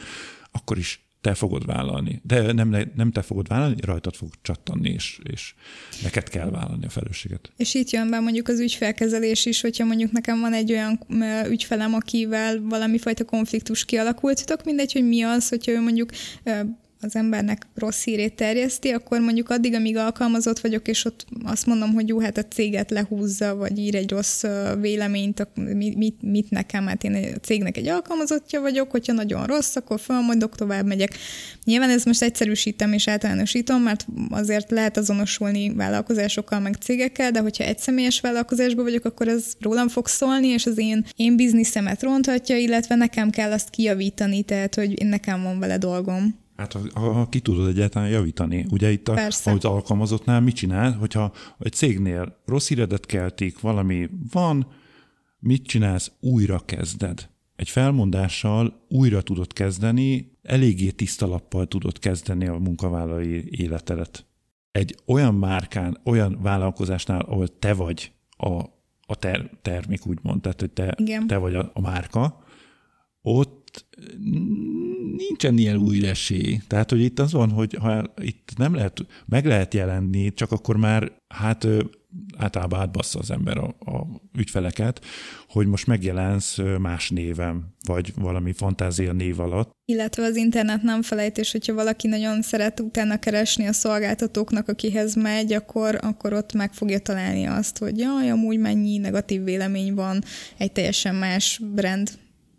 akkor 0.52 0.78
is 0.78 1.07
te 1.28 1.34
fogod 1.34 1.66
vállalni. 1.66 2.20
De 2.22 2.52
nem, 2.52 2.90
nem 2.94 3.12
te 3.12 3.22
fogod 3.22 3.48
vállalni, 3.48 3.76
rajtad 3.80 4.14
fog 4.14 4.30
csattanni, 4.42 4.90
és, 4.90 5.18
és 5.32 5.54
neked 6.02 6.28
kell 6.28 6.50
vállalni 6.50 6.84
a 6.84 6.88
felelősséget. 6.88 7.52
És 7.56 7.74
itt 7.74 7.90
jön 7.90 8.10
be 8.10 8.20
mondjuk 8.20 8.48
az 8.48 8.60
ügyfelkezelés 8.60 9.46
is, 9.46 9.60
hogyha 9.60 9.84
mondjuk 9.84 10.12
nekem 10.12 10.40
van 10.40 10.52
egy 10.52 10.72
olyan 10.72 11.00
ügyfelem, 11.48 11.94
akivel 11.94 12.60
valami 12.60 12.98
fajta 12.98 13.24
konfliktus 13.24 13.84
kialakult, 13.84 14.46
tök 14.46 14.64
mindegy, 14.64 14.92
hogy 14.92 15.08
mi 15.08 15.22
az, 15.22 15.48
hogyha 15.48 15.72
ő 15.72 15.80
mondjuk 15.80 16.10
az 17.00 17.16
embernek 17.16 17.66
rossz 17.74 18.04
hírét 18.04 18.34
terjeszti, 18.34 18.88
akkor 18.88 19.20
mondjuk 19.20 19.50
addig, 19.50 19.74
amíg 19.74 19.96
alkalmazott 19.96 20.58
vagyok, 20.58 20.88
és 20.88 21.04
ott 21.04 21.26
azt 21.44 21.66
mondom, 21.66 21.92
hogy 21.92 22.08
jó, 22.08 22.20
hát 22.20 22.38
a 22.38 22.44
céget 22.44 22.90
lehúzza, 22.90 23.54
vagy 23.54 23.78
ír 23.78 23.94
egy 23.94 24.10
rossz 24.10 24.44
véleményt, 24.80 25.48
mit, 25.54 25.96
mit, 25.96 26.22
mit 26.22 26.50
nekem, 26.50 26.86
hát 26.86 27.04
én 27.04 27.32
a 27.34 27.38
cégnek 27.38 27.76
egy 27.76 27.88
alkalmazottja 27.88 28.60
vagyok, 28.60 28.90
hogyha 28.90 29.12
nagyon 29.12 29.46
rossz, 29.46 29.76
akkor 29.76 30.00
fölmondok, 30.00 30.56
tovább 30.56 30.86
megyek. 30.86 31.14
Nyilván 31.64 31.90
ez 31.90 32.04
most 32.04 32.22
egyszerűsítem 32.22 32.92
és 32.92 33.08
általánosítom, 33.08 33.82
mert 33.82 34.06
azért 34.30 34.70
lehet 34.70 34.96
azonosulni 34.96 35.74
vállalkozásokkal, 35.74 36.60
meg 36.60 36.74
cégekkel, 36.74 37.30
de 37.30 37.40
hogyha 37.40 37.64
egy 37.64 37.78
személyes 37.78 38.20
vállalkozásban 38.20 38.84
vagyok, 38.84 39.04
akkor 39.04 39.28
ez 39.28 39.44
rólam 39.60 39.88
fog 39.88 40.06
szólni, 40.06 40.46
és 40.46 40.66
az 40.66 40.78
én, 40.78 41.06
én 41.16 41.36
bizniszemet 41.36 42.02
ronthatja, 42.02 42.56
illetve 42.56 42.94
nekem 42.94 43.30
kell 43.30 43.52
azt 43.52 43.70
kijavítani, 43.70 44.42
tehát 44.42 44.74
hogy 44.74 45.06
nekem 45.06 45.42
van 45.42 45.58
vele 45.58 45.78
dolgom. 45.78 46.46
Hát 46.58 46.72
ha, 46.72 47.12
ha 47.12 47.28
ki 47.28 47.40
tudod 47.40 47.68
egyáltalán 47.68 48.08
javítani. 48.08 48.66
Ugye 48.70 48.90
itt, 48.90 49.08
a, 49.08 49.14
Persze. 49.14 49.50
ahogy 49.50 49.66
alkalmazottnál 49.66 50.40
mit 50.40 50.54
csinál, 50.54 50.92
hogyha 50.92 51.32
egy 51.58 51.72
cégnél 51.72 52.40
rossz 52.46 52.68
híredet 52.68 53.06
keltik, 53.06 53.60
valami 53.60 54.08
van, 54.32 54.66
mit 55.38 55.66
csinálsz? 55.66 56.12
Újra 56.20 56.58
kezded. 56.58 57.28
Egy 57.56 57.68
felmondással 57.68 58.86
újra 58.88 59.22
tudod 59.22 59.52
kezdeni, 59.52 60.38
eléggé 60.42 60.90
tiszta 60.90 61.26
lappal 61.26 61.66
tudod 61.66 61.98
kezdeni 61.98 62.46
a 62.46 62.58
munkavállalói 62.58 63.60
életedet. 63.60 64.26
Egy 64.72 64.96
olyan 65.06 65.34
márkán, 65.34 66.00
olyan 66.04 66.38
vállalkozásnál, 66.42 67.20
ahol 67.20 67.58
te 67.58 67.74
vagy 67.74 68.12
a, 68.36 68.48
a 69.06 69.14
ter, 69.18 69.50
termék, 69.62 70.06
úgymond, 70.06 70.40
tehát 70.40 70.60
hogy 70.60 70.70
te, 70.70 70.94
Igen. 70.96 71.26
te 71.26 71.36
vagy 71.36 71.54
a, 71.54 71.70
a 71.74 71.80
márka, 71.80 72.44
ott 73.22 73.86
nincsen 75.28 75.58
ilyen 75.58 75.76
új 75.76 76.06
esély. 76.06 76.60
Tehát, 76.66 76.90
hogy 76.90 77.00
itt 77.00 77.18
az 77.18 77.32
van, 77.32 77.50
hogy 77.50 77.76
ha 77.80 78.12
itt 78.22 78.52
nem 78.56 78.74
lehet, 78.74 79.06
meg 79.26 79.46
lehet 79.46 79.74
jelenni, 79.74 80.32
csak 80.32 80.52
akkor 80.52 80.76
már 80.76 81.12
hát 81.28 81.66
általában 82.36 82.80
átbassza 82.80 83.18
az 83.18 83.30
ember 83.30 83.58
a, 83.58 83.66
a 83.78 84.06
ügyfeleket, 84.38 85.04
hogy 85.48 85.66
most 85.66 85.86
megjelensz 85.86 86.58
más 86.78 87.10
névem, 87.10 87.74
vagy 87.86 88.12
valami 88.16 88.52
fantázia 88.52 89.12
név 89.12 89.40
alatt. 89.40 89.70
Illetve 89.84 90.22
az 90.22 90.36
internet 90.36 90.82
nem 90.82 91.02
felejtés, 91.02 91.52
hogyha 91.52 91.74
valaki 91.74 92.08
nagyon 92.08 92.42
szeret 92.42 92.80
utána 92.80 93.18
keresni 93.18 93.66
a 93.66 93.72
szolgáltatóknak, 93.72 94.68
akihez 94.68 95.14
megy, 95.14 95.52
akkor, 95.52 95.98
akkor 96.02 96.32
ott 96.32 96.52
meg 96.52 96.72
fogja 96.72 96.98
találni 96.98 97.44
azt, 97.44 97.78
hogy 97.78 97.98
jaj, 97.98 98.30
amúgy 98.30 98.58
mennyi 98.58 98.98
negatív 98.98 99.44
vélemény 99.44 99.94
van 99.94 100.24
egy 100.56 100.72
teljesen 100.72 101.14
más 101.14 101.60
brand 101.74 102.10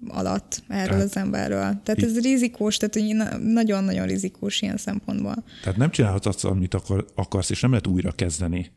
alatt 0.07 0.63
erről 0.67 0.87
tehát, 0.87 1.03
az 1.03 1.17
emberről. 1.17 1.81
Tehát 1.83 1.97
így. 1.97 2.03
ez 2.03 2.21
rizikós, 2.21 2.77
tehát 2.77 3.39
nagyon-nagyon 3.43 4.07
rizikós 4.07 4.61
ilyen 4.61 4.77
szempontból. 4.77 5.43
Tehát 5.63 5.77
nem 5.77 5.91
csinálhatsz 5.91 6.25
azt, 6.25 6.45
amit 6.45 6.73
akar, 6.73 7.05
akarsz, 7.15 7.49
és 7.49 7.61
nem 7.61 7.69
lehet 7.69 7.87
újra 7.87 8.11
kezdeni. 8.11 8.71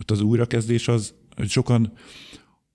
Ott 0.00 0.10
az 0.10 0.20
újrakezdés 0.20 0.88
az, 0.88 1.14
hogy 1.36 1.48
sokan, 1.48 1.92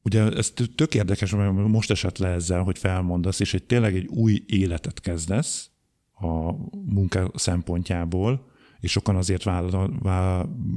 ugye 0.03 0.31
ez 0.31 0.53
tök 0.75 0.95
érdekes, 0.95 1.31
mert 1.31 1.53
most 1.67 1.91
esett 1.91 2.17
le 2.17 2.27
ezzel, 2.27 2.61
hogy 2.61 2.77
felmondasz, 2.77 3.39
és 3.39 3.53
egy 3.53 3.63
tényleg 3.63 3.95
egy 3.95 4.07
új 4.07 4.43
életet 4.47 4.99
kezdesz 4.99 5.69
a 6.13 6.51
munka 6.71 7.31
szempontjából, 7.35 8.51
és 8.79 8.91
sokan 8.91 9.15
azért 9.15 9.43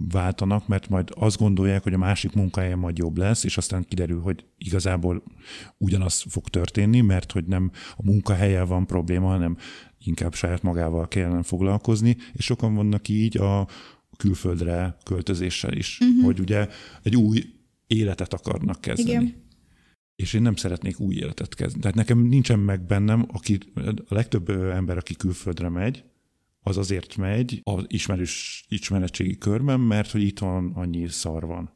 váltanak, 0.08 0.68
mert 0.68 0.88
majd 0.88 1.08
azt 1.14 1.38
gondolják, 1.38 1.82
hogy 1.82 1.94
a 1.94 1.98
másik 1.98 2.32
munkahelyen 2.32 2.78
majd 2.78 2.98
jobb 2.98 3.16
lesz, 3.16 3.44
és 3.44 3.56
aztán 3.56 3.84
kiderül, 3.88 4.20
hogy 4.20 4.44
igazából 4.58 5.22
ugyanaz 5.78 6.24
fog 6.28 6.48
történni, 6.48 7.00
mert 7.00 7.32
hogy 7.32 7.44
nem 7.44 7.70
a 7.96 8.02
munkahelyel 8.04 8.66
van 8.66 8.86
probléma, 8.86 9.28
hanem 9.28 9.56
inkább 9.98 10.34
saját 10.34 10.62
magával 10.62 11.08
kellene 11.08 11.42
foglalkozni, 11.42 12.16
és 12.32 12.44
sokan 12.44 12.74
vannak 12.74 13.08
így 13.08 13.36
a 13.36 13.68
külföldre 14.16 14.96
költözéssel 15.04 15.72
is, 15.72 15.98
uh-huh. 16.00 16.24
hogy 16.24 16.40
ugye 16.40 16.68
egy 17.02 17.16
új 17.16 17.44
életet 17.86 18.34
akarnak 18.34 18.80
kezdeni. 18.80 19.10
Igen. 19.10 19.48
És 20.16 20.32
én 20.32 20.42
nem 20.42 20.56
szeretnék 20.56 21.00
új 21.00 21.14
életet 21.14 21.54
kezdeni. 21.54 21.80
Tehát 21.80 21.96
nekem 21.96 22.18
nincsen 22.18 22.58
meg 22.58 22.86
bennem, 22.86 23.26
aki, 23.32 23.58
a 24.08 24.14
legtöbb 24.14 24.50
ember, 24.50 24.96
aki 24.96 25.14
külföldre 25.14 25.68
megy, 25.68 26.04
az 26.62 26.76
azért 26.76 27.16
megy 27.16 27.60
az 27.62 27.84
ismerős 27.86 28.64
ismeretségi 28.68 29.38
körben, 29.38 29.80
mert 29.80 30.10
hogy 30.10 30.22
itt 30.22 30.38
van 30.38 30.72
annyi 30.74 31.08
szar 31.08 31.46
van. 31.46 31.72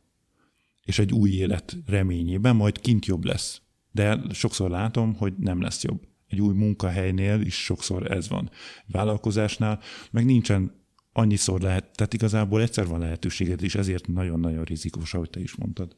És 0.83 0.99
egy 0.99 1.13
új 1.13 1.31
élet 1.31 1.77
reményében 1.87 2.57
majd 2.57 2.81
kint 2.81 3.07
jobb 3.07 3.25
lesz. 3.25 3.61
De 3.93 4.21
sokszor 4.33 4.71
látom, 4.71 5.15
hogy 5.15 5.35
nem 5.39 5.61
lesz 5.61 5.83
jobb. 5.83 6.09
Egy 6.29 6.41
új 6.41 6.55
munkahelynél 6.55 7.41
is 7.41 7.55
sokszor 7.55 8.11
ez 8.11 8.29
van. 8.29 8.51
Vállalkozásnál 8.87 9.81
meg 10.11 10.25
nincsen 10.25 10.83
annyiszor 11.13 11.61
lehet, 11.61 11.91
tehát 11.95 12.15
igazából 12.15 12.61
egyszer 12.63 12.87
van 12.87 13.01
lehetőséged, 13.01 13.63
és 13.63 13.75
ezért 13.75 14.07
nagyon-nagyon 14.07 14.65
rizikós, 14.65 15.15
ahogy 15.15 15.31
te 15.31 15.41
is 15.41 15.55
mondtad. 15.55 15.97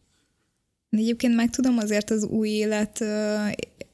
Egyébként 0.91 1.34
meg 1.34 1.51
tudom 1.51 1.78
azért 1.78 2.11
az 2.11 2.24
új 2.24 2.49
élet 2.49 3.05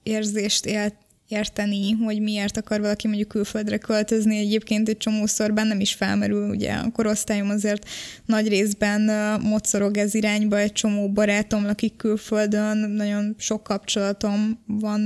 érzést 0.03 0.67
élt, 0.67 0.95
érteni, 1.33 1.93
hogy 1.93 2.21
miért 2.21 2.57
akar 2.57 2.81
valaki 2.81 3.07
mondjuk 3.07 3.29
külföldre 3.29 3.79
költözni. 3.79 4.37
Egyébként 4.37 4.89
egy 4.89 4.97
csomószor 4.97 5.53
bennem 5.53 5.81
is 5.81 5.93
felmerül, 5.93 6.49
ugye 6.49 6.73
a 6.73 6.91
korosztályom 6.91 7.51
azért 7.51 7.89
nagy 8.27 8.49
részben 8.49 9.01
mocorog 9.41 9.97
ez 9.97 10.15
irányba, 10.15 10.59
egy 10.59 10.73
csomó 10.73 11.09
barátom 11.09 11.65
lakik 11.65 11.97
külföldön, 11.97 12.77
nagyon 12.77 13.35
sok 13.39 13.63
kapcsolatom 13.63 14.63
van 14.67 15.01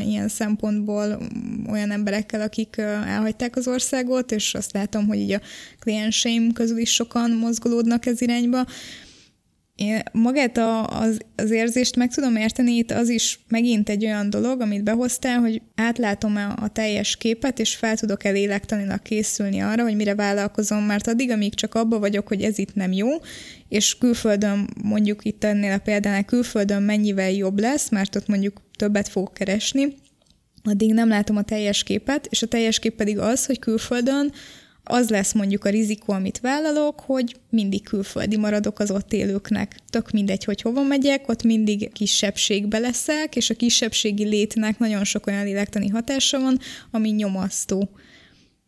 ilyen 0.00 0.28
szempontból 0.28 1.22
olyan 1.70 1.90
emberekkel, 1.90 2.40
akik 2.40 2.76
elhagyták 3.06 3.56
az 3.56 3.68
országot, 3.68 4.32
és 4.32 4.54
azt 4.54 4.72
látom, 4.72 5.06
hogy 5.06 5.18
így 5.18 5.32
a 5.32 5.40
klienseim 5.78 6.52
közül 6.52 6.78
is 6.78 6.94
sokan 6.94 7.30
mozgolódnak 7.30 8.06
ez 8.06 8.20
irányba 8.20 8.66
én 9.80 10.02
magát 10.12 10.56
a, 10.56 10.86
az, 10.86 11.18
az 11.36 11.50
érzést 11.50 11.96
meg 11.96 12.14
tudom 12.14 12.36
érteni, 12.36 12.72
itt 12.72 12.90
az 12.90 13.08
is 13.08 13.40
megint 13.48 13.88
egy 13.88 14.04
olyan 14.04 14.30
dolog, 14.30 14.60
amit 14.60 14.84
behoztál, 14.84 15.38
hogy 15.38 15.62
átlátom 15.74 16.36
a, 16.36 16.62
a 16.62 16.68
teljes 16.68 17.16
képet, 17.16 17.58
és 17.58 17.74
fel 17.74 17.96
tudok 17.96 18.24
el 18.24 18.32
lélektanilag 18.32 19.02
készülni 19.02 19.60
arra, 19.60 19.82
hogy 19.82 19.96
mire 19.96 20.14
vállalkozom, 20.14 20.82
mert 20.82 21.06
addig, 21.06 21.30
amíg 21.30 21.54
csak 21.54 21.74
abba 21.74 21.98
vagyok, 21.98 22.28
hogy 22.28 22.42
ez 22.42 22.58
itt 22.58 22.74
nem 22.74 22.92
jó, 22.92 23.08
és 23.68 23.98
külföldön, 23.98 24.68
mondjuk 24.82 25.24
itt 25.24 25.44
ennél 25.44 25.72
a 25.72 25.78
példánál, 25.78 26.24
külföldön 26.24 26.82
mennyivel 26.82 27.30
jobb 27.30 27.58
lesz, 27.58 27.90
mert 27.90 28.16
ott 28.16 28.26
mondjuk 28.26 28.62
többet 28.76 29.08
fogok 29.08 29.34
keresni, 29.34 29.94
addig 30.64 30.92
nem 30.92 31.08
látom 31.08 31.36
a 31.36 31.42
teljes 31.42 31.82
képet, 31.82 32.26
és 32.30 32.42
a 32.42 32.46
teljes 32.46 32.78
kép 32.78 32.94
pedig 32.94 33.18
az, 33.18 33.46
hogy 33.46 33.58
külföldön 33.58 34.32
az 34.90 35.08
lesz 35.08 35.32
mondjuk 35.32 35.64
a 35.64 35.70
rizikó, 35.70 36.12
amit 36.12 36.40
vállalok, 36.40 37.00
hogy 37.00 37.36
mindig 37.50 37.82
külföldi 37.82 38.36
maradok 38.36 38.78
az 38.78 38.90
ott 38.90 39.12
élőknek. 39.12 39.76
Tök 39.90 40.10
mindegy, 40.10 40.44
hogy 40.44 40.62
hova 40.62 40.82
megyek, 40.82 41.28
ott 41.28 41.42
mindig 41.42 41.92
kisebbségbe 41.92 42.78
leszek, 42.78 43.36
és 43.36 43.50
a 43.50 43.54
kisebbségi 43.54 44.24
létnek 44.24 44.78
nagyon 44.78 45.04
sok 45.04 45.26
olyan 45.26 45.44
lélektani 45.44 45.88
hatása 45.88 46.40
van, 46.40 46.58
ami 46.90 47.10
nyomasztó. 47.10 47.90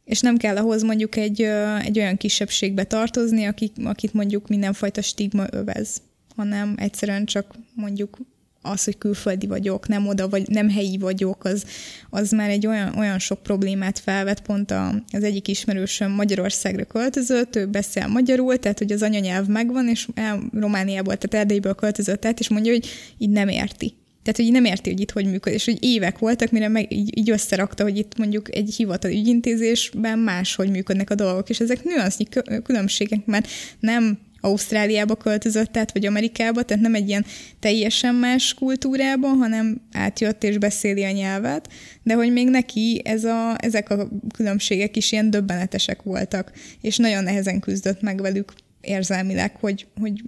És 0.04 0.20
nem 0.20 0.36
kell 0.36 0.56
ahhoz 0.56 0.82
mondjuk 0.82 1.16
egy, 1.16 1.42
egy 1.82 1.98
olyan 1.98 2.16
kisebbségbe 2.16 2.84
tartozni, 2.84 3.44
akik, 3.44 3.72
akit 3.84 4.12
mondjuk 4.12 4.48
mindenfajta 4.48 5.02
stigma 5.02 5.44
övez, 5.50 6.02
hanem 6.36 6.74
egyszerűen 6.76 7.24
csak 7.24 7.54
mondjuk 7.74 8.18
az, 8.62 8.84
hogy 8.84 8.98
külföldi 8.98 9.46
vagyok, 9.46 9.88
nem 9.88 10.06
oda 10.06 10.28
vagy, 10.28 10.48
nem 10.48 10.70
helyi 10.70 10.98
vagyok, 10.98 11.44
az, 11.44 11.64
az 12.10 12.30
már 12.30 12.50
egy 12.50 12.66
olyan, 12.66 12.94
olyan 12.98 13.18
sok 13.18 13.42
problémát 13.42 13.98
felvet, 13.98 14.40
pont 14.40 14.70
a, 14.70 15.02
az 15.12 15.22
egyik 15.24 15.48
ismerősöm 15.48 16.10
Magyarországra 16.10 16.84
költözött, 16.84 17.56
ő 17.56 17.66
beszél 17.66 18.06
magyarul, 18.06 18.58
tehát 18.58 18.78
hogy 18.78 18.92
az 18.92 19.02
anyanyelv 19.02 19.46
megvan, 19.46 19.88
és 19.88 20.08
el, 20.14 20.42
Romániából, 20.52 21.16
tehát 21.16 21.44
Erdélyből 21.44 21.74
költözött 21.74 22.24
át, 22.24 22.40
és 22.40 22.48
mondja, 22.48 22.72
hogy 22.72 22.88
így 23.18 23.30
nem 23.30 23.48
érti. 23.48 23.94
Tehát, 24.22 24.40
hogy 24.40 24.50
nem 24.50 24.64
érti, 24.64 24.90
hogy 24.90 25.00
itt 25.00 25.10
hogy 25.10 25.26
működik, 25.26 25.58
és 25.58 25.64
hogy 25.64 25.84
évek 25.84 26.18
voltak, 26.18 26.50
mire 26.50 26.68
meg 26.68 26.92
így, 26.92 27.18
így 27.18 27.30
összerakta, 27.30 27.82
hogy 27.82 27.98
itt 27.98 28.18
mondjuk 28.18 28.54
egy 28.56 28.74
hivatal 28.76 29.10
ügyintézésben 29.10 30.18
máshogy 30.18 30.70
működnek 30.70 31.10
a 31.10 31.14
dolgok, 31.14 31.48
és 31.48 31.60
ezek 31.60 31.84
nüansznyi 31.84 32.26
különbségek, 32.62 33.26
mert 33.26 33.48
nem 33.80 34.18
Ausztráliába 34.44 35.16
költözött 35.16 35.76
át, 35.76 35.92
vagy 35.92 36.06
Amerikába, 36.06 36.62
tehát 36.62 36.82
nem 36.82 36.94
egy 36.94 37.08
ilyen 37.08 37.24
teljesen 37.60 38.14
más 38.14 38.54
kultúrába, 38.54 39.28
hanem 39.28 39.80
átjött 39.92 40.44
és 40.44 40.58
beszéli 40.58 41.04
a 41.04 41.10
nyelvet, 41.10 41.68
de 42.02 42.14
hogy 42.14 42.32
még 42.32 42.48
neki 42.48 43.02
ez 43.04 43.24
a, 43.24 43.56
ezek 43.58 43.90
a 43.90 44.08
különbségek 44.34 44.96
is 44.96 45.12
ilyen 45.12 45.30
döbbenetesek 45.30 46.02
voltak, 46.02 46.52
és 46.80 46.96
nagyon 46.96 47.24
nehezen 47.24 47.60
küzdött 47.60 48.00
meg 48.00 48.20
velük 48.20 48.52
érzelmileg, 48.80 49.56
hogy, 49.56 49.86
hogy 50.00 50.22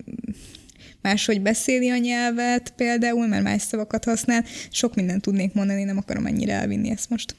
máshogy 1.03 1.41
beszéli 1.41 1.91
a 1.91 1.97
nyelvet 1.97 2.73
például, 2.77 3.27
mert 3.27 3.43
más 3.43 3.63
szavakat 3.63 4.05
használ. 4.05 4.45
Sok 4.71 4.95
mindent 4.95 5.23
tudnék 5.23 5.53
mondani, 5.53 5.85
nem 5.85 5.99
akarom 5.99 6.27
ennyire 6.27 6.53
elvinni 6.53 6.91
ezt 6.91 7.11
most. 7.11 7.35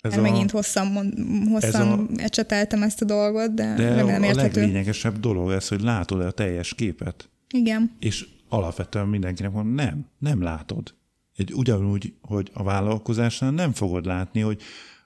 Ez 0.00 0.16
a, 0.16 0.20
megint 0.20 0.50
hosszan, 0.50 0.86
mond, 0.86 1.14
hosszan 1.48 2.08
ez 2.10 2.18
a, 2.18 2.22
ecseteltem 2.22 2.82
ezt 2.82 3.02
a 3.02 3.04
dolgot, 3.04 3.54
de, 3.54 3.74
de 3.74 3.94
remélem 3.94 4.22
érthető. 4.22 4.60
a 4.60 4.62
leglényegesebb 4.62 5.20
dolog 5.20 5.50
ez, 5.50 5.68
hogy 5.68 5.80
látod-e 5.80 6.26
a 6.26 6.30
teljes 6.30 6.74
képet. 6.74 7.28
Igen. 7.50 7.96
És 7.98 8.28
alapvetően 8.48 9.08
mindenkinek 9.08 9.52
van, 9.52 9.66
nem, 9.66 10.06
nem 10.18 10.42
látod. 10.42 10.94
Egy 11.36 11.52
ugyanúgy, 11.52 12.14
hogy 12.20 12.50
a 12.52 12.62
vállalkozásnál 12.62 13.50
nem 13.50 13.72
fogod 13.72 14.06
látni, 14.06 14.40
hogy 14.40 14.62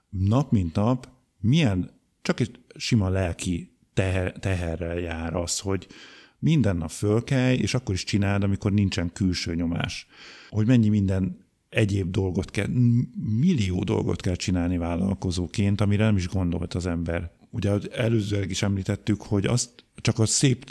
nap 0.09 0.51
mint 0.51 0.75
nap 0.75 1.09
milyen, 1.41 1.91
csak 2.23 2.41
egy 2.41 2.61
sima 2.77 3.09
lelki 3.09 3.77
teher, 3.95 4.33
teherrel 4.41 4.99
jár 4.99 5.35
az, 5.35 5.59
hogy 5.59 5.87
minden 6.39 6.77
nap 6.77 6.91
fölkelj, 6.91 7.57
és 7.57 7.75
akkor 7.75 7.95
is 7.95 8.05
csináld, 8.05 8.43
amikor 8.43 8.73
nincsen 8.73 9.13
külső 9.13 9.55
nyomás. 9.55 10.07
Hogy 10.51 10.67
mennyi 10.67 10.89
minden 10.89 11.44
egyéb 11.75 12.11
dolgot 12.11 12.51
kell, 12.51 12.67
millió 13.39 13.83
dolgot 13.85 14.21
kell 14.21 14.35
csinálni 14.35 14.79
vállalkozóként, 14.79 15.81
amire 15.81 16.05
nem 16.05 16.17
is 16.17 16.29
gondolt 16.29 16.75
az 16.75 16.87
ember. 16.87 17.31
Ugye 17.51 17.79
előzőleg 17.91 18.51
is 18.51 18.63
említettük, 18.63 19.23
hogy 19.23 19.47
azt 19.47 19.85
csak 19.95 20.19
a 20.19 20.27
szép 20.27 20.71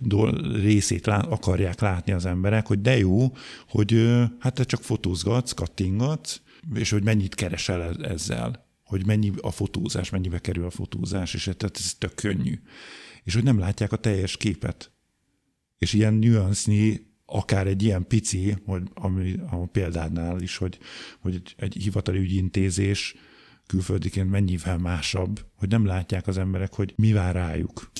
részét 0.53 1.05
lá- 1.05 1.31
akarják 1.31 1.79
látni 1.81 2.11
az 2.11 2.25
emberek, 2.25 2.67
hogy 2.67 2.81
de 2.81 2.97
jó, 2.97 3.31
hogy 3.67 4.09
hát 4.39 4.53
te 4.53 4.63
csak 4.63 4.81
fotózgatsz, 4.83 5.51
kattingatsz, 5.51 6.41
és 6.73 6.89
hogy 6.89 7.03
mennyit 7.03 7.35
keresel 7.35 7.95
ezzel, 8.03 8.65
hogy 8.83 9.05
mennyi 9.05 9.31
a 9.41 9.51
fotózás, 9.51 10.09
mennyibe 10.09 10.39
kerül 10.39 10.65
a 10.65 10.69
fotózás, 10.69 11.33
és 11.33 11.43
tehát 11.43 11.77
ez 11.77 11.95
tök 11.97 12.15
könnyű. 12.15 12.59
És 13.23 13.33
hogy 13.33 13.43
nem 13.43 13.59
látják 13.59 13.91
a 13.91 13.97
teljes 13.97 14.37
képet. 14.37 14.91
És 15.77 15.93
ilyen 15.93 16.13
nüansznyi 16.13 17.12
akár 17.33 17.67
egy 17.67 17.83
ilyen 17.83 18.07
pici, 18.07 18.55
hogy, 18.65 18.81
ami 18.93 19.35
a 19.49 19.65
példánál 19.65 20.41
is, 20.41 20.57
hogy, 20.57 20.79
hogy 21.19 21.33
egy, 21.33 21.53
egy 21.57 21.73
hivatali 21.83 22.19
ügyintézés 22.19 23.15
külföldiként 23.67 24.29
mennyivel 24.29 24.77
másabb, 24.77 25.45
hogy 25.55 25.69
nem 25.69 25.85
látják 25.85 26.27
az 26.27 26.37
emberek, 26.37 26.73
hogy 26.73 26.93
mi 26.95 27.11
vár 27.11 27.35
rájuk. 27.35 27.91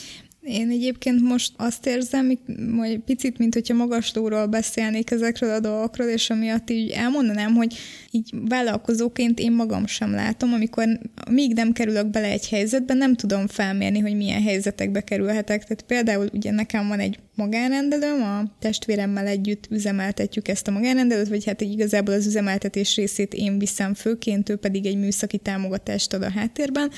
Én 0.44 0.70
egyébként 0.70 1.22
most 1.22 1.54
azt 1.58 1.86
érzem, 1.86 2.38
hogy 2.78 3.00
picit, 3.00 3.38
mint 3.38 3.54
hogyha 3.54 3.74
magaslóról 3.74 4.46
beszélnék 4.46 5.12
ezekről 5.12 5.50
a 5.50 5.60
dolgokról, 5.60 6.08
és 6.08 6.30
amiatt 6.30 6.70
így 6.70 6.90
elmondanám, 6.90 7.54
hogy 7.54 7.76
így 8.12 8.30
vállalkozóként 8.50 9.40
én 9.40 9.52
magam 9.52 9.88
sem 9.88 10.12
látom, 10.12 10.54
amikor 10.54 10.86
még 11.30 11.54
nem 11.54 11.72
kerülök 11.72 12.08
bele 12.08 12.28
egy 12.28 12.50
helyzetbe, 12.50 12.94
nem 12.94 13.16
tudom 13.16 13.48
felmérni, 13.48 14.00
hogy 14.00 14.16
milyen 14.16 14.42
helyzetekbe 14.42 15.02
kerülhetek. 15.02 15.64
Tehát 15.64 15.84
például 15.88 16.30
ugye 16.34 16.52
nekem 16.52 16.88
van 16.88 17.00
egy 17.00 17.20
magánrendelőm, 17.36 18.22
a 18.22 18.44
testvéremmel 18.60 19.28
együtt 19.28 19.68
üzemeltetjük 19.70 20.48
ezt 20.48 20.68
a 20.68 20.72
magánrendelőt, 20.72 21.28
vagy 21.28 21.46
hát 21.46 21.62
igazából 21.62 22.14
az 22.14 22.26
üzemeltetés 22.26 22.96
részét 22.96 23.34
én 23.34 23.60
viszem 23.60 23.94
főként, 23.94 24.50
ő 24.50 24.56
pedig 24.56 24.86
egy 24.86 24.98
műszaki 24.98 25.38
támogatást 25.38 26.14
ad 26.14 26.22
a 26.22 26.32
háttérben, 26.32 26.92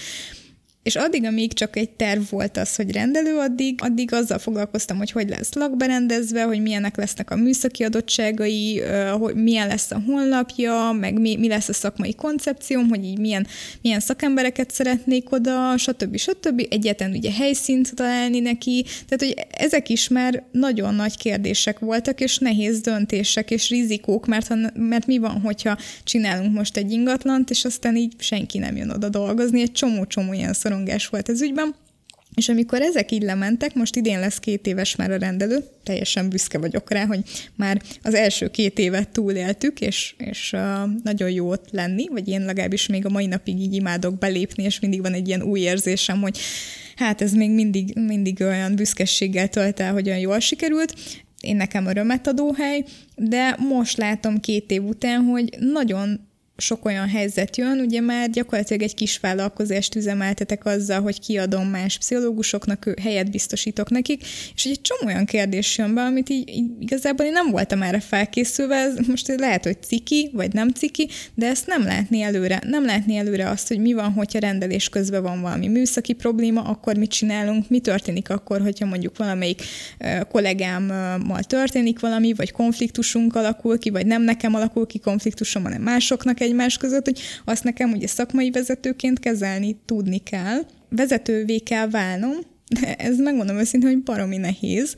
és 0.86 0.96
addig, 0.96 1.26
amíg 1.26 1.54
csak 1.54 1.76
egy 1.76 1.90
terv 1.90 2.22
volt 2.30 2.58
az, 2.58 2.76
hogy 2.76 2.92
rendelő, 2.92 3.38
addig, 3.38 3.80
addig 3.82 4.14
azzal 4.14 4.38
foglalkoztam, 4.38 4.98
hogy 4.98 5.12
hogy 5.12 5.30
lesz 5.30 5.54
lakberendezve, 5.54 6.44
hogy 6.44 6.62
milyenek 6.62 6.98
lesznek 6.98 7.32
a 7.32 7.36
műszaki 7.36 7.84
adottságai, 7.84 8.82
hogy 9.20 9.36
milyen 9.36 9.68
lesz 9.68 9.92
a 9.92 10.02
honlapja, 10.06 10.92
meg 11.00 11.20
mi, 11.20 11.36
mi 11.36 11.48
lesz 11.48 11.70
a 11.70 11.74
szakmai 11.74 12.16
koncepcióm, 12.16 12.90
hogy 12.90 13.04
így 13.04 13.20
milyen, 13.20 13.48
milyen 13.82 14.00
szakembereket 14.00 14.72
szeretnék 14.72 15.32
oda, 15.32 15.78
stb. 15.78 16.18
stb. 16.18 16.68
Egyetlen 16.70 17.12
ugye 17.12 17.32
helyszínt 17.32 17.96
találni 17.96 18.40
neki. 18.40 18.86
Tehát, 19.08 19.36
hogy 19.36 19.46
ezek 19.58 19.90
is 19.90 20.08
már 20.08 20.44
nagyon 20.52 20.96
nagy 20.96 21.18
kérdések 21.18 21.80
voltak, 21.80 22.22
és 22.22 22.38
nehéz 22.38 22.82
döntések, 22.82 23.52
és 23.52 23.70
rizikók, 23.70 24.28
mert, 24.28 24.48
ha, 24.48 24.56
mert 24.74 25.06
mi 25.06 25.18
van, 25.18 25.42
hogyha 25.42 25.78
csinálunk 26.04 26.54
most 26.54 26.78
egy 26.78 26.92
ingatlant, 26.92 27.50
és 27.50 27.66
aztán 27.66 27.96
így 27.96 28.14
senki 28.18 28.58
nem 28.58 28.76
jön 28.76 28.90
oda 28.90 29.10
dolgozni, 29.10 29.62
egy 29.62 29.72
csomó-csomó 29.72 30.34
ilyen 30.34 30.54
szor 30.54 30.74
szorongás 30.76 31.08
volt 31.08 31.30
ez 31.30 31.42
ügyben, 31.42 31.76
és 32.36 32.50
amikor 32.50 32.82
ezek 32.82 33.12
így 33.12 33.22
lementek, 33.22 33.74
most 33.74 33.96
idén 33.96 34.20
lesz 34.20 34.40
két 34.40 34.68
éves 34.68 34.96
már 34.96 35.12
a 35.12 35.18
rendelő, 35.18 35.58
teljesen 35.84 36.30
büszke 36.30 36.58
vagyok 36.58 36.92
rá, 36.92 37.06
hogy 37.06 37.20
már 37.56 37.82
az 38.02 38.14
első 38.14 38.48
két 38.48 38.80
évet 38.80 39.10
túléltük, 39.10 39.82
és, 39.82 40.16
és 40.18 40.56
nagyon 41.04 41.30
jó 41.30 41.50
ott 41.50 41.72
lenni, 41.72 42.08
vagy 42.08 42.28
én 42.28 42.46
legalábbis 42.46 42.88
még 42.88 43.06
a 43.06 43.10
mai 43.10 43.26
napig 43.26 43.60
így 43.60 43.74
imádok 43.74 44.18
belépni, 44.18 44.64
és 44.64 44.80
mindig 44.80 45.02
van 45.02 45.14
egy 45.14 45.28
ilyen 45.28 45.42
új 45.42 45.60
érzésem, 45.60 46.22
hogy 46.22 46.38
hát 46.96 47.22
ez 47.22 47.34
még 47.34 47.52
mindig, 47.52 47.94
mindig 47.96 48.42
olyan 48.42 48.76
büszkeséggel 48.76 49.48
tölt 49.48 49.80
el, 49.80 49.94
hogy 49.94 50.08
olyan 50.08 50.20
jól 50.20 50.40
sikerült. 50.40 50.94
Én 51.42 51.56
nekem 51.56 51.86
örömet 51.86 52.28
adó 52.28 52.54
hely, 52.58 52.84
de 53.16 53.56
most 53.70 53.98
látom 53.98 54.40
két 54.40 54.72
év 54.72 54.84
után, 54.84 55.22
hogy 55.24 55.56
nagyon 55.60 56.25
sok 56.58 56.86
olyan 56.86 57.08
helyzet 57.08 57.58
jön, 57.58 57.80
ugye 57.80 58.02
már 58.02 58.30
gyakorlatilag 58.30 58.82
egy 58.82 58.94
kis 58.94 59.20
vállalkozást 59.20 59.96
üzemeltetek 59.96 60.66
azzal, 60.66 61.02
hogy 61.02 61.20
kiadom 61.20 61.68
más 61.68 61.98
pszichológusoknak, 61.98 62.94
helyet 63.02 63.32
biztosítok 63.32 63.90
nekik, 63.90 64.24
és 64.56 64.66
egy 64.66 64.82
csomó 64.82 65.12
olyan 65.12 65.26
kérdés 65.26 65.78
jön 65.78 65.94
be, 65.94 66.02
amit 66.02 66.30
így, 66.30 66.50
így 66.50 66.70
igazából 66.80 67.26
én 67.26 67.32
nem 67.32 67.50
voltam 67.50 67.82
erre 67.82 68.00
felkészülve, 68.00 68.76
ez 68.76 68.96
most 69.08 69.28
lehet, 69.28 69.64
hogy 69.64 69.78
ciki, 69.82 70.30
vagy 70.34 70.54
nem 70.54 70.70
ciki, 70.70 71.10
de 71.34 71.48
ezt 71.48 71.68
nem 71.68 71.84
látni 71.84 72.22
előre. 72.22 72.62
Nem 72.68 72.86
látni 72.86 73.16
előre 73.16 73.50
azt, 73.50 73.68
hogy 73.68 73.80
mi 73.80 73.94
van, 73.94 74.12
hogyha 74.12 74.40
rendelés 74.40 74.90
közben 74.90 75.22
van 75.22 75.42
valami 75.42 75.68
műszaki 75.68 76.14
probléma, 76.14 76.62
akkor 76.62 76.98
mit 76.98 77.10
csinálunk, 77.10 77.70
mi 77.70 77.80
történik 77.80 78.30
akkor, 78.30 78.62
hogyha 78.62 78.86
mondjuk 78.86 79.18
valamelyik 79.18 79.62
kollégámmal 80.32 81.44
történik 81.44 82.00
valami, 82.00 82.34
vagy 82.34 82.52
konfliktusunk 82.52 83.36
alakul 83.36 83.80
ki, 83.80 83.90
vagy 83.90 84.06
nem 84.06 84.22
nekem 84.22 84.56
alakul 84.56 84.88
ki 84.88 85.00
konfliktusom, 85.00 85.64
hanem 85.64 85.82
másoknak 85.82 86.40
egymás 86.46 86.78
között, 86.78 87.06
hogy 87.06 87.20
azt 87.46 87.64
nekem 87.64 87.92
ugye 87.92 88.08
szakmai 88.08 88.52
vezetőként 88.52 89.20
kezelni 89.20 89.80
tudni 89.86 90.18
kell, 90.18 90.60
vezetővé 90.90 91.58
kell 91.58 91.90
válnom, 91.90 92.36
de 92.80 92.96
ez 92.96 93.18
megmondom 93.18 93.58
őszintén, 93.58 93.90
hogy 93.90 94.04
baromi 94.04 94.38
nehéz, 94.38 94.96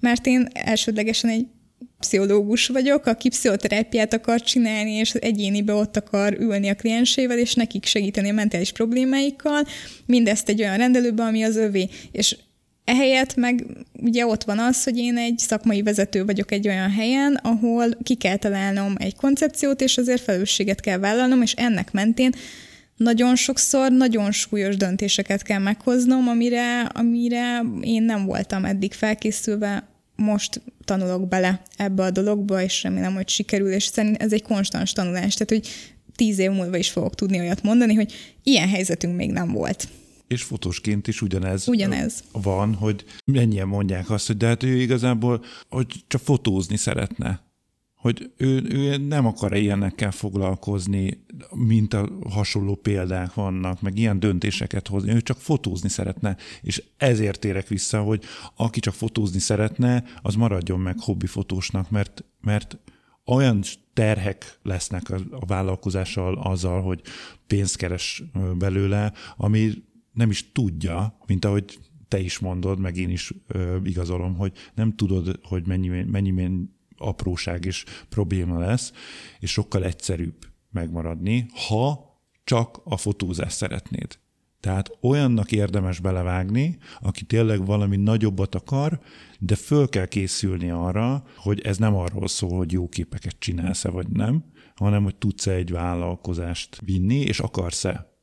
mert 0.00 0.26
én 0.26 0.48
elsődlegesen 0.52 1.30
egy 1.30 1.46
pszichológus 1.98 2.66
vagyok, 2.66 3.06
aki 3.06 3.28
pszichoterápiát 3.28 4.14
akar 4.14 4.40
csinálni, 4.40 4.90
és 4.90 5.14
egyénibe 5.14 5.72
ott 5.72 5.96
akar 5.96 6.36
ülni 6.40 6.68
a 6.68 6.74
kliensével, 6.74 7.38
és 7.38 7.54
nekik 7.54 7.84
segíteni 7.84 8.28
a 8.28 8.32
mentális 8.32 8.72
problémáikkal, 8.72 9.64
mindezt 10.06 10.48
egy 10.48 10.60
olyan 10.60 10.76
rendelőben, 10.76 11.26
ami 11.26 11.42
az 11.42 11.56
övé. 11.56 11.88
És 12.12 12.36
Ehelyett 12.88 13.34
meg 13.34 13.66
ugye 13.92 14.26
ott 14.26 14.44
van 14.44 14.58
az, 14.58 14.84
hogy 14.84 14.96
én 14.96 15.16
egy 15.16 15.38
szakmai 15.38 15.82
vezető 15.82 16.24
vagyok 16.24 16.52
egy 16.52 16.68
olyan 16.68 16.90
helyen, 16.90 17.34
ahol 17.42 17.96
ki 18.02 18.14
kell 18.14 18.36
találnom 18.36 18.94
egy 18.98 19.16
koncepciót, 19.16 19.80
és 19.80 19.96
azért 19.98 20.22
felelősséget 20.22 20.80
kell 20.80 20.98
vállalnom, 20.98 21.42
és 21.42 21.52
ennek 21.52 21.92
mentén 21.92 22.32
nagyon 22.96 23.36
sokszor 23.36 23.92
nagyon 23.92 24.32
súlyos 24.32 24.76
döntéseket 24.76 25.42
kell 25.42 25.58
meghoznom, 25.58 26.28
amire, 26.28 26.80
amire 26.80 27.62
én 27.80 28.02
nem 28.02 28.24
voltam 28.24 28.64
eddig 28.64 28.92
felkészülve, 28.92 29.88
most 30.16 30.60
tanulok 30.84 31.28
bele 31.28 31.62
ebbe 31.76 32.02
a 32.02 32.10
dologba, 32.10 32.62
és 32.62 32.82
remélem, 32.82 33.14
hogy 33.14 33.28
sikerül, 33.28 33.72
és 33.72 33.84
szerintem 33.84 34.26
ez 34.26 34.32
egy 34.32 34.42
konstans 34.42 34.92
tanulás, 34.92 35.34
tehát 35.34 35.48
hogy 35.48 35.68
tíz 36.16 36.38
év 36.38 36.50
múlva 36.50 36.76
is 36.76 36.90
fogok 36.90 37.14
tudni 37.14 37.38
olyat 37.38 37.62
mondani, 37.62 37.94
hogy 37.94 38.12
ilyen 38.42 38.68
helyzetünk 38.68 39.16
még 39.16 39.30
nem 39.30 39.52
volt. 39.52 39.88
És 40.28 40.42
fotósként 40.42 41.08
is 41.08 41.22
ugyanez, 41.22 41.68
ugyanez. 41.68 42.24
van, 42.32 42.74
hogy 42.74 43.04
mennyien 43.24 43.68
mondják 43.68 44.10
azt, 44.10 44.26
hogy 44.26 44.36
de 44.36 44.46
hát 44.46 44.62
ő 44.62 44.80
igazából 44.80 45.44
hogy 45.68 46.04
csak 46.06 46.20
fotózni 46.20 46.76
szeretne. 46.76 47.46
Hogy 47.94 48.30
ő, 48.36 48.62
ő 48.68 48.96
nem 48.96 49.26
akar 49.26 49.56
ilyenekkel 49.56 50.10
foglalkozni, 50.10 51.24
mint 51.54 51.94
a 51.94 52.08
hasonló 52.30 52.74
példák 52.74 53.34
vannak, 53.34 53.80
meg 53.80 53.98
ilyen 53.98 54.20
döntéseket 54.20 54.88
hozni, 54.88 55.12
ő 55.12 55.20
csak 55.20 55.40
fotózni 55.40 55.88
szeretne, 55.88 56.36
és 56.62 56.82
ezért 56.96 57.44
érek 57.44 57.68
vissza, 57.68 58.02
hogy 58.02 58.24
aki 58.56 58.80
csak 58.80 58.94
fotózni 58.94 59.38
szeretne, 59.38 60.04
az 60.22 60.34
maradjon 60.34 60.80
meg 60.80 60.98
hobbifotósnak, 61.00 61.90
mert, 61.90 62.24
mert 62.40 62.78
olyan 63.24 63.62
terhek 63.92 64.58
lesznek 64.62 65.10
a 65.30 65.46
vállalkozással 65.46 66.38
azzal, 66.38 66.82
hogy 66.82 67.02
pénzt 67.46 67.76
keres 67.76 68.22
belőle, 68.58 69.12
ami 69.36 69.72
nem 70.18 70.30
is 70.30 70.52
tudja, 70.52 71.18
mint 71.26 71.44
ahogy 71.44 71.78
te 72.08 72.20
is 72.20 72.38
mondod, 72.38 72.78
meg 72.78 72.96
én 72.96 73.10
is 73.10 73.32
ö, 73.46 73.76
igazolom, 73.84 74.36
hogy 74.36 74.52
nem 74.74 74.96
tudod, 74.96 75.40
hogy 75.42 75.66
mennyi, 75.66 75.88
mennyi, 75.88 76.68
apróság 76.96 77.64
és 77.64 77.84
probléma 78.08 78.58
lesz, 78.58 78.92
és 79.38 79.50
sokkal 79.50 79.84
egyszerűbb 79.84 80.36
megmaradni, 80.70 81.46
ha 81.68 82.16
csak 82.44 82.80
a 82.84 82.96
fotózást 82.96 83.56
szeretnéd. 83.56 84.18
Tehát 84.60 84.90
olyannak 85.00 85.52
érdemes 85.52 86.00
belevágni, 86.00 86.78
aki 87.00 87.24
tényleg 87.24 87.64
valami 87.66 87.96
nagyobbat 87.96 88.54
akar, 88.54 89.00
de 89.38 89.54
föl 89.54 89.88
kell 89.88 90.06
készülni 90.06 90.70
arra, 90.70 91.24
hogy 91.36 91.60
ez 91.60 91.76
nem 91.76 91.94
arról 91.94 92.28
szól, 92.28 92.56
hogy 92.56 92.72
jó 92.72 92.88
képeket 92.88 93.36
csinálsz-e 93.38 93.90
vagy 93.90 94.08
nem, 94.08 94.44
hanem 94.74 95.02
hogy 95.02 95.16
tudsz-e 95.16 95.52
egy 95.52 95.70
vállalkozást 95.70 96.80
vinni, 96.84 97.20
és 97.20 97.40
akarsz-e. 97.40 98.17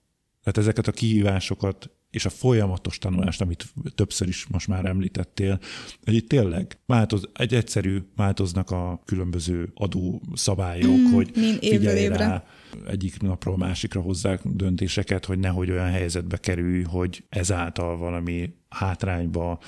Tehát 0.45 0.57
ezeket 0.69 0.87
a 0.87 0.91
kihívásokat 0.91 1.89
és 2.09 2.25
a 2.25 2.29
folyamatos 2.29 2.97
tanulást, 2.97 3.41
amit 3.41 3.65
többször 3.95 4.27
is 4.27 4.47
most 4.47 4.67
már 4.67 4.85
említettél, 4.85 5.59
hogy 6.03 6.13
itt 6.13 6.29
tényleg 6.29 6.77
változ, 6.85 7.29
egy 7.33 7.53
egyszerű 7.53 8.01
változnak 8.15 8.71
a 8.71 9.01
különböző 9.05 9.71
adó 9.73 10.21
szabályok, 10.33 10.97
mm, 10.97 11.11
hogy 11.11 11.31
figyelj 11.59 11.99
évre. 11.99 12.17
rá, 12.17 12.45
egyik 12.87 13.21
napról 13.21 13.57
másikra 13.57 14.01
hozzák 14.01 14.41
döntéseket, 14.43 15.25
hogy 15.25 15.39
nehogy 15.39 15.71
olyan 15.71 15.89
helyzetbe 15.89 16.37
kerülj, 16.37 16.83
hogy 16.83 17.23
ezáltal 17.29 17.97
valami 17.97 18.53
hátrányba 18.69 19.59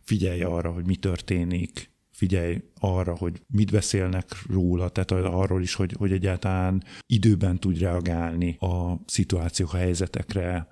figyelj 0.00 0.42
arra, 0.42 0.70
hogy 0.70 0.86
mi 0.86 0.96
történik, 0.96 1.90
figyelj 2.16 2.62
arra, 2.80 3.16
hogy 3.16 3.42
mit 3.46 3.70
beszélnek 3.70 4.24
róla, 4.48 4.88
tehát 4.88 5.10
arról 5.24 5.62
is, 5.62 5.74
hogy, 5.74 5.94
hogy 5.98 6.12
egyáltalán 6.12 6.82
időben 7.06 7.58
tud 7.58 7.78
reagálni 7.78 8.56
a 8.58 9.00
szituációk, 9.06 9.72
a 9.72 9.76
helyzetekre, 9.76 10.68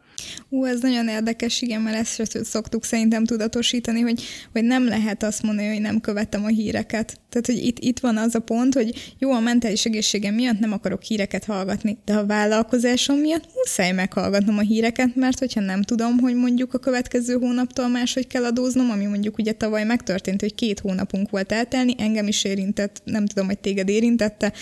Ú, 0.48 0.64
ez 0.64 0.80
nagyon 0.80 1.08
érdekes, 1.08 1.62
igen, 1.62 1.80
mert 1.80 1.96
ezt 1.96 2.44
szoktuk 2.44 2.84
szerintem 2.84 3.24
tudatosítani, 3.24 4.00
hogy, 4.00 4.22
hogy 4.52 4.64
nem 4.64 4.88
lehet 4.88 5.22
azt 5.22 5.42
mondani, 5.42 5.68
hogy 5.68 5.80
nem 5.80 6.00
követem 6.00 6.44
a 6.44 6.48
híreket. 6.48 7.18
Tehát, 7.34 7.46
hogy 7.46 7.66
itt, 7.66 7.78
itt 7.78 7.98
van 7.98 8.16
az 8.16 8.34
a 8.34 8.38
pont, 8.38 8.74
hogy 8.74 9.14
jó, 9.18 9.32
a 9.32 9.40
mentális 9.40 9.84
egészségem 9.84 10.34
miatt 10.34 10.58
nem 10.58 10.72
akarok 10.72 11.02
híreket 11.02 11.44
hallgatni, 11.44 11.98
de 12.04 12.14
a 12.14 12.26
vállalkozásom 12.26 13.18
miatt 13.18 13.48
muszáj 13.54 13.92
meghallgatnom 13.92 14.58
a 14.58 14.60
híreket, 14.60 15.16
mert 15.16 15.38
hogyha 15.38 15.60
nem 15.60 15.82
tudom, 15.82 16.18
hogy 16.18 16.34
mondjuk 16.34 16.74
a 16.74 16.78
következő 16.78 17.34
hónaptól 17.34 17.88
máshogy 17.88 18.26
kell 18.26 18.44
adóznom, 18.44 18.90
ami 18.90 19.04
mondjuk 19.04 19.38
ugye 19.38 19.52
tavaly 19.52 19.84
megtörtént, 19.84 20.40
hogy 20.40 20.54
két 20.54 20.80
hónapunk 20.80 21.30
volt 21.30 21.52
eltelni, 21.52 21.94
engem 21.98 22.26
is 22.26 22.44
érintett, 22.44 23.02
nem 23.04 23.26
tudom, 23.26 23.46
hogy 23.46 23.58
téged 23.58 23.88
érintette, 23.88 24.52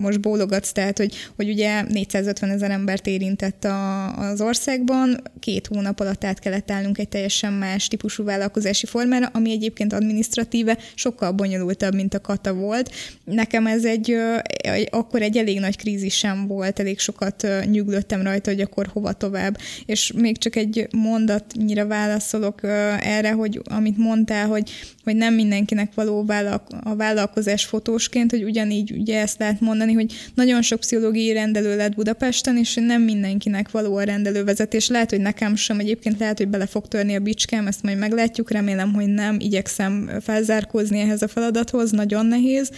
most 0.00 0.20
bólogatsz, 0.20 0.72
tehát, 0.72 0.98
hogy, 0.98 1.14
hogy 1.36 1.48
ugye 1.48 1.82
450 1.82 2.50
ezer 2.50 2.70
embert 2.70 3.06
érintett 3.06 3.64
a, 3.64 4.06
az 4.18 4.40
országban, 4.46 5.22
két 5.40 5.66
hónap 5.66 6.00
alatt 6.00 6.24
át 6.24 6.38
kellett 6.38 6.70
állnunk 6.70 6.98
egy 6.98 7.08
teljesen 7.08 7.52
más 7.52 7.88
típusú 7.88 8.24
vállalkozási 8.24 8.86
formára, 8.86 9.30
ami 9.32 9.50
egyébként 9.50 9.92
administratíve 9.92 10.78
sokkal 10.94 11.32
bonyolultabb, 11.32 11.94
mint 11.94 12.14
a 12.14 12.20
kata 12.20 12.54
volt. 12.54 12.90
Nekem 13.24 13.66
ez 13.66 13.84
egy, 13.84 14.16
akkor 14.90 15.22
egy 15.22 15.36
elég 15.36 15.60
nagy 15.60 15.76
krízis 15.76 16.14
sem 16.16 16.46
volt, 16.46 16.80
elég 16.80 16.98
sokat 16.98 17.46
nyuglöttem 17.70 18.22
rajta, 18.22 18.50
hogy 18.50 18.60
akkor 18.60 18.86
hova 18.92 19.12
tovább. 19.12 19.58
És 19.86 20.12
még 20.12 20.38
csak 20.38 20.56
egy 20.56 20.88
mondatnyira 20.92 21.86
válaszolok 21.86 22.60
erre, 23.00 23.32
hogy 23.32 23.60
amit 23.64 23.98
mondtál, 23.98 24.46
hogy, 24.46 24.70
hogy 25.04 25.16
nem 25.16 25.34
mindenkinek 25.34 25.94
való 25.94 26.24
a 26.82 26.94
vállalkozás 26.94 27.64
fotósként, 27.64 28.30
hogy 28.30 28.44
ugyanígy 28.44 28.92
ugye 28.92 29.20
ezt 29.20 29.38
lehet 29.38 29.60
mondani, 29.60 29.92
hogy 29.92 30.12
nagyon 30.34 30.62
sok 30.62 30.80
pszichológiai 30.80 31.32
rendelő 31.32 31.76
lett 31.76 31.94
Budapesten, 31.94 32.56
és 32.56 32.74
nem 32.74 33.02
mindenkinek 33.02 33.70
való 33.70 33.96
a 33.96 34.04
rendelővezetés. 34.26 34.88
Lehet, 34.88 35.10
hogy 35.10 35.20
nekem 35.20 35.54
sem, 35.54 35.78
egyébként 35.78 36.18
lehet, 36.18 36.38
hogy 36.38 36.48
bele 36.48 36.66
fog 36.66 36.88
törni 36.88 37.14
a 37.14 37.20
bicskám, 37.20 37.66
ezt 37.66 37.82
majd 37.82 37.98
meglátjuk, 37.98 38.50
remélem, 38.50 38.92
hogy 38.92 39.06
nem, 39.06 39.36
igyekszem 39.40 40.10
felzárkózni 40.20 40.98
ehhez 40.98 41.22
a 41.22 41.28
feladathoz, 41.28 41.90
nagyon 41.90 42.26
nehéz. 42.26 42.70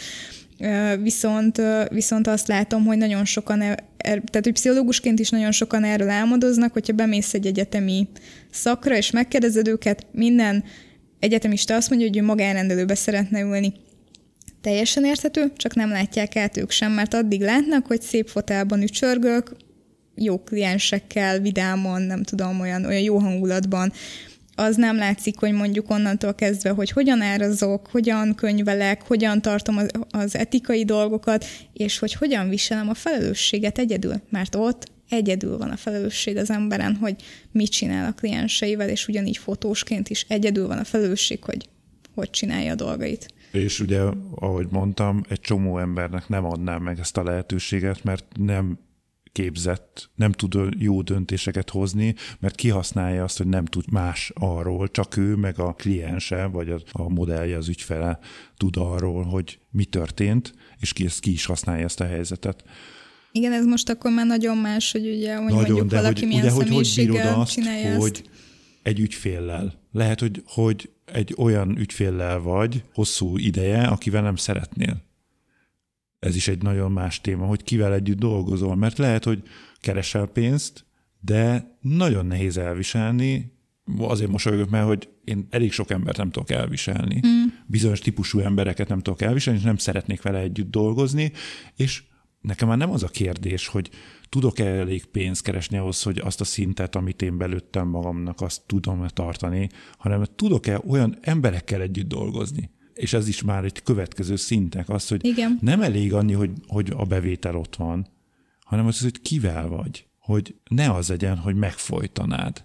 Viszont, 1.03 1.63
viszont 1.91 2.27
azt 2.27 2.49
látom, 2.49 2.85
hogy 2.85 2.97
nagyon 2.97 3.25
sokan, 3.25 3.61
er, 3.63 3.79
tehát 3.97 4.41
hogy 4.43 4.53
pszichológusként 4.53 5.19
is 5.19 5.31
nagyon 5.31 5.53
sokan 5.53 5.85
erről 5.85 6.09
álmodoznak, 6.09 6.73
hogyha 6.73 6.93
bemész 6.93 7.35
egy 7.35 7.47
egyetemi 7.47 8.09
szakra, 8.51 8.97
és 8.97 9.11
megkérdezed 9.11 9.69
őket, 9.69 10.07
minden 10.13 10.65
egyetemista 11.19 11.75
azt 11.75 11.89
mondja, 11.89 12.09
hogy 12.09 12.17
ő 12.17 12.23
magánrendelőbe 12.23 12.95
szeretne 12.95 13.41
ülni. 13.41 13.73
Teljesen 14.61 15.05
érthető, 15.05 15.53
csak 15.57 15.75
nem 15.75 15.89
látják 15.89 16.37
át 16.37 16.57
ők 16.57 16.71
sem, 16.71 16.93
mert 16.93 17.15
addig 17.15 17.41
látnak, 17.41 17.87
hogy 17.87 18.03
szép 18.03 18.29
fotelban 18.29 18.83
ücsörgök, 18.83 19.57
jó 20.19 20.39
kliensekkel, 20.39 21.41
vidámon, 21.41 22.03
nem 22.03 22.23
tudom, 22.23 22.61
olyan, 22.61 22.85
olyan 22.85 23.01
jó 23.01 23.19
hangulatban, 23.19 23.93
az 24.55 24.77
nem 24.77 24.97
látszik, 24.97 25.39
hogy 25.39 25.53
mondjuk 25.53 25.91
onnantól 25.91 26.35
kezdve, 26.35 26.71
hogy 26.71 26.91
hogyan 26.91 27.21
árazok, 27.21 27.87
hogyan 27.91 28.35
könyvelek, 28.35 29.03
hogyan 29.03 29.43
tartom 29.43 29.77
az, 29.77 29.91
az 30.11 30.37
etikai 30.37 30.85
dolgokat, 30.85 31.45
és 31.73 31.99
hogy 31.99 32.13
hogyan 32.13 32.49
viselem 32.49 32.89
a 32.89 32.95
felelősséget 32.95 33.79
egyedül, 33.79 34.21
mert 34.31 34.55
ott 34.55 34.91
egyedül 35.09 35.59
van 35.59 35.71
a 35.71 35.77
felelősség 35.77 36.37
az 36.37 36.51
emberen, 36.51 36.95
hogy 36.95 37.15
mit 37.53 37.71
csinál 37.71 38.07
a 38.07 38.15
klienseivel, 38.15 38.89
és 38.89 39.09
ugyanígy 39.09 39.37
fotósként 39.37 40.09
is 40.09 40.25
egyedül 40.29 40.67
van 40.67 40.79
a 40.79 40.85
felelősség, 40.85 41.45
hogy 41.45 41.69
hogy 42.19 42.31
csinálja 42.31 42.73
a 42.73 42.75
dolgait. 42.75 43.35
És 43.53 43.81
ugye, 43.81 44.01
ahogy 44.35 44.67
mondtam, 44.71 45.23
egy 45.29 45.41
csomó 45.41 45.79
embernek 45.79 46.29
nem 46.29 46.45
adnám 46.45 46.83
meg 46.83 46.99
ezt 46.99 47.17
a 47.17 47.23
lehetőséget, 47.23 48.05
mert 48.05 48.25
nem 48.37 48.79
képzett, 49.39 50.11
nem 50.15 50.33
tud 50.33 50.59
jó 50.79 51.03
döntéseket 51.03 51.71
hozni, 51.71 52.15
mert 52.41 52.55
kihasználja 52.55 53.25
azt, 53.25 53.37
hogy 53.37 53.47
nem 53.47 53.65
tud 53.65 53.91
más 53.91 54.33
arról, 54.35 54.91
csak 54.91 55.17
ő, 55.17 55.35
meg 55.35 55.59
a 55.59 55.73
kliense, 55.73 56.47
vagy 56.47 56.71
a, 56.71 56.81
a 56.93 57.09
modellje, 57.09 57.57
az 57.57 57.69
ügyfele 57.69 58.19
tud 58.57 58.77
arról, 58.77 59.23
hogy 59.25 59.59
mi 59.71 59.85
történt, 59.85 60.55
és 60.81 60.93
ki, 60.93 61.07
ki 61.21 61.33
is 61.33 61.45
használja 61.45 61.85
ezt 61.85 62.01
a 62.01 62.05
helyzetet. 62.05 62.65
Igen, 63.33 63.53
ez 63.53 63.65
most 63.65 63.89
akkor 63.89 64.11
már 64.13 64.27
nagyon 64.27 64.57
más, 64.57 64.93
hogy 64.93 65.09
ugye, 65.09 65.37
hogy 65.37 65.45
nagyon, 65.45 65.57
mondjuk 65.57 65.89
de 65.89 65.97
valaki 65.97 66.21
hogy, 66.21 66.29
milyen 66.29 66.45
ugye, 66.45 66.55
hogy, 66.55 66.69
hogy 66.69 66.93
bírod 66.97 67.27
azt, 67.27 67.53
csinálja 67.53 67.97
hogy 67.97 68.11
ezt. 68.11 68.31
egy 68.83 69.01
ügyféllel. 69.01 69.73
Lehet, 69.93 70.21
hogy, 70.21 70.43
hogy 70.47 70.91
egy 71.13 71.35
olyan 71.37 71.79
ügyféllel 71.79 72.39
vagy 72.41 72.83
hosszú 72.95 73.37
ideje, 73.37 73.87
akivel 73.87 74.23
nem 74.23 74.37
szeretnél. 74.37 75.07
Ez 76.19 76.37
is 76.37 76.49
egy 76.49 76.63
nagyon 76.63 76.93
más 76.93 77.21
téma, 77.21 77.47
hogy 77.47 77.63
kivel 77.63 77.95
együtt 77.95 78.19
dolgozol, 78.19 78.77
mert 78.77 78.99
lehet, 78.99 79.25
hogy 79.25 79.43
keresel 79.81 80.27
pénzt, 80.27 80.87
de 81.21 81.77
nagyon 81.81 82.27
nehéz 82.27 82.57
elviselni, 82.57 83.57
azért 83.99 84.31
mosolygok, 84.31 84.71
mert 84.71 84.87
hogy 84.87 85.09
én 85.25 85.47
elég 85.51 85.73
sok 85.73 85.91
embert 85.91 86.17
nem 86.17 86.31
tudok 86.31 86.51
elviselni. 86.51 87.21
Mm. 87.27 87.45
Bizonyos 87.67 88.01
típusú 88.01 88.39
embereket 88.39 88.89
nem 88.89 89.01
tudok 89.01 89.23
elviselni, 89.23 89.59
és 89.59 89.65
nem 89.65 89.77
szeretnék 89.77 90.23
vele 90.23 90.39
együtt 90.39 90.71
dolgozni, 90.71 91.33
és 91.77 92.03
nekem 92.41 92.69
már 92.69 92.77
nem 92.77 92.91
az 92.91 93.03
a 93.03 93.09
kérdés, 93.09 93.67
hogy 93.67 93.91
tudok-e 94.29 94.65
elég 94.65 95.05
pénzt 95.05 95.43
keresni 95.43 95.77
ahhoz, 95.77 96.03
hogy 96.03 96.19
azt 96.19 96.41
a 96.41 96.45
szintet, 96.45 96.97
amit 96.97 97.23
én 97.23 97.39
belőttem 97.39 97.89
magamnak, 97.89 98.41
azt 98.41 98.63
tudom-e 98.67 99.09
tartani, 99.09 99.69
hanem 99.99 100.25
tudok-e 100.37 100.81
olyan 100.87 101.19
emberekkel 101.21 101.81
együtt 101.81 102.09
dolgozni. 102.09 102.71
És 102.99 103.13
ez 103.13 103.29
is 103.29 103.43
már 103.43 103.65
egy 103.65 103.83
következő 103.83 104.37
szintek, 104.37 104.89
az, 104.89 105.09
hogy 105.09 105.25
Igen. 105.25 105.59
nem 105.61 105.83
elég 105.83 106.15
annyi, 106.15 106.33
hogy, 106.33 106.51
hogy 106.67 106.93
a 106.97 107.05
bevétel 107.05 107.57
ott 107.57 107.77
van, 107.77 108.07
hanem 108.65 108.87
az, 108.87 109.01
hogy 109.01 109.21
kivel 109.21 109.69
vagy. 109.69 110.07
Hogy 110.19 110.55
ne 110.71 110.93
az 110.93 111.09
legyen, 111.09 111.37
hogy 111.37 111.55
megfojtanád, 111.55 112.65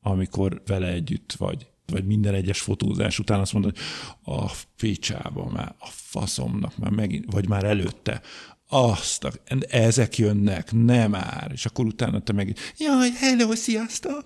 amikor 0.00 0.62
vele 0.66 0.88
együtt 0.88 1.32
vagy 1.32 1.72
vagy 1.86 2.06
minden 2.06 2.34
egyes 2.34 2.60
fotózás 2.60 3.18
után 3.18 3.40
azt 3.40 3.52
mondod, 3.52 3.76
hogy 3.76 4.34
a 4.34 4.52
pécsába 4.76 5.50
már, 5.50 5.74
a 5.78 5.88
faszomnak 5.90 6.78
már 6.78 6.90
megint, 6.90 7.32
vagy 7.32 7.48
már 7.48 7.64
előtte, 7.64 8.22
azt, 8.68 9.24
a, 9.24 9.32
ezek 9.68 10.18
jönnek, 10.18 10.72
nem 10.72 11.10
már, 11.10 11.50
és 11.52 11.66
akkor 11.66 11.86
utána 11.86 12.20
te 12.20 12.32
meg, 12.32 12.56
jaj, 12.76 13.10
hello, 13.10 13.54
sziasztok! 13.54 14.24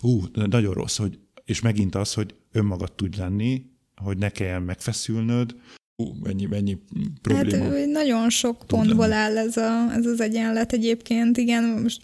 Ú, 0.00 0.22
nagyon 0.32 0.74
rossz, 0.74 0.96
hogy, 0.96 1.18
és 1.44 1.60
megint 1.60 1.94
az, 1.94 2.14
hogy 2.14 2.34
önmagad 2.52 2.92
tudj 2.92 3.18
lenni, 3.18 3.64
hogy 4.02 4.18
ne 4.18 4.28
kelljen 4.28 4.62
megfeszülnöd, 4.62 5.54
Ú, 6.02 6.12
mennyi, 6.22 6.46
mennyi 6.46 6.78
probléma. 7.22 7.64
Hát 7.64 7.86
nagyon 7.86 8.30
sok 8.30 8.64
pontból 8.66 9.12
áll 9.12 9.38
ez, 9.38 9.56
a, 9.56 9.92
ez 9.92 10.06
az 10.06 10.20
egyenlet 10.20 10.72
egyébként. 10.72 11.36
Igen, 11.36 11.64
most 11.64 12.00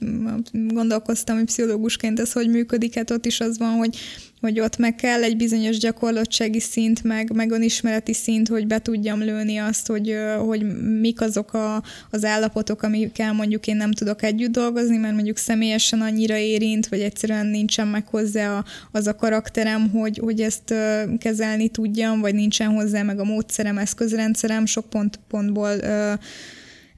gondolkoztam, 0.53 1.37
hogy 1.37 1.45
pszichológusként 1.45 2.21
ez 2.21 2.33
hogy 2.33 2.49
működik, 2.49 2.95
hát 2.95 3.11
ott 3.11 3.27
is 3.27 3.41
az 3.41 3.59
van, 3.59 3.73
hogy 3.73 3.99
hogy 4.43 4.61
ott 4.61 4.77
meg 4.77 4.95
kell 4.95 5.23
egy 5.23 5.37
bizonyos 5.37 5.79
gyakorlatsági 5.79 6.61
szint, 6.61 7.03
meg, 7.05 7.33
meg 7.35 7.51
önismereti 7.51 8.13
szint, 8.13 8.49
hogy 8.49 8.67
be 8.67 8.79
tudjam 8.79 9.21
lőni 9.21 9.57
azt, 9.57 9.87
hogy, 9.87 10.17
hogy 10.47 10.83
mik 11.01 11.21
azok 11.21 11.55
a, 11.55 11.83
az 12.11 12.25
állapotok, 12.25 12.83
amikkel 12.83 13.33
mondjuk 13.33 13.67
én 13.67 13.77
nem 13.77 13.93
tudok 13.93 14.23
együtt 14.23 14.51
dolgozni, 14.53 14.97
mert 14.97 15.15
mondjuk 15.15 15.37
személyesen 15.37 16.01
annyira 16.01 16.37
érint, 16.37 16.89
vagy 16.89 17.01
egyszerűen 17.01 17.47
nincsen 17.47 17.89
meg 17.89 18.07
hozzá 18.07 18.59
a, 18.59 18.65
az 18.93 19.07
a 19.07 19.17
karakterem, 19.17 19.91
hogy, 19.91 20.19
hogy 20.19 20.41
ezt 20.41 20.75
kezelni 21.19 21.69
tudjam, 21.69 22.21
vagy 22.21 22.35
nincsen 22.35 22.69
hozzá 22.69 23.03
meg 23.03 23.19
a 23.19 23.25
módszerem, 23.25 23.79
eszközrendszerem, 23.79 24.67
sok 24.67 24.91
pont, 24.91 25.19
pontból 25.29 25.71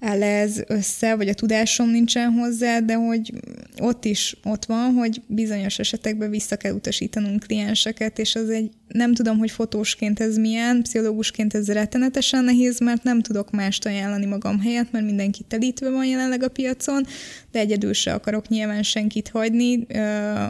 áll 0.04 0.22
ez 0.22 0.62
össze, 0.66 1.16
vagy 1.16 1.28
a 1.28 1.34
tudásom 1.34 1.90
nincsen 1.90 2.32
hozzá, 2.32 2.78
de 2.78 2.94
hogy 2.94 3.32
ott 3.80 4.04
is 4.04 4.36
ott 4.44 4.64
van, 4.64 4.92
hogy 4.92 5.22
bizonyos 5.26 5.78
esetekben 5.78 6.30
vissza 6.30 6.56
kell 6.56 6.72
utasítanunk 6.72 7.42
klienseket, 7.42 8.18
és 8.18 8.34
az 8.34 8.50
egy 8.50 8.70
nem 8.88 9.14
tudom, 9.14 9.38
hogy 9.38 9.50
fotósként 9.50 10.20
ez 10.20 10.36
milyen, 10.36 10.82
pszichológusként 10.82 11.54
ez 11.54 11.68
rettenetesen 11.68 12.44
nehéz, 12.44 12.80
mert 12.80 13.02
nem 13.02 13.20
tudok 13.20 13.50
mást 13.50 13.86
ajánlani 13.86 14.26
magam 14.26 14.60
helyett, 14.60 14.90
mert 14.90 15.04
mindenki 15.04 15.44
telítve 15.48 15.90
van 15.90 16.06
jelenleg 16.06 16.42
a 16.42 16.48
piacon, 16.48 17.06
de 17.52 17.58
egyedül 17.58 17.92
se 17.92 18.12
akarok 18.12 18.48
nyilván 18.48 18.82
senkit 18.82 19.28
hagyni 19.28 19.86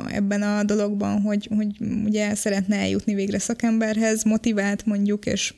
ebben 0.08 0.42
a 0.42 0.62
dologban, 0.62 1.20
hogy, 1.20 1.48
hogy 1.56 1.76
ugye 2.04 2.34
szeretne 2.34 2.76
eljutni 2.76 3.14
végre 3.14 3.38
szakemberhez, 3.38 4.22
motivált 4.22 4.86
mondjuk, 4.86 5.26
és 5.26 5.54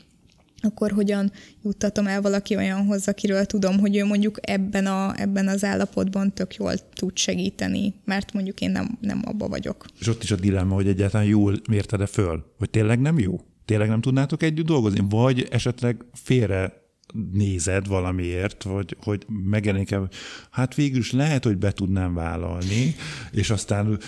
akkor 0.66 0.90
hogyan 0.90 1.32
juttatom 1.62 2.06
el 2.06 2.22
valaki 2.22 2.56
olyanhoz, 2.56 3.08
akiről 3.08 3.44
tudom, 3.44 3.78
hogy 3.78 3.96
ő 3.96 4.04
mondjuk 4.04 4.38
ebben, 4.40 4.86
a, 4.86 5.20
ebben 5.20 5.48
az 5.48 5.64
állapotban 5.64 6.32
tök 6.34 6.54
jól 6.54 6.72
tud 6.94 7.16
segíteni, 7.16 7.94
mert 8.04 8.32
mondjuk 8.32 8.60
én 8.60 8.70
nem, 8.70 8.98
nem 9.00 9.22
abba 9.24 9.48
vagyok. 9.48 9.84
És 10.00 10.08
ott 10.08 10.22
is 10.22 10.30
a 10.30 10.36
dilemma, 10.36 10.74
hogy 10.74 10.88
egyáltalán 10.88 11.26
jól 11.26 11.60
mérted-e 11.68 12.06
föl, 12.06 12.44
hogy 12.58 12.70
tényleg 12.70 13.00
nem 13.00 13.18
jó? 13.18 13.40
Tényleg 13.64 13.88
nem 13.88 14.00
tudnátok 14.00 14.42
együtt 14.42 14.66
dolgozni? 14.66 15.06
Vagy 15.08 15.48
esetleg 15.50 16.04
félre 16.12 16.85
nézed 17.32 17.86
valamiért, 17.86 18.62
vagy 18.62 18.96
hogy 19.02 19.26
megjelenik 19.28 19.90
-e, 19.90 20.00
hát 20.50 20.74
végül 20.74 20.98
is 20.98 21.12
lehet, 21.12 21.44
hogy 21.44 21.56
be 21.56 21.72
tudnám 21.72 22.14
vállalni, 22.14 22.94
és 23.32 23.50
aztán 23.50 23.98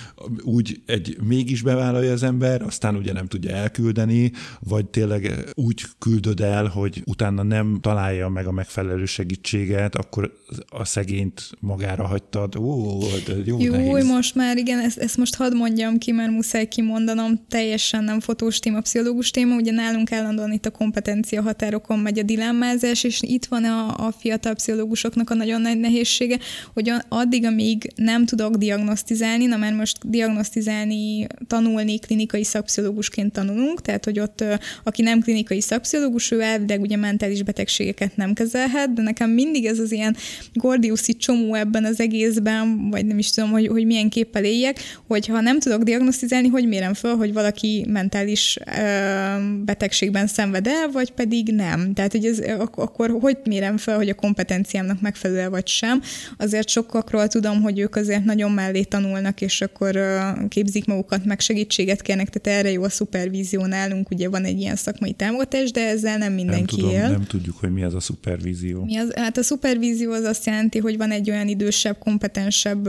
úgy 0.43 0.83
egy 0.87 1.17
mégis 1.23 1.63
bevállalja 1.63 2.13
az 2.13 2.23
ember, 2.23 2.63
aztán 2.63 2.97
ugye 2.97 3.13
nem 3.13 3.27
tudja 3.27 3.51
elküldeni, 3.51 4.33
vagy 4.61 4.87
tényleg 4.87 5.51
úgy 5.55 5.83
küldöd 5.99 6.41
el, 6.41 6.67
hogy 6.67 7.03
utána 7.05 7.43
nem 7.43 7.79
találja 7.81 8.29
meg 8.29 8.47
a 8.47 8.53
megfelelő 8.53 9.05
segítséget, 9.05 9.95
akkor 9.95 10.33
a 10.69 10.85
szegényt 10.85 11.51
magára 11.61 12.07
hagytad. 12.07 12.57
Ó, 12.57 12.99
jó, 13.45 13.59
jó 13.59 13.73
nehéz. 13.73 14.07
most 14.07 14.35
már 14.35 14.57
igen, 14.57 14.79
ezt, 14.79 14.99
ezt 14.99 15.17
most 15.17 15.35
hadd 15.35 15.55
mondjam 15.55 15.99
ki, 15.99 16.13
mert 16.13 16.31
muszáj 16.31 16.69
kimondanom, 16.69 17.45
teljesen 17.49 18.05
nem 18.05 18.21
fotós 18.21 18.59
téma, 18.59 18.81
pszichológus 18.81 19.31
téma, 19.31 19.55
ugye 19.55 19.73
nálunk 19.73 20.13
állandóan 20.13 20.53
itt 20.53 20.67
a 20.67 20.71
kompetencia 20.71 21.43
határokon 21.43 21.99
megy 21.99 22.19
a 22.19 22.23
dilemmázás, 22.23 22.88
megoldás, 22.89 23.05
és 23.05 23.23
itt 23.23 23.47
van 23.47 23.65
a, 23.65 24.07
a 24.07 24.13
fiatal 24.19 24.55
pszichológusoknak 24.55 25.31
a 25.31 25.35
nagyon 25.35 25.61
nagy 25.61 25.79
nehézsége, 25.79 26.39
hogy 26.75 26.93
addig, 27.09 27.45
amíg 27.45 27.93
nem 27.97 28.25
tudok 28.25 28.55
diagnosztizálni, 28.55 29.47
na 29.47 29.57
mert 29.57 29.77
most 29.77 30.11
diagnosztizálni, 30.11 31.27
tanulni 31.47 31.99
klinikai 31.99 32.45
szakpszichológusként 32.45 33.33
tanulunk, 33.33 33.83
tehát 33.83 34.05
hogy 34.05 34.21
ott 34.21 34.45
aki 34.85 35.03
nem 35.03 35.21
klinikai 35.21 35.61
szakpszichológus, 35.61 36.31
ő 36.31 36.41
elvileg 36.41 36.81
ugye 36.81 36.97
mentális 36.97 37.43
betegségeket 37.43 38.17
nem 38.17 38.33
kezelhet, 38.33 38.93
de 38.93 39.03
nekem 39.03 39.31
mindig 39.31 39.65
ez 39.65 39.79
az 39.79 39.93
ilyen 39.93 40.17
gordiuszi 40.53 41.17
csomó 41.17 41.55
ebben 41.55 41.85
az 41.85 42.01
egészben, 42.01 42.91
vagy 42.91 43.07
nem 43.07 43.19
is 43.19 43.31
tudom, 43.31 43.51
hogy, 43.51 43.67
hogy 43.67 43.87
milyen 43.87 44.09
képpel 44.09 44.45
éljek, 44.45 44.79
hogyha 45.07 45.41
nem 45.41 45.59
tudok 45.59 45.83
diagnosztizálni, 45.83 46.49
hogy 46.49 46.69
mérem 46.69 46.95
föl, 46.95 47.17
hogy 47.17 47.33
valaki 47.33 47.87
mentális 47.89 48.59
ö, 48.67 49.65
betegségben 49.65 50.27
szenved 50.27 50.67
el, 50.67 50.91
vagy 50.93 51.11
pedig 51.11 51.53
nem. 51.53 51.93
Tehát, 51.95 52.13
hogy 52.13 52.25
ez, 52.25 52.39
akkor 52.79 53.17
hogy 53.21 53.37
mérem 53.45 53.77
fel, 53.77 53.97
hogy 53.97 54.09
a 54.09 54.15
kompetenciámnak 54.15 55.01
megfelelő 55.01 55.49
vagy 55.49 55.67
sem. 55.67 56.03
Azért 56.37 56.69
sokakról 56.69 57.29
tudom, 57.29 57.63
hogy 57.63 57.79
ők 57.79 57.97
azért 57.97 58.25
nagyon 58.25 58.51
mellé 58.51 58.83
tanulnak, 58.83 59.41
és 59.41 59.61
akkor 59.61 60.01
képzik 60.49 60.85
magukat, 60.85 61.25
meg 61.25 61.41
segítséget 61.41 62.03
kérnek, 62.03 62.29
tehát 62.29 62.59
erre 62.59 62.71
jó 62.73 62.83
a 62.83 62.89
szupervízió 62.89 63.67
nálunk, 63.67 64.11
ugye 64.11 64.29
van 64.29 64.45
egy 64.45 64.61
ilyen 64.61 64.77
szakmai 64.77 65.13
támogatás, 65.13 65.71
de 65.71 65.89
ezzel 65.89 66.19
nem 66.19 66.33
mindenki 66.33 66.81
nem 66.81 66.91
tudom, 66.91 67.03
él. 67.03 67.09
Nem 67.11 67.25
tudjuk, 67.25 67.57
hogy 67.57 67.73
mi 67.73 67.83
az 67.83 67.95
a 67.95 68.01
szupervízió. 68.01 68.85
Mi 68.85 68.97
az, 68.97 69.13
hát 69.15 69.39
a 69.39 69.43
szupervízió 69.43 70.13
az 70.13 70.25
azt 70.25 70.47
jelenti, 70.47 70.79
hogy 70.79 70.97
van 70.97 71.11
egy 71.11 71.31
olyan 71.31 71.49
idősebb, 71.49 71.99
kompetensebb, 71.99 72.89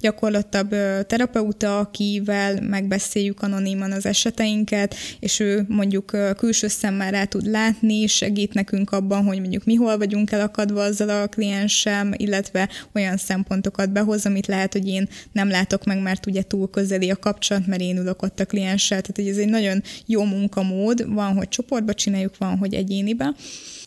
gyakorlatabb 0.00 0.70
terapeuta, 1.06 1.78
akivel 1.78 2.60
megbeszéljük 2.60 3.42
anoniman 3.42 3.92
az 3.92 4.06
eseteinket, 4.06 4.94
és 5.20 5.40
ő 5.40 5.64
mondjuk 5.68 6.16
külső 6.36 6.68
szemmel 6.68 7.10
rá 7.10 7.24
tud 7.24 7.46
látni, 7.46 8.06
segít 8.06 8.54
nekünk 8.54 8.90
abban, 8.90 9.24
hogy 9.30 9.40
mondjuk 9.40 9.64
mi 9.64 9.74
hol 9.74 9.98
vagyunk 9.98 10.30
elakadva 10.30 10.82
azzal 10.82 11.08
a 11.08 11.28
kliensem, 11.28 12.12
illetve 12.16 12.68
olyan 12.94 13.16
szempontokat 13.16 13.92
behoz, 13.92 14.26
amit 14.26 14.46
lehet, 14.46 14.72
hogy 14.72 14.88
én 14.88 15.08
nem 15.32 15.48
látok 15.48 15.84
meg, 15.84 16.02
mert 16.02 16.26
ugye 16.26 16.42
túl 16.42 16.70
közeli 16.70 17.10
a 17.10 17.16
kapcsolat, 17.16 17.66
mert 17.66 17.80
én 17.80 17.96
ülök 17.96 18.22
ott 18.22 18.40
a 18.40 18.46
klienssel. 18.46 19.00
Tehát 19.00 19.16
hogy 19.16 19.28
ez 19.28 19.36
egy 19.36 19.48
nagyon 19.48 19.82
jó 20.06 20.24
munkamód, 20.24 21.14
van, 21.14 21.36
hogy 21.36 21.48
csoportba 21.48 21.94
csináljuk, 21.94 22.36
van, 22.38 22.58
hogy 22.58 22.74
egyénibe, 22.74 23.34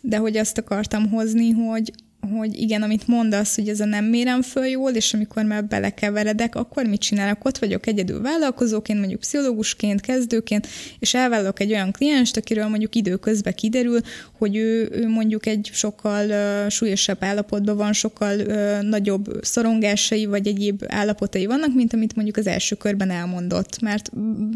de 0.01 0.17
hogy 0.17 0.37
azt 0.37 0.57
akartam 0.57 1.09
hozni, 1.09 1.51
hogy 1.51 1.91
hogy 2.31 2.61
igen, 2.61 2.81
amit 2.81 3.07
mondasz, 3.07 3.55
hogy 3.55 3.67
ez 3.67 3.79
a 3.79 3.85
nem 3.85 4.05
mérem 4.05 4.41
föl 4.41 4.65
jól, 4.65 4.91
és 4.91 5.13
amikor 5.13 5.43
már 5.43 5.65
belekeveredek, 5.65 6.55
akkor 6.55 6.85
mit 6.85 7.01
csinálok? 7.01 7.45
Ott 7.45 7.57
vagyok 7.57 7.87
egyedül 7.87 8.21
vállalkozóként, 8.21 8.99
mondjuk 8.99 9.19
pszichológusként, 9.19 10.01
kezdőként, 10.01 10.67
és 10.99 11.13
elvállalok 11.13 11.59
egy 11.59 11.71
olyan 11.71 11.91
klienst, 11.91 12.37
akiről 12.37 12.67
mondjuk 12.67 12.95
időközben 12.95 13.53
kiderül, 13.53 13.99
hogy 14.37 14.55
ő, 14.55 14.89
ő 14.91 15.07
mondjuk 15.07 15.45
egy 15.45 15.69
sokkal 15.73 16.29
uh, 16.29 16.69
súlyosabb 16.69 17.23
állapotban 17.23 17.77
van, 17.77 17.93
sokkal 17.93 18.39
uh, 18.39 18.81
nagyobb 18.81 19.39
szorongásai, 19.41 20.25
vagy 20.25 20.47
egyéb 20.47 20.83
állapotai 20.87 21.45
vannak, 21.45 21.73
mint 21.73 21.93
amit 21.93 22.15
mondjuk 22.15 22.37
az 22.37 22.47
első 22.47 22.75
körben 22.75 23.09
elmondott, 23.09 23.81
mert 23.81 24.09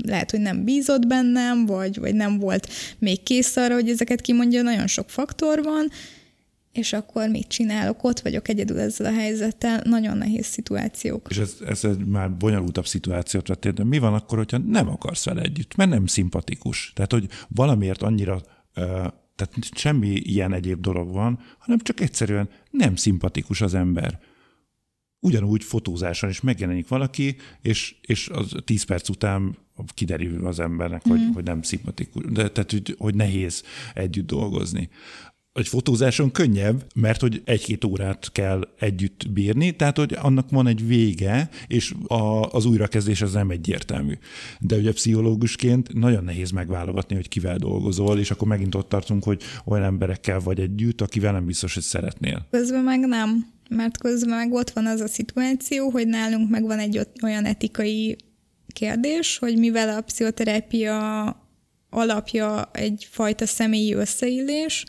lehet, 0.06 0.32
hogy 0.32 0.40
nem 0.40 0.64
bízott 0.64 1.08
bennem, 1.08 1.66
vagy, 1.66 2.00
vagy 2.00 2.16
nem 2.16 2.40
volt 2.40 2.68
még 3.00 3.24
kész 3.24 3.56
arra, 3.56 3.74
hogy 3.74 3.90
ezeket 3.90 4.22
kimondja, 4.22 4.62
nagyon 4.62 4.88
sok 4.88 5.10
faktor 5.10 5.64
van, 5.64 5.92
és 6.78 6.94
akkor 6.94 7.30
mit 7.30 7.48
csinálok? 7.48 8.04
Ott 8.04 8.20
vagyok 8.20 8.48
egyedül 8.48 8.80
ezzel 8.80 9.14
a 9.14 9.18
helyzettel, 9.18 9.82
nagyon 9.84 10.18
nehéz 10.18 10.46
szituációk. 10.46 11.28
És 11.30 11.38
ez, 11.38 11.58
ez 11.68 11.84
egy 11.84 12.06
már 12.06 12.38
bonyolultabb 12.38 12.88
szituáció 12.88 13.40
történt, 13.40 13.84
mi 13.84 13.98
van 13.98 14.14
akkor, 14.14 14.38
hogyha 14.38 14.58
nem 14.58 14.90
akarsz 14.90 15.26
vele 15.26 15.42
együtt, 15.42 15.76
mert 15.76 15.90
nem 15.90 16.06
szimpatikus? 16.06 16.92
Tehát, 16.96 17.12
hogy 17.12 17.28
valamiért 17.48 18.02
annyira, 18.02 18.42
tehát 19.36 19.54
semmi 19.76 20.08
ilyen 20.08 20.54
egyéb 20.54 20.82
dolog 20.82 21.12
van, 21.12 21.40
hanem 21.58 21.80
csak 21.80 22.00
egyszerűen 22.00 22.50
nem 22.72 22.96
szimpatikus 22.96 23.62
az 23.62 23.74
ember. 23.74 24.20
Ugyanúgy 25.20 25.64
fotózáson 25.64 26.30
is 26.30 26.42
megjelenik 26.42 26.88
valaki, 26.88 27.36
és, 27.62 27.96
és 28.02 28.30
az 28.30 28.56
tíz 28.66 28.84
perc 28.84 29.10
után 29.10 29.58
kiderül 29.94 30.48
az 30.48 30.60
embernek, 30.60 31.08
mm. 31.08 31.12
hogy, 31.12 31.22
hogy 31.34 31.44
nem 31.44 31.62
szimpatikus, 31.62 32.24
de 32.26 32.50
tehát, 32.50 32.72
hogy, 32.72 32.96
hogy 32.98 33.16
nehéz 33.16 33.64
együtt 33.94 34.28
dolgozni 34.28 34.90
egy 35.58 35.68
fotózáson 35.68 36.32
könnyebb, 36.32 36.86
mert 36.96 37.22
hogy 37.22 37.42
egy-két 37.46 37.84
órát 37.84 38.32
kell 38.32 38.68
együtt 38.80 39.32
bírni, 39.32 39.76
tehát 39.76 39.98
hogy 39.98 40.18
annak 40.22 40.50
van 40.50 40.68
egy 40.68 40.88
vége, 40.88 41.50
és 41.68 41.94
a, 42.08 42.52
az 42.52 42.66
újrakezdés 42.66 43.22
az 43.22 43.34
nem 43.34 43.50
egyértelmű. 43.50 44.14
De 44.60 44.76
ugye 44.76 44.92
pszichológusként 44.92 45.94
nagyon 45.94 46.24
nehéz 46.24 46.52
megválogatni, 46.52 47.16
hogy 47.16 47.28
kivel 47.28 47.58
dolgozol, 47.58 48.20
és 48.20 48.32
akkor 48.32 48.48
megint 48.48 48.76
ott 48.76 48.90
tartunk, 48.90 49.24
hogy 49.24 49.42
olyan 49.66 49.84
emberekkel 49.84 50.40
vagy 50.40 50.60
együtt, 50.60 51.02
akivel 51.02 51.32
nem 51.32 51.46
biztos, 51.46 51.74
hogy 51.74 51.84
szeretnél. 51.84 52.48
Közben 52.52 52.84
meg 52.84 53.00
nem, 53.00 53.46
mert 53.70 53.98
közben 53.98 54.38
meg 54.38 54.54
ott 54.54 54.70
van 54.70 54.86
az 54.86 55.00
a 55.00 55.08
szituáció, 55.08 55.90
hogy 55.90 56.08
nálunk 56.08 56.50
meg 56.50 56.64
van 56.64 56.80
egy 56.80 57.08
olyan 57.24 57.46
etikai 57.46 58.16
kérdés, 58.74 59.38
hogy 59.38 59.58
mivel 59.58 59.98
a 59.98 60.02
pszichoterápia 60.02 61.26
alapja 61.90 62.70
egyfajta 62.74 63.46
személyi 63.46 63.94
összeillés, 63.94 64.86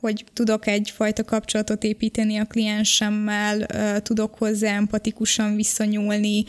hogy 0.00 0.24
tudok 0.32 0.66
egyfajta 0.66 1.24
kapcsolatot 1.24 1.84
építeni 1.84 2.36
a 2.36 2.44
kliensemmel, 2.44 3.66
tudok 4.00 4.34
hozzá 4.34 4.76
empatikusan 4.76 5.56
viszonyulni, 5.56 6.44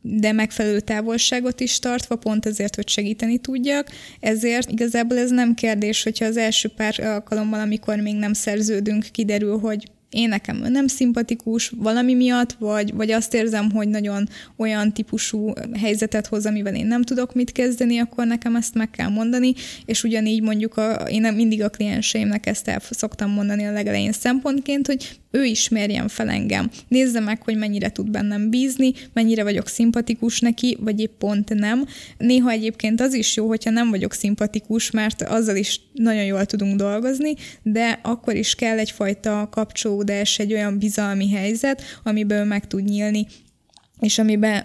de 0.00 0.32
megfelelő 0.32 0.80
távolságot 0.80 1.60
is 1.60 1.78
tartva, 1.78 2.16
pont 2.16 2.46
azért, 2.46 2.74
hogy 2.74 2.88
segíteni 2.88 3.38
tudjak. 3.38 3.88
Ezért 4.20 4.70
igazából 4.70 5.18
ez 5.18 5.30
nem 5.30 5.54
kérdés, 5.54 6.02
hogyha 6.02 6.24
az 6.24 6.36
első 6.36 6.68
pár 6.68 7.00
alkalommal, 7.00 7.60
amikor 7.60 7.96
még 7.96 8.14
nem 8.14 8.32
szerződünk, 8.32 9.06
kiderül, 9.12 9.58
hogy 9.58 9.90
én 10.10 10.28
nekem 10.28 10.56
nem 10.56 10.86
szimpatikus 10.86 11.72
valami 11.76 12.14
miatt, 12.14 12.52
vagy, 12.52 12.94
vagy 12.94 13.10
azt 13.10 13.34
érzem, 13.34 13.70
hogy 13.70 13.88
nagyon 13.88 14.28
olyan 14.56 14.92
típusú 14.92 15.52
helyzetet 15.80 16.26
hoz, 16.26 16.46
amivel 16.46 16.74
én 16.74 16.86
nem 16.86 17.02
tudok 17.02 17.34
mit 17.34 17.52
kezdeni, 17.52 17.98
akkor 17.98 18.26
nekem 18.26 18.56
ezt 18.56 18.74
meg 18.74 18.90
kell 18.90 19.08
mondani, 19.08 19.52
és 19.84 20.04
ugyanígy 20.04 20.42
mondjuk 20.42 20.76
a, 20.76 20.92
én 20.92 21.32
mindig 21.34 21.62
a 21.62 21.68
klienseimnek 21.68 22.46
ezt 22.46 22.68
el 22.68 22.80
szoktam 22.90 23.30
mondani 23.30 23.66
a 23.66 23.72
legelején 23.72 24.12
szempontként, 24.12 24.86
hogy 24.86 25.20
ő 25.30 25.44
ismerjen 25.44 26.08
fel 26.08 26.28
engem. 26.28 26.70
Nézze 26.88 27.20
meg, 27.20 27.42
hogy 27.42 27.56
mennyire 27.56 27.90
tud 27.90 28.10
bennem 28.10 28.50
bízni, 28.50 28.92
mennyire 29.12 29.42
vagyok 29.42 29.68
szimpatikus 29.68 30.40
neki, 30.40 30.76
vagy 30.80 31.00
épp 31.00 31.18
pont 31.18 31.54
nem. 31.54 31.86
Néha 32.18 32.50
egyébként 32.50 33.00
az 33.00 33.14
is 33.14 33.36
jó, 33.36 33.46
hogyha 33.46 33.70
nem 33.70 33.90
vagyok 33.90 34.12
szimpatikus, 34.12 34.90
mert 34.90 35.22
azzal 35.22 35.56
is 35.56 35.80
nagyon 35.92 36.24
jól 36.24 36.44
tudunk 36.44 36.76
dolgozni, 36.76 37.34
de 37.62 38.00
akkor 38.02 38.34
is 38.34 38.54
kell 38.54 38.78
egyfajta 38.78 39.48
kapcsolódás, 39.50 39.99
egy 40.08 40.52
olyan 40.52 40.78
bizalmi 40.78 41.30
helyzet, 41.30 41.82
amiből 42.02 42.44
meg 42.44 42.66
tud 42.66 42.84
nyílni, 42.84 43.26
és 44.00 44.18
amiben 44.18 44.64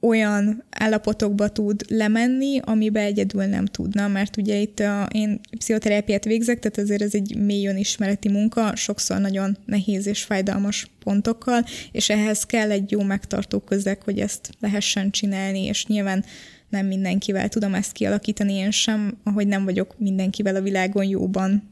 olyan 0.00 0.64
állapotokba 0.70 1.48
tud 1.48 1.82
lemenni, 1.88 2.60
amiben 2.64 3.04
egyedül 3.04 3.44
nem 3.44 3.66
tudna, 3.66 4.08
mert 4.08 4.36
ugye 4.36 4.56
itt 4.56 4.80
a, 4.80 5.08
én 5.12 5.40
pszichoterápiát 5.58 6.24
végzek, 6.24 6.58
tehát 6.58 6.78
azért 6.78 7.02
ez 7.02 7.14
egy 7.14 7.36
mély 7.36 7.66
önismereti 7.66 8.28
munka, 8.28 8.76
sokszor 8.76 9.20
nagyon 9.20 9.56
nehéz 9.64 10.06
és 10.06 10.22
fájdalmas 10.22 10.90
pontokkal, 11.04 11.64
és 11.92 12.10
ehhez 12.10 12.44
kell 12.44 12.70
egy 12.70 12.90
jó 12.90 13.02
megtartó 13.02 13.58
közeg, 13.58 14.02
hogy 14.02 14.18
ezt 14.18 14.50
lehessen 14.60 15.10
csinálni, 15.10 15.64
és 15.64 15.86
nyilván 15.86 16.24
nem 16.68 16.86
mindenkivel 16.86 17.48
tudom 17.48 17.74
ezt 17.74 17.92
kialakítani, 17.92 18.52
én 18.52 18.70
sem, 18.70 19.18
ahogy 19.24 19.46
nem 19.46 19.64
vagyok 19.64 19.94
mindenkivel 19.98 20.56
a 20.56 20.60
világon 20.60 21.04
jóban, 21.04 21.62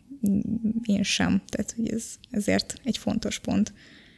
én 0.82 1.02
sem. 1.02 1.42
Tehát, 1.46 1.72
hogy 1.76 1.88
ez 1.92 2.04
ezért 2.30 2.74
egy 2.84 2.98
fontos 2.98 3.38
pont. 3.38 3.72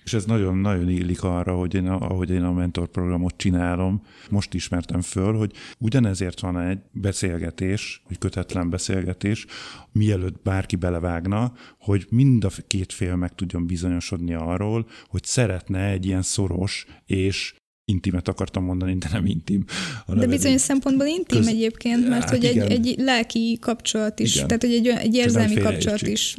És 0.04 0.12
ez 0.16 0.24
nagyon-nagyon 0.24 0.88
illik 0.88 1.22
arra, 1.22 1.56
hogy 1.56 1.74
én, 1.74 1.86
ahogy 1.86 2.30
én 2.30 2.42
a 2.42 2.52
mentorprogramot 2.52 3.36
csinálom. 3.36 4.02
Most 4.30 4.54
ismertem 4.54 5.00
föl, 5.00 5.36
hogy 5.36 5.52
ugyanezért 5.78 6.40
van 6.40 6.58
egy 6.58 6.78
beszélgetés, 6.92 8.02
egy 8.08 8.18
kötetlen 8.18 8.70
beszélgetés, 8.70 9.46
mielőtt 9.92 10.42
bárki 10.42 10.76
belevágna, 10.76 11.52
hogy 11.78 12.06
mind 12.08 12.44
a 12.44 12.50
két 12.66 12.92
fél 12.92 13.16
meg 13.16 13.34
tudjon 13.34 13.66
bizonyosodni 13.66 14.34
arról, 14.34 14.86
hogy 15.06 15.24
szeretne 15.24 15.84
egy 15.84 16.06
ilyen 16.06 16.22
szoros 16.22 16.86
és 17.06 17.54
intimet 17.90 18.28
akartam 18.28 18.64
mondani, 18.64 18.94
de 18.94 19.08
nem 19.12 19.26
intim. 19.26 19.64
De 20.06 20.26
bizonyos 20.26 20.60
szempontból 20.60 21.06
intim 21.06 21.38
köz... 21.38 21.46
egyébként, 21.46 22.08
mert 22.08 22.22
hát 22.22 22.30
hogy 22.30 22.44
egy, 22.44 22.58
egy 22.58 22.94
lelki 22.98 23.58
kapcsolat 23.60 24.18
is, 24.18 24.34
igen. 24.34 24.46
tehát 24.46 24.62
hogy 24.62 24.72
egy, 24.72 24.86
egy 24.86 25.14
érzelmi 25.14 25.54
kapcsolat 25.54 26.02
is. 26.02 26.36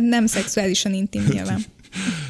Nem 0.00 0.26
szexuálisan 0.26 0.94
intim 0.94 1.22
nyilván. 1.30 1.60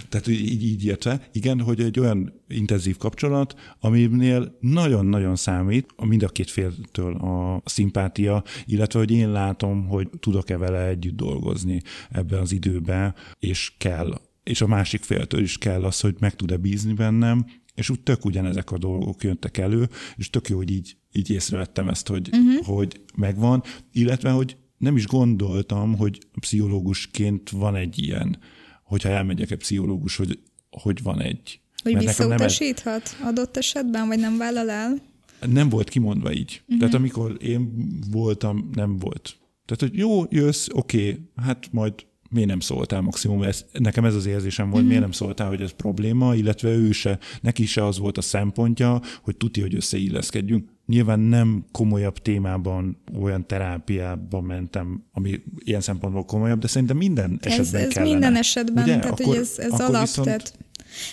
Tehát 0.08 0.26
így, 0.26 0.64
így 0.64 0.84
értve, 0.84 1.28
igen, 1.32 1.60
hogy 1.60 1.80
egy 1.80 2.00
olyan 2.00 2.32
intenzív 2.48 2.96
kapcsolat, 2.96 3.54
aminél 3.80 4.56
nagyon-nagyon 4.60 5.36
számít 5.36 5.86
mind 6.04 6.22
a 6.22 6.28
két 6.28 6.50
féltől 6.50 7.14
a 7.14 7.62
szimpátia, 7.64 8.42
illetve 8.66 8.98
hogy 8.98 9.10
én 9.10 9.30
látom, 9.32 9.86
hogy 9.86 10.08
tudok-e 10.20 10.56
vele 10.56 10.86
együtt 10.86 11.16
dolgozni 11.16 11.82
ebben 12.10 12.38
az 12.38 12.52
időben, 12.52 13.14
és 13.38 13.72
kell 13.78 14.20
és 14.48 14.60
a 14.60 14.66
másik 14.66 15.02
féltől 15.02 15.40
is 15.40 15.58
kell 15.58 15.84
az, 15.84 16.00
hogy 16.00 16.14
meg 16.18 16.34
tud-e 16.34 16.56
bízni 16.56 16.92
bennem, 16.92 17.46
és 17.78 17.90
úgy 17.90 18.00
tök 18.00 18.24
ugyanezek 18.24 18.70
a 18.70 18.78
dolgok 18.78 19.22
jöttek 19.22 19.56
elő, 19.56 19.88
és 20.16 20.30
tök 20.30 20.48
jó, 20.48 20.56
hogy 20.56 20.70
így, 20.70 20.96
így 21.12 21.30
észrevettem 21.30 21.88
ezt, 21.88 22.08
hogy, 22.08 22.28
uh-huh. 22.32 22.66
hogy 22.66 23.00
megvan, 23.16 23.62
illetve, 23.92 24.30
hogy 24.30 24.56
nem 24.78 24.96
is 24.96 25.06
gondoltam, 25.06 25.96
hogy 25.96 26.18
pszichológusként 26.40 27.50
van 27.50 27.76
egy 27.76 27.98
ilyen, 27.98 28.38
hogyha 28.82 29.08
elmegyek 29.08 29.50
egy 29.50 29.58
pszichológus, 29.58 30.16
hogy, 30.16 30.38
hogy 30.70 31.02
van 31.02 31.20
egy. 31.20 31.60
Hogy 31.82 31.98
visszautasíthat 31.98 33.16
nem 33.18 33.28
adott 33.28 33.56
esetben, 33.56 34.06
vagy 34.06 34.18
nem 34.18 34.38
vállal 34.38 34.70
el? 34.70 34.98
Nem 35.46 35.68
volt 35.68 35.88
kimondva 35.88 36.32
így. 36.32 36.60
Uh-huh. 36.62 36.78
Tehát 36.78 36.94
amikor 36.94 37.36
én 37.40 37.88
voltam, 38.10 38.70
nem 38.72 38.96
volt. 38.96 39.36
Tehát, 39.64 39.80
hogy 39.80 39.96
jó, 39.98 40.24
jössz, 40.28 40.68
oké, 40.72 41.10
okay, 41.10 41.20
hát 41.36 41.68
majd 41.72 41.92
miért 42.30 42.48
nem 42.48 42.60
szóltál 42.60 43.00
maximum, 43.00 43.42
ez, 43.42 43.64
nekem 43.72 44.04
ez 44.04 44.14
az 44.14 44.26
érzésem 44.26 44.66
volt, 44.66 44.78
mm-hmm. 44.78 44.88
miért 44.88 45.02
nem 45.02 45.12
szóltál, 45.12 45.48
hogy 45.48 45.60
ez 45.60 45.70
probléma, 45.70 46.34
illetve 46.34 46.68
ő 46.68 46.92
se, 46.92 47.18
neki 47.40 47.66
se 47.66 47.84
az 47.84 47.98
volt 47.98 48.18
a 48.18 48.20
szempontja, 48.20 49.00
hogy 49.22 49.36
tuti, 49.36 49.60
hogy 49.60 49.74
összeilleszkedjünk. 49.74 50.68
Nyilván 50.86 51.20
nem 51.20 51.64
komolyabb 51.72 52.18
témában, 52.18 53.02
olyan 53.20 53.46
terápiában 53.46 54.44
mentem, 54.44 55.04
ami 55.12 55.42
ilyen 55.58 55.80
szempontból 55.80 56.24
komolyabb, 56.24 56.60
de 56.60 56.66
szerintem 56.66 56.96
minden 56.96 57.38
esetben 57.42 57.80
ez, 57.80 57.86
ez 57.86 57.92
kellene. 57.92 58.12
minden 58.12 58.36
esetben, 58.36 58.84
Ugye? 58.84 58.98
tehát 58.98 59.20
akkor, 59.20 59.26
hogy 59.26 59.36
ez, 59.36 59.54
ez 59.58 59.80
alap, 59.80 60.00
viszont... 60.00 60.26
tehát 60.26 60.52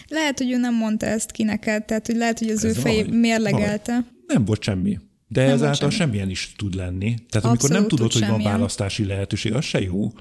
lehet, 0.08 0.38
hogy 0.38 0.52
ő 0.52 0.58
nem 0.58 0.76
mondta 0.76 1.06
ezt 1.06 1.32
ki 1.32 1.44
neked, 1.44 1.86
tehát 1.86 2.06
hogy 2.06 2.16
lehet, 2.16 2.40
hogy 2.40 2.50
az 2.50 2.66
ez 2.66 2.78
ő 2.78 2.80
fej 2.80 3.04
mérlegelte. 3.04 3.92
Vaj. 3.92 4.04
Nem 4.28 4.46
volt 4.46 4.62
semmi. 4.62 5.00
De 5.28 5.44
nem 5.44 5.54
ezáltal 5.54 5.90
semmi. 5.90 5.92
semmilyen 5.92 6.30
is 6.30 6.54
tud 6.58 6.76
lenni. 6.76 7.16
Tehát 7.30 7.34
Abszolút 7.34 7.46
amikor 7.46 7.70
nem 7.70 7.88
tudod, 7.88 8.12
hogy 8.12 8.28
van 8.28 8.42
választási 8.42 9.06
lehetőség, 9.06 9.54
az 9.54 9.64
se 9.64 9.82
jó 9.82 10.12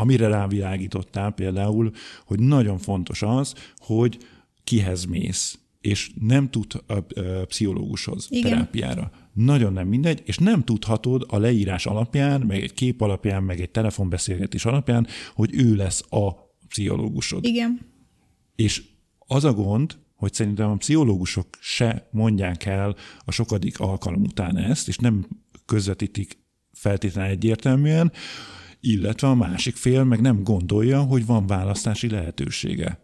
amire 0.00 0.28
rávilágítottál 0.28 1.30
például, 1.30 1.90
hogy 2.24 2.40
nagyon 2.40 2.78
fontos 2.78 3.22
az, 3.22 3.54
hogy 3.76 4.18
kihez 4.64 5.04
mész, 5.04 5.58
és 5.80 6.10
nem 6.20 6.50
tud 6.50 6.66
a, 6.86 6.92
a 6.92 7.44
pszichológushoz, 7.46 8.26
Igen. 8.30 8.50
terápiára. 8.50 9.10
Nagyon 9.32 9.72
nem 9.72 9.88
mindegy, 9.88 10.22
és 10.24 10.38
nem 10.38 10.64
tudhatod 10.64 11.26
a 11.28 11.38
leírás 11.38 11.86
alapján, 11.86 12.40
meg 12.40 12.62
egy 12.62 12.72
kép 12.72 13.00
alapján, 13.00 13.42
meg 13.42 13.60
egy 13.60 13.70
telefonbeszélgetés 13.70 14.64
alapján, 14.64 15.06
hogy 15.34 15.54
ő 15.54 15.74
lesz 15.74 16.04
a 16.10 16.32
pszichológusod. 16.68 17.44
Igen. 17.44 17.80
És 18.56 18.82
az 19.18 19.44
a 19.44 19.52
gond, 19.52 19.98
hogy 20.14 20.32
szerintem 20.32 20.70
a 20.70 20.76
pszichológusok 20.76 21.46
se 21.60 22.08
mondják 22.10 22.64
el 22.64 22.96
a 23.24 23.30
sokadik 23.30 23.80
alkalom 23.80 24.22
után 24.22 24.56
ezt, 24.56 24.88
és 24.88 24.96
nem 24.96 25.26
közvetítik 25.66 26.38
feltétlenül 26.72 27.30
egyértelműen, 27.30 28.12
illetve 28.80 29.28
a 29.28 29.34
másik 29.34 29.76
fél 29.76 30.04
meg 30.04 30.20
nem 30.20 30.42
gondolja, 30.42 31.00
hogy 31.00 31.26
van 31.26 31.46
választási 31.46 32.08
lehetősége. 32.08 32.98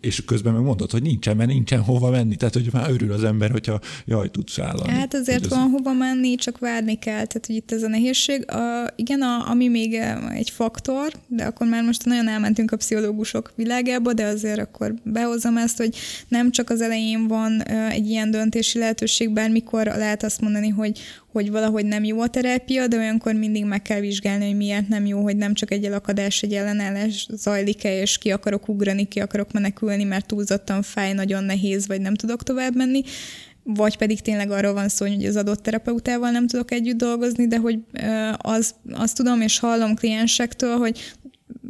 És 0.00 0.24
közben 0.24 0.52
meg 0.52 0.62
mondod, 0.62 0.90
hogy 0.90 1.02
nincsen, 1.02 1.36
mert 1.36 1.48
nincsen 1.48 1.80
hova 1.80 2.10
menni. 2.10 2.36
Tehát, 2.36 2.54
hogy 2.54 2.68
már 2.72 2.90
örül 2.90 3.12
az 3.12 3.24
ember, 3.24 3.50
hogyha 3.50 3.80
jaj, 4.04 4.30
tudsz 4.30 4.58
állani. 4.58 4.90
Hát 4.90 5.14
azért 5.14 5.46
van 5.46 5.62
az... 5.62 5.70
hova 5.70 5.92
menni, 5.92 6.34
csak 6.34 6.58
várni 6.58 6.98
kell. 6.98 7.24
Tehát, 7.24 7.46
hogy 7.46 7.54
itt 7.54 7.72
ez 7.72 7.82
a 7.82 7.88
nehézség. 7.88 8.50
A, 8.50 8.86
igen, 8.96 9.22
a, 9.22 9.48
ami 9.50 9.68
még 9.68 9.94
egy 10.34 10.50
faktor, 10.50 11.12
de 11.26 11.44
akkor 11.44 11.66
már 11.66 11.82
most 11.82 12.04
nagyon 12.04 12.28
elmentünk 12.28 12.72
a 12.72 12.76
pszichológusok 12.76 13.52
világába, 13.56 14.12
de 14.12 14.24
azért 14.24 14.58
akkor 14.58 14.94
behozom 15.02 15.56
ezt, 15.56 15.76
hogy 15.76 15.96
nem 16.28 16.50
csak 16.50 16.70
az 16.70 16.80
elején 16.80 17.26
van 17.26 17.62
egy 17.68 18.08
ilyen 18.08 18.30
döntési 18.30 18.78
lehetőség, 18.78 19.32
bármikor 19.32 19.86
lehet 19.86 20.22
azt 20.22 20.40
mondani, 20.40 20.68
hogy 20.68 21.00
hogy 21.32 21.50
valahogy 21.50 21.86
nem 21.86 22.04
jó 22.04 22.20
a 22.20 22.28
terápia, 22.28 22.86
de 22.86 22.96
olyankor 22.96 23.34
mindig 23.34 23.64
meg 23.64 23.82
kell 23.82 24.00
vizsgálni, 24.00 24.46
hogy 24.46 24.56
miért 24.56 24.88
nem 24.88 25.06
jó, 25.06 25.22
hogy 25.22 25.36
nem 25.36 25.54
csak 25.54 25.70
egy 25.70 25.84
elakadás, 25.84 26.42
egy 26.42 26.54
ellenállás 26.54 27.26
zajlik-e, 27.30 28.00
és 28.00 28.18
ki 28.18 28.30
akarok 28.30 28.68
ugrani, 28.68 29.08
ki 29.08 29.20
akarok 29.20 29.52
menekülni, 29.52 30.04
mert 30.04 30.26
túlzottan 30.26 30.82
fáj, 30.82 31.12
nagyon 31.12 31.44
nehéz, 31.44 31.86
vagy 31.86 32.00
nem 32.00 32.14
tudok 32.14 32.42
tovább 32.42 32.76
menni, 32.76 33.02
vagy 33.62 33.96
pedig 33.96 34.20
tényleg 34.20 34.50
arról 34.50 34.72
van 34.72 34.88
szó, 34.88 35.06
hogy 35.06 35.24
az 35.24 35.36
adott 35.36 35.62
terapeutával 35.62 36.30
nem 36.30 36.46
tudok 36.46 36.70
együtt 36.70 36.96
dolgozni, 36.96 37.46
de 37.46 37.58
hogy 37.58 37.78
az, 38.36 38.74
azt 38.92 39.16
tudom, 39.16 39.40
és 39.40 39.58
hallom 39.58 39.94
kliensektől, 39.94 40.76
hogy 40.76 41.14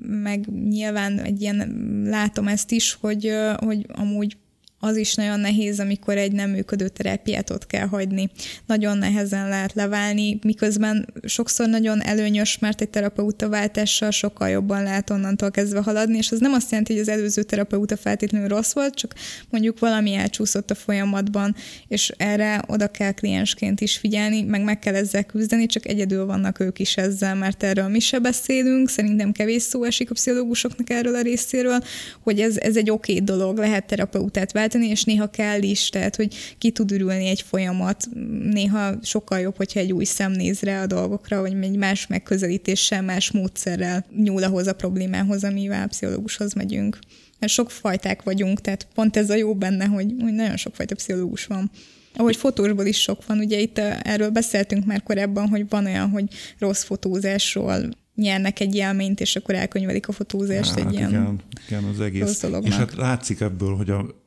meg 0.06 0.46
nyilván 0.68 1.18
egy 1.18 1.40
ilyen, 1.40 1.88
látom 2.04 2.48
ezt 2.48 2.70
is, 2.70 2.98
hogy, 3.00 3.32
hogy 3.56 3.86
amúgy 3.88 4.36
az 4.80 4.96
is 4.96 5.14
nagyon 5.14 5.40
nehéz, 5.40 5.80
amikor 5.80 6.16
egy 6.16 6.32
nem 6.32 6.50
működő 6.50 6.88
terápiát 6.88 7.50
ott 7.50 7.66
kell 7.66 7.86
hagyni. 7.86 8.30
Nagyon 8.66 8.98
nehezen 8.98 9.48
lehet 9.48 9.72
leválni, 9.74 10.38
miközben 10.42 11.14
sokszor 11.24 11.68
nagyon 11.68 12.02
előnyös, 12.02 12.58
mert 12.58 12.80
egy 12.80 12.88
terapeuta 12.88 13.48
váltással 13.48 14.10
sokkal 14.10 14.48
jobban 14.48 14.82
lehet 14.82 15.10
onnantól 15.10 15.50
kezdve 15.50 15.80
haladni, 15.80 16.16
és 16.16 16.30
az 16.30 16.40
nem 16.40 16.52
azt 16.52 16.70
jelenti, 16.70 16.92
hogy 16.92 17.00
az 17.00 17.08
előző 17.08 17.42
terapeuta 17.42 17.96
feltétlenül 17.96 18.48
rossz 18.48 18.72
volt, 18.72 18.94
csak 18.94 19.14
mondjuk 19.50 19.78
valami 19.78 20.14
elcsúszott 20.14 20.70
a 20.70 20.74
folyamatban, 20.74 21.54
és 21.88 22.12
erre 22.16 22.62
oda 22.66 22.88
kell 22.88 23.12
kliensként 23.12 23.80
is 23.80 23.96
figyelni, 23.96 24.42
meg 24.42 24.62
meg 24.62 24.78
kell 24.78 24.94
ezzel 24.94 25.24
küzdeni, 25.24 25.66
csak 25.66 25.86
egyedül 25.88 26.26
vannak 26.26 26.60
ők 26.60 26.78
is 26.78 26.96
ezzel, 26.96 27.34
mert 27.34 27.62
erről 27.62 27.88
mi 27.88 28.00
se 28.00 28.18
beszélünk, 28.18 28.88
szerintem 28.88 29.32
kevés 29.32 29.62
szó 29.62 29.84
esik 29.84 30.10
a 30.10 30.14
pszichológusoknak 30.14 30.90
erről 30.90 31.14
a 31.14 31.20
részéről, 31.20 31.78
hogy 32.22 32.40
ez, 32.40 32.56
ez 32.56 32.76
egy 32.76 32.90
oké 32.90 33.12
okay 33.12 33.24
dolog, 33.24 33.58
lehet 33.58 33.86
terapeutát 33.86 34.52
váltani, 34.52 34.68
váltani, 34.70 34.90
és 34.90 35.04
néha 35.04 35.26
kell 35.26 35.62
is, 35.62 35.88
tehát 35.88 36.16
hogy 36.16 36.34
ki 36.58 36.70
tud 36.70 36.90
ürülni 36.90 37.26
egy 37.26 37.42
folyamat. 37.42 38.08
Néha 38.50 38.94
sokkal 39.02 39.40
jobb, 39.40 39.56
hogyha 39.56 39.80
egy 39.80 39.92
új 39.92 40.04
szem 40.04 40.32
néz 40.32 40.60
rá 40.60 40.82
a 40.82 40.86
dolgokra, 40.86 41.40
vagy 41.40 41.56
egy 41.62 41.76
más 41.76 42.06
megközelítéssel, 42.06 43.02
más 43.02 43.30
módszerrel 43.30 44.06
nyúl 44.16 44.42
ahhoz 44.42 44.66
a 44.66 44.72
problémához, 44.72 45.44
amivel 45.44 45.82
a 45.82 45.86
pszichológushoz 45.86 46.52
megyünk. 46.52 46.98
Mert 47.38 47.52
sok 47.52 47.70
fajták 47.70 48.22
vagyunk, 48.22 48.60
tehát 48.60 48.86
pont 48.94 49.16
ez 49.16 49.30
a 49.30 49.34
jó 49.34 49.54
benne, 49.54 49.84
hogy, 49.84 50.14
hogy 50.20 50.32
nagyon 50.32 50.56
sokfajta 50.56 50.94
pszichológus 50.94 51.46
van. 51.46 51.70
Ahogy 52.16 52.36
fotósból 52.36 52.86
is 52.86 53.00
sok 53.00 53.26
van, 53.26 53.38
ugye 53.38 53.58
itt 53.58 53.78
erről 54.02 54.30
beszéltünk 54.30 54.84
már 54.84 55.02
korábban, 55.02 55.48
hogy 55.48 55.68
van 55.68 55.84
olyan, 55.84 56.10
hogy 56.10 56.24
rossz 56.58 56.82
fotózásról 56.82 57.88
nyernek 58.20 58.60
egy 58.60 58.74
élményt, 58.74 59.20
és 59.20 59.36
akkor 59.36 59.54
elkönyvelik 59.54 60.08
a 60.08 60.12
fotózást 60.12 60.70
hát, 60.74 60.86
egy 60.86 60.92
ilyen 60.92 61.10
igen, 61.10 61.40
igen, 61.68 61.84
az 61.84 62.00
egész. 62.00 62.42
És 62.62 62.74
hát 62.74 62.94
látszik 62.94 63.40
ebből, 63.40 63.74
hogy 63.74 63.90
a, 63.90 64.19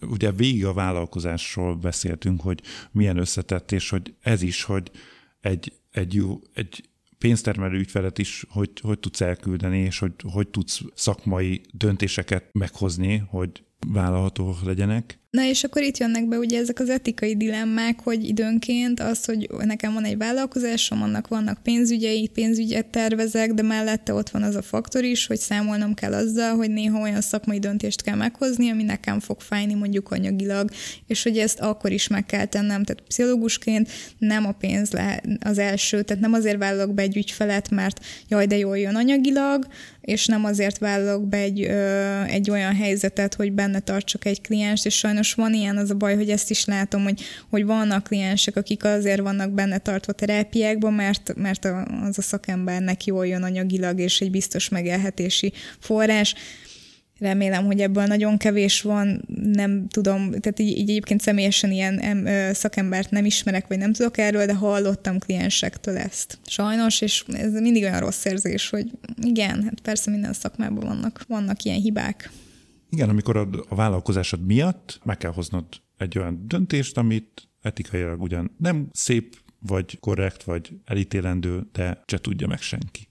ugye 0.00 0.32
végig 0.32 0.64
a 0.64 0.72
vállalkozásról 0.72 1.74
beszéltünk, 1.74 2.40
hogy 2.40 2.62
milyen 2.90 3.16
összetett, 3.16 3.72
és 3.72 3.90
hogy 3.90 4.14
ez 4.20 4.42
is, 4.42 4.62
hogy 4.62 4.90
egy, 5.40 5.72
egy, 5.90 6.14
jó, 6.14 6.40
egy 6.54 6.88
pénztermelő 7.18 7.78
ügyfelet 7.78 8.18
is 8.18 8.44
hogy, 8.48 8.70
hogy 8.80 8.98
tudsz 8.98 9.20
elküldeni, 9.20 9.78
és 9.78 9.98
hogy, 9.98 10.12
hogy 10.32 10.48
tudsz 10.48 10.80
szakmai 10.94 11.60
döntéseket 11.72 12.48
meghozni, 12.52 13.16
hogy 13.16 13.64
vállalhatók 13.92 14.64
legyenek. 14.64 15.18
Na 15.36 15.44
és 15.44 15.64
akkor 15.64 15.82
itt 15.82 15.98
jönnek 15.98 16.28
be 16.28 16.38
ugye 16.38 16.58
ezek 16.58 16.80
az 16.80 16.88
etikai 16.88 17.36
dilemmák, 17.36 18.00
hogy 18.00 18.24
időnként 18.24 19.00
az, 19.00 19.24
hogy 19.24 19.48
nekem 19.64 19.92
van 19.92 20.04
egy 20.04 20.16
vállalkozásom, 20.16 21.02
annak 21.02 21.28
vannak 21.28 21.62
pénzügyei, 21.62 22.28
pénzügyet 22.28 22.86
tervezek, 22.86 23.52
de 23.52 23.62
mellette 23.62 24.14
ott 24.14 24.28
van 24.28 24.42
az 24.42 24.54
a 24.54 24.62
faktor 24.62 25.04
is, 25.04 25.26
hogy 25.26 25.38
számolnom 25.38 25.94
kell 25.94 26.14
azzal, 26.14 26.56
hogy 26.56 26.70
néha 26.70 27.00
olyan 27.00 27.20
szakmai 27.20 27.58
döntést 27.58 28.02
kell 28.02 28.16
meghozni, 28.16 28.70
ami 28.70 28.82
nekem 28.82 29.20
fog 29.20 29.40
fájni 29.40 29.74
mondjuk 29.74 30.10
anyagilag, 30.10 30.70
és 31.06 31.22
hogy 31.22 31.38
ezt 31.38 31.60
akkor 31.60 31.92
is 31.92 32.08
meg 32.08 32.26
kell 32.26 32.44
tennem. 32.44 32.84
Tehát 32.84 33.02
pszichológusként 33.02 33.90
nem 34.18 34.46
a 34.46 34.52
pénz 34.52 34.90
le 34.90 35.22
az 35.40 35.58
első, 35.58 36.02
tehát 36.02 36.22
nem 36.22 36.32
azért 36.32 36.58
vállalok 36.58 36.94
be 36.94 37.02
egy 37.02 37.16
ügyfelet, 37.16 37.70
mert 37.70 38.04
jaj, 38.28 38.46
de 38.46 38.56
jól 38.56 38.78
jön 38.78 38.94
anyagilag, 38.94 39.66
és 40.06 40.26
nem 40.26 40.44
azért 40.44 40.78
vállalok 40.78 41.28
be 41.28 41.36
egy, 41.36 41.62
ö, 41.62 42.22
egy 42.22 42.50
olyan 42.50 42.74
helyzetet, 42.74 43.34
hogy 43.34 43.52
benne 43.52 43.80
tartsak 43.80 44.24
egy 44.24 44.40
kliens, 44.40 44.84
és 44.84 44.96
sajnos 44.96 45.34
van 45.34 45.54
ilyen 45.54 45.76
az 45.76 45.90
a 45.90 45.94
baj, 45.94 46.16
hogy 46.16 46.30
ezt 46.30 46.50
is 46.50 46.64
látom, 46.64 47.02
hogy, 47.02 47.22
hogy 47.50 47.64
vannak 47.64 48.02
kliensek, 48.02 48.56
akik 48.56 48.84
azért 48.84 49.20
vannak 49.20 49.50
benne 49.50 49.78
tartva 49.78 50.12
terápiákban, 50.12 50.92
mert, 50.92 51.32
mert 51.36 51.64
az 52.02 52.18
a 52.18 52.22
szakembernek 52.22 53.04
jól 53.04 53.26
jön 53.26 53.42
anyagilag, 53.42 53.98
és 54.00 54.20
egy 54.20 54.30
biztos 54.30 54.68
megélhetési 54.68 55.52
forrás, 55.78 56.34
Remélem, 57.18 57.64
hogy 57.64 57.80
ebből 57.80 58.04
nagyon 58.04 58.36
kevés 58.36 58.82
van, 58.82 59.24
nem 59.52 59.88
tudom, 59.88 60.30
tehát 60.30 60.58
így, 60.58 60.76
így 60.78 60.90
egyébként 60.90 61.20
személyesen 61.20 61.70
ilyen 61.70 61.98
em, 61.98 62.52
szakembert 62.52 63.10
nem 63.10 63.24
ismerek, 63.24 63.66
vagy 63.66 63.78
nem 63.78 63.92
tudok 63.92 64.18
erről, 64.18 64.46
de 64.46 64.54
hallottam 64.54 65.18
kliensektől 65.18 65.96
ezt. 65.96 66.38
Sajnos, 66.46 67.00
és 67.00 67.24
ez 67.28 67.52
mindig 67.52 67.82
olyan 67.82 68.00
rossz 68.00 68.24
érzés, 68.24 68.68
hogy 68.70 68.90
igen, 69.22 69.62
hát 69.62 69.80
persze 69.80 70.10
minden 70.10 70.32
szakmában 70.32 70.86
vannak, 70.86 71.24
vannak 71.28 71.62
ilyen 71.62 71.80
hibák. 71.80 72.30
Igen, 72.90 73.08
amikor 73.08 73.36
a, 73.36 73.48
a 73.68 73.74
vállalkozásod 73.74 74.46
miatt 74.46 75.00
meg 75.04 75.16
kell 75.16 75.32
hoznod 75.32 75.64
egy 75.96 76.18
olyan 76.18 76.44
döntést, 76.46 76.96
amit 76.96 77.48
etikailag 77.62 78.22
ugyan 78.22 78.50
nem 78.58 78.88
szép, 78.92 79.36
vagy 79.58 79.98
korrekt, 80.00 80.42
vagy 80.42 80.72
elítélendő, 80.84 81.66
de 81.72 82.02
se 82.06 82.18
tudja 82.18 82.46
meg 82.46 82.60
senki. 82.60 83.08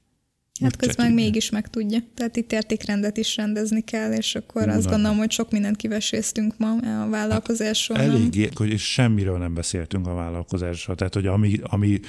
Hát 0.61 0.75
közben 0.75 1.05
meg 1.05 1.15
mégis 1.15 1.49
meg 1.49 1.67
tudja. 1.67 1.99
Tehát 2.13 2.35
itt 2.35 2.51
értékrendet 2.51 3.17
is 3.17 3.35
rendezni 3.35 3.81
kell, 3.81 4.11
és 4.11 4.35
akkor 4.35 4.63
Hú, 4.63 4.69
azt 4.69 4.89
gondolom, 4.89 5.17
hogy 5.17 5.31
sok 5.31 5.51
mindent 5.51 5.75
kiveséztünk 5.75 6.57
ma 6.57 6.71
a 7.03 7.09
vállalkozásról. 7.09 7.97
Hát 7.97 8.07
eléggé, 8.07 8.49
hogy 8.53 8.77
semmiről 8.77 9.37
nem 9.37 9.53
beszéltünk 9.53 10.07
a 10.07 10.13
vállalkozásról. 10.13 10.95
Tehát, 10.95 11.13
hogy 11.13 11.27
ami, 11.27 11.59
ami 11.63 11.99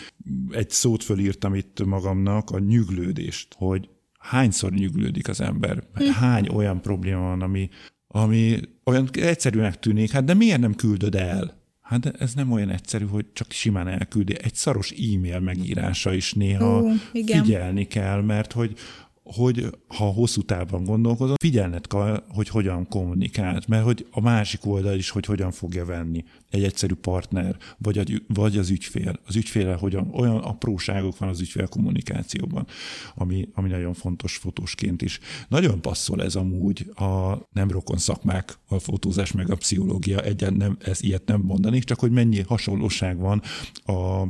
egy 0.50 0.70
szót 0.70 1.04
fölírtam 1.04 1.54
itt 1.54 1.84
magamnak, 1.84 2.50
a 2.50 2.58
nyüglődést, 2.58 3.54
hogy 3.56 3.88
hányszor 4.18 4.72
nyüglődik 4.72 5.28
az 5.28 5.40
ember, 5.40 5.82
hm. 5.94 6.04
hány 6.04 6.48
olyan 6.48 6.82
probléma 6.82 7.20
van, 7.20 7.42
ami, 7.42 7.68
ami 8.08 8.60
olyan 8.84 9.08
egyszerűnek 9.12 9.78
tűnik, 9.78 10.10
hát 10.10 10.24
de 10.24 10.34
miért 10.34 10.60
nem 10.60 10.74
küldöd 10.74 11.14
el? 11.14 11.55
Hát 11.86 12.06
ez 12.20 12.34
nem 12.34 12.52
olyan 12.52 12.70
egyszerű, 12.70 13.06
hogy 13.06 13.26
csak 13.32 13.50
simán 13.50 13.88
elküldi. 13.88 14.36
Egy 14.42 14.54
szaros 14.54 14.90
e-mail 14.90 15.40
megírása 15.40 16.12
is 16.12 16.32
néha 16.32 16.80
uh, 16.80 16.92
figyelni 17.12 17.86
kell, 17.86 18.22
mert 18.22 18.52
hogy 18.52 18.78
hogy 19.26 19.70
ha 19.88 20.04
hosszú 20.04 20.42
távon 20.42 20.84
gondolkozol, 20.84 21.36
figyelned 21.40 21.86
kell, 21.86 22.24
hogy 22.28 22.48
hogyan 22.48 22.88
kommunikált, 22.88 23.68
mert 23.68 23.84
hogy 23.84 24.06
a 24.10 24.20
másik 24.20 24.66
oldal 24.66 24.94
is, 24.94 25.10
hogy 25.10 25.26
hogyan 25.26 25.50
fogja 25.50 25.84
venni 25.84 26.24
egy 26.50 26.64
egyszerű 26.64 26.94
partner, 26.94 27.56
vagy, 27.78 27.98
egy, 27.98 28.22
vagy 28.28 28.58
az 28.58 28.70
ügyfél. 28.70 29.20
Az 29.26 29.36
ügyféle 29.36 29.74
hogyan, 29.74 30.10
olyan 30.14 30.36
apróságok 30.36 31.18
van 31.18 31.28
az 31.28 31.40
ügyfél 31.40 31.66
kommunikációban, 31.66 32.66
ami, 33.14 33.48
ami 33.54 33.68
nagyon 33.68 33.94
fontos 33.94 34.36
fotósként 34.36 35.02
is. 35.02 35.18
Nagyon 35.48 35.80
passzol 35.80 36.22
ez 36.22 36.34
amúgy 36.34 36.90
a 36.94 37.38
nem 37.52 37.70
rokon 37.70 37.98
szakmák, 37.98 38.58
a 38.68 38.78
fotózás 38.78 39.32
meg 39.32 39.50
a 39.50 39.56
pszichológia, 39.56 40.20
egyen 40.20 40.54
nem, 40.54 40.76
ez 40.80 41.02
ilyet 41.02 41.26
nem 41.26 41.40
mondanék, 41.40 41.84
csak 41.84 42.00
hogy 42.00 42.10
mennyi 42.10 42.42
hasonlóság 42.42 43.18
van 43.18 43.42
a, 43.84 44.24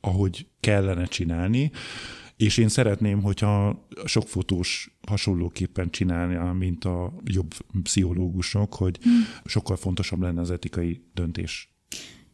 ahogy 0.00 0.46
kellene 0.60 1.04
csinálni 1.04 1.70
és 2.38 2.56
én 2.56 2.68
szeretném, 2.68 3.22
hogyha 3.22 3.86
sok 4.04 4.28
fotós 4.28 4.98
hasonlóképpen 5.06 5.90
csinálni, 5.90 6.58
mint 6.58 6.84
a 6.84 7.12
jobb 7.24 7.54
pszichológusok, 7.82 8.74
hogy 8.74 8.98
hmm. 9.02 9.26
sokkal 9.44 9.76
fontosabb 9.76 10.20
lenne 10.20 10.40
az 10.40 10.50
etikai 10.50 11.02
döntés. 11.14 11.72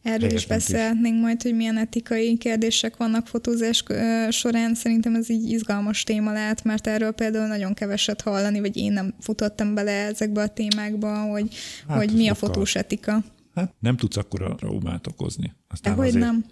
Erről 0.01 0.31
is 0.31 0.45
beszélhetnénk 0.45 1.21
majd, 1.21 1.41
hogy 1.41 1.55
milyen 1.55 1.77
etikai 1.77 2.37
kérdések 2.37 2.97
vannak 2.97 3.27
fotózás 3.27 3.83
során. 4.29 4.75
Szerintem 4.75 5.15
ez 5.15 5.29
így 5.29 5.49
izgalmas 5.49 6.03
téma 6.03 6.31
lehet, 6.31 6.63
mert 6.63 6.87
erről 6.87 7.11
például 7.11 7.47
nagyon 7.47 7.73
keveset 7.73 8.21
hallani, 8.21 8.59
vagy 8.59 8.77
én 8.77 8.93
nem 8.93 9.13
futottam 9.19 9.73
bele 9.73 9.91
ezekbe 9.91 10.41
a 10.41 10.47
témákba, 10.47 11.21
hogy, 11.21 11.55
hát, 11.87 11.97
hogy 11.97 12.13
mi 12.13 12.27
a 12.27 12.33
fotós 12.33 12.75
etika. 12.75 13.23
Hát 13.55 13.75
nem 13.79 13.97
tudsz 13.97 14.17
akkor 14.17 14.41
a 14.41 14.55
traumát 14.55 15.07
okozni. 15.07 15.53
Aztán 15.67 15.95
hogy 15.95 16.13
nem. 16.13 16.45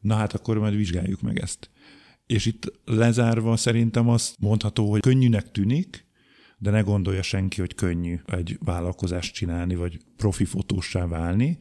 Na 0.00 0.14
hát 0.14 0.32
akkor 0.32 0.58
majd 0.58 0.76
vizsgáljuk 0.76 1.20
meg 1.20 1.38
ezt. 1.38 1.70
És 2.26 2.46
itt 2.46 2.72
lezárva 2.84 3.56
szerintem 3.56 4.08
azt 4.08 4.36
mondható, 4.38 4.90
hogy 4.90 5.00
könnyűnek 5.00 5.50
tűnik, 5.50 6.06
de 6.58 6.70
ne 6.70 6.80
gondolja 6.80 7.22
senki, 7.22 7.60
hogy 7.60 7.74
könnyű 7.74 8.20
egy 8.26 8.58
vállalkozást 8.64 9.34
csinálni, 9.34 9.74
vagy 9.74 9.98
profi 10.16 10.44
fotósá 10.44 11.06
válni, 11.06 11.58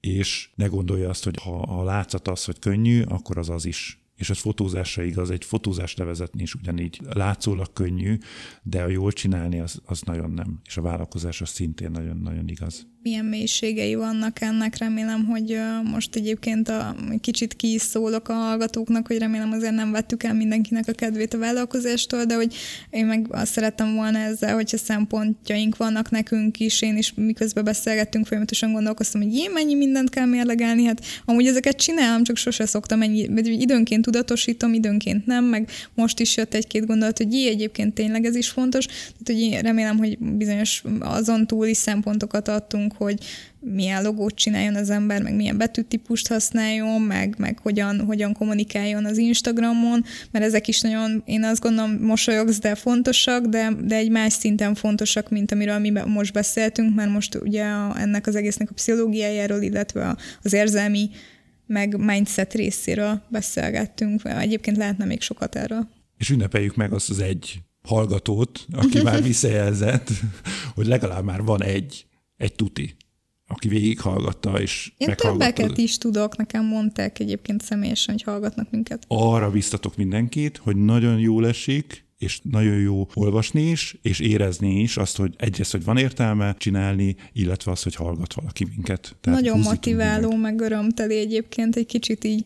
és 0.00 0.50
ne 0.54 0.66
gondolja 0.66 1.08
azt, 1.08 1.24
hogy 1.24 1.42
ha 1.42 1.60
a 1.60 1.84
látszat 1.84 2.28
az, 2.28 2.44
hogy 2.44 2.58
könnyű, 2.58 3.02
akkor 3.02 3.38
az 3.38 3.48
az 3.48 3.64
is. 3.64 4.04
És 4.16 4.30
ez 4.30 4.38
fotózásra 4.38 5.02
igaz, 5.02 5.30
egy 5.30 5.44
fotózást 5.44 5.98
levezetni 5.98 6.42
is 6.42 6.54
ugyanígy 6.54 7.00
látszólag 7.08 7.72
könnyű, 7.72 8.18
de 8.62 8.82
a 8.82 8.88
jól 8.88 9.12
csinálni 9.12 9.60
az, 9.60 9.80
az 9.84 10.00
nagyon 10.00 10.30
nem. 10.30 10.60
És 10.64 10.76
a 10.76 10.82
vállalkozás 10.82 11.40
az 11.40 11.48
szintén 11.48 11.90
nagyon-nagyon 11.90 12.48
igaz 12.48 12.86
milyen 13.02 13.24
mélységei 13.24 13.94
vannak 13.94 14.40
ennek. 14.40 14.78
Remélem, 14.78 15.24
hogy 15.24 15.58
most 15.84 16.16
egyébként 16.16 16.68
a, 16.68 16.96
kicsit 17.20 17.54
ki 17.54 17.78
a 18.22 18.32
hallgatóknak, 18.32 19.06
hogy 19.06 19.18
remélem 19.18 19.52
azért 19.52 19.74
nem 19.74 19.90
vettük 19.90 20.22
el 20.22 20.34
mindenkinek 20.34 20.88
a 20.88 20.92
kedvét 20.92 21.34
a 21.34 21.38
vállalkozástól, 21.38 22.24
de 22.24 22.34
hogy 22.34 22.54
én 22.90 23.06
meg 23.06 23.26
azt 23.30 23.52
szerettem 23.52 23.94
volna 23.94 24.18
ezzel, 24.18 24.54
hogyha 24.54 24.76
szempontjaink 24.76 25.76
vannak 25.76 26.10
nekünk 26.10 26.60
is, 26.60 26.82
én 26.82 26.96
is 26.96 27.12
miközben 27.16 27.64
beszélgettünk, 27.64 28.26
folyamatosan 28.26 28.72
gondolkoztam, 28.72 29.22
hogy 29.22 29.34
én 29.34 29.50
mennyi 29.50 29.74
mindent 29.74 30.10
kell 30.10 30.26
mérlegelni, 30.26 30.84
hát 30.84 31.04
amúgy 31.24 31.46
ezeket 31.46 31.76
csinálom, 31.76 32.24
csak 32.24 32.36
sose 32.36 32.66
szoktam 32.66 33.02
ennyi, 33.02 33.28
időnként 33.44 34.04
tudatosítom, 34.04 34.72
időnként 34.72 35.26
nem, 35.26 35.44
meg 35.44 35.70
most 35.94 36.20
is 36.20 36.36
jött 36.36 36.54
egy-két 36.54 36.86
gondolat, 36.86 37.16
hogy 37.16 37.32
jé, 37.32 37.48
egyébként 37.48 37.94
tényleg 37.94 38.24
ez 38.24 38.36
is 38.36 38.48
fontos, 38.48 38.86
tehát 38.86 39.24
hogy 39.24 39.40
én 39.40 39.60
remélem, 39.60 39.98
hogy 39.98 40.18
bizonyos 40.18 40.82
azon 41.00 41.46
túli 41.46 41.74
szempontokat 41.74 42.48
adtunk 42.48 42.89
beszéltünk, 42.90 42.96
hogy 42.96 43.18
milyen 43.60 44.02
logót 44.02 44.34
csináljon 44.34 44.74
az 44.74 44.90
ember, 44.90 45.22
meg 45.22 45.34
milyen 45.34 45.56
betűtípust 45.56 46.28
használjon, 46.28 47.00
meg, 47.00 47.34
meg 47.38 47.58
hogyan, 47.58 48.00
hogyan 48.00 48.32
kommunikáljon 48.32 49.04
az 49.04 49.18
Instagramon, 49.18 50.04
mert 50.30 50.44
ezek 50.44 50.68
is 50.68 50.80
nagyon, 50.80 51.22
én 51.26 51.44
azt 51.44 51.60
gondolom, 51.60 51.90
mosolyogsz, 51.90 52.58
de 52.58 52.74
fontosak, 52.74 53.46
de, 53.46 53.72
de 53.84 53.96
egy 53.96 54.10
más 54.10 54.32
szinten 54.32 54.74
fontosak, 54.74 55.30
mint 55.30 55.52
amiről 55.52 55.78
mi 55.78 55.90
most 55.90 56.32
beszéltünk, 56.32 56.94
mert 56.94 57.10
most 57.10 57.34
ugye 57.34 57.64
a, 57.64 58.00
ennek 58.00 58.26
az 58.26 58.36
egésznek 58.36 58.70
a 58.70 58.74
pszichológiájáról, 58.74 59.62
illetve 59.62 60.16
az 60.42 60.52
érzelmi 60.52 61.10
meg 61.66 61.96
mindset 61.96 62.54
részéről 62.54 63.22
beszélgettünk. 63.28 64.20
Egyébként 64.24 64.76
lehetne 64.76 65.04
még 65.04 65.20
sokat 65.20 65.56
erről. 65.56 65.88
És 66.18 66.30
ünnepeljük 66.30 66.76
meg 66.76 66.92
azt 66.92 67.10
az 67.10 67.18
egy 67.18 67.62
hallgatót, 67.82 68.66
aki 68.72 69.02
már 69.02 69.22
visszajelzett, 69.32 70.10
hogy 70.74 70.86
legalább 70.86 71.24
már 71.24 71.42
van 71.42 71.62
egy 71.62 72.06
egy 72.40 72.54
tuti, 72.54 72.94
aki 73.46 73.68
végighallgatta 73.68 74.60
és 74.60 74.92
Én 74.96 75.14
többeket 75.16 75.78
is 75.78 75.98
tudok, 75.98 76.36
nekem 76.36 76.64
mondták 76.64 77.18
egyébként 77.18 77.62
személyesen, 77.62 78.14
hogy 78.14 78.22
hallgatnak 78.22 78.70
minket. 78.70 79.04
Arra 79.08 79.50
biztatok 79.50 79.96
mindenkit, 79.96 80.56
hogy 80.56 80.76
nagyon 80.76 81.18
jól 81.18 81.46
esik, 81.46 82.04
és 82.18 82.40
nagyon 82.42 82.78
jó 82.78 83.08
olvasni 83.14 83.62
is, 83.62 83.96
és 84.02 84.18
érezni 84.18 84.80
is 84.80 84.96
azt, 84.96 85.16
hogy 85.16 85.34
egyrészt, 85.36 85.72
hogy 85.72 85.84
van 85.84 85.96
értelme 85.96 86.54
csinálni, 86.58 87.16
illetve 87.32 87.70
az, 87.70 87.82
hogy 87.82 87.94
hallgat 87.94 88.34
valaki 88.34 88.64
minket. 88.64 89.16
Tehát 89.20 89.40
nagyon 89.40 89.58
motiváló, 89.58 90.36
meg 90.36 90.60
örömteli 90.60 91.18
egyébként, 91.18 91.76
egy 91.76 91.86
kicsit 91.86 92.24
így 92.24 92.44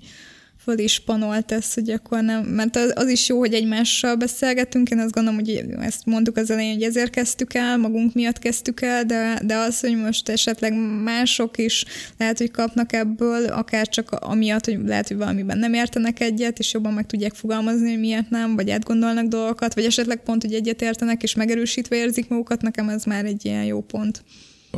föl 0.65 0.79
is 0.79 0.99
panolt 0.99 1.53
ez, 1.53 1.75
hogy 1.75 1.91
akkor 1.91 2.23
nem, 2.23 2.45
mert 2.45 2.77
az, 2.77 2.93
az 2.95 3.09
is 3.09 3.29
jó, 3.29 3.39
hogy 3.39 3.55
egymással 3.55 4.15
beszélgetünk, 4.15 4.91
én 4.91 4.99
azt 4.99 5.13
gondolom, 5.13 5.39
hogy 5.39 5.65
ezt 5.81 6.07
mondtuk 6.07 6.37
az 6.37 6.51
elején, 6.51 6.73
hogy 6.73 6.83
ezért 6.83 7.11
kezdtük 7.11 7.55
el, 7.55 7.77
magunk 7.77 8.15
miatt 8.15 8.39
kezdtük 8.39 8.81
el, 8.81 9.05
de, 9.05 9.41
de 9.45 9.57
az, 9.57 9.81
hogy 9.81 9.97
most 9.97 10.29
esetleg 10.29 10.75
mások 11.03 11.59
is 11.59 11.85
lehet, 12.19 12.39
hogy 12.39 12.51
kapnak 12.51 12.93
ebből, 12.93 13.45
akár 13.45 13.89
csak 13.89 14.11
amiatt, 14.11 14.65
hogy 14.65 14.79
lehet, 14.85 15.09
hogy 15.09 15.17
valamiben 15.17 15.59
nem 15.59 15.75
értenek 15.75 16.21
egyet, 16.21 16.59
és 16.59 16.73
jobban 16.73 16.93
meg 16.93 17.07
tudják 17.07 17.35
fogalmazni, 17.35 17.91
hogy 17.91 18.01
miért 18.01 18.31
nem, 18.31 18.57
vagy 18.57 18.71
átgondolnak 18.71 19.27
dolgokat, 19.27 19.75
vagy 19.75 19.85
esetleg 19.85 20.23
pont, 20.23 20.43
hogy 20.43 20.55
egyet 20.55 20.83
értenek, 20.83 21.23
és 21.23 21.35
megerősítve 21.35 21.97
érzik 21.97 22.29
magukat, 22.29 22.63
nekem 22.63 22.89
ez 22.89 23.05
már 23.05 23.25
egy 23.25 23.45
ilyen 23.45 23.65
jó 23.65 23.81
pont 23.81 24.23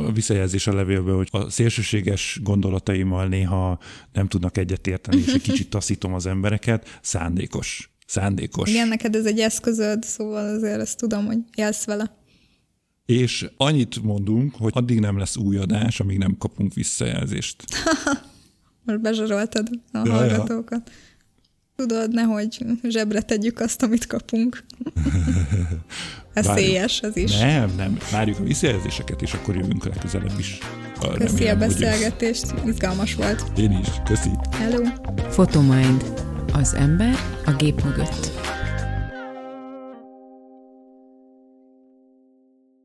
a 0.05 0.11
visszajelzés 0.11 0.67
a 0.67 0.73
levélből, 0.73 1.15
hogy 1.15 1.29
a 1.31 1.49
szélsőséges 1.49 2.39
gondolataimmal 2.43 3.27
néha 3.27 3.79
nem 4.13 4.27
tudnak 4.27 4.57
egyetérteni, 4.57 5.17
és 5.17 5.33
egy 5.33 5.41
kicsit 5.51 5.69
taszítom 5.69 6.13
az 6.13 6.25
embereket, 6.25 6.99
szándékos. 7.01 7.91
Szándékos. 8.05 8.69
Igen, 8.69 8.87
neked 8.87 9.15
ez 9.15 9.25
egy 9.25 9.39
eszközöd, 9.39 10.03
szóval 10.03 10.55
azért 10.55 10.79
ezt 10.79 10.97
tudom, 10.97 11.25
hogy 11.25 11.37
jelsz 11.55 11.85
vele. 11.85 12.15
És 13.05 13.49
annyit 13.57 14.03
mondunk, 14.03 14.55
hogy 14.55 14.71
addig 14.75 14.99
nem 14.99 15.17
lesz 15.17 15.37
új 15.37 15.57
adás, 15.57 15.99
amíg 15.99 16.17
nem 16.17 16.37
kapunk 16.37 16.73
visszajelzést. 16.73 17.63
Most 18.85 19.01
bezsaroltad 19.01 19.69
a 19.91 20.01
ja, 20.05 20.11
hallgatókat. 20.11 20.81
Ja. 20.85 20.93
Tudod, 21.75 22.13
nehogy 22.13 22.65
zsebre 22.83 23.21
tegyük 23.21 23.59
azt, 23.59 23.83
amit 23.83 24.07
kapunk. 24.07 24.63
Eszélyes 26.37 26.99
ez 26.99 27.15
is. 27.17 27.37
Nem, 27.37 27.73
nem. 27.77 27.97
Várjuk 28.11 28.39
a 28.39 28.43
visszajelzéseket, 28.43 29.21
és 29.21 29.33
akkor 29.33 29.55
jövünk 29.55 29.85
legközelebb 29.85 30.39
is. 30.39 30.57
Köszi 31.17 31.35
Remélem, 31.35 31.55
a 31.55 31.59
beszélgetést, 31.59 32.45
izgalmas 32.65 33.15
volt. 33.15 33.43
Én 33.57 33.79
is. 33.81 33.87
Köszi. 34.05 34.29
Hello. 34.51 34.81
Photomind. 35.29 36.03
Az 36.53 36.73
ember 36.73 37.15
a 37.45 37.51
gép 37.51 37.83
mögött. 37.83 38.31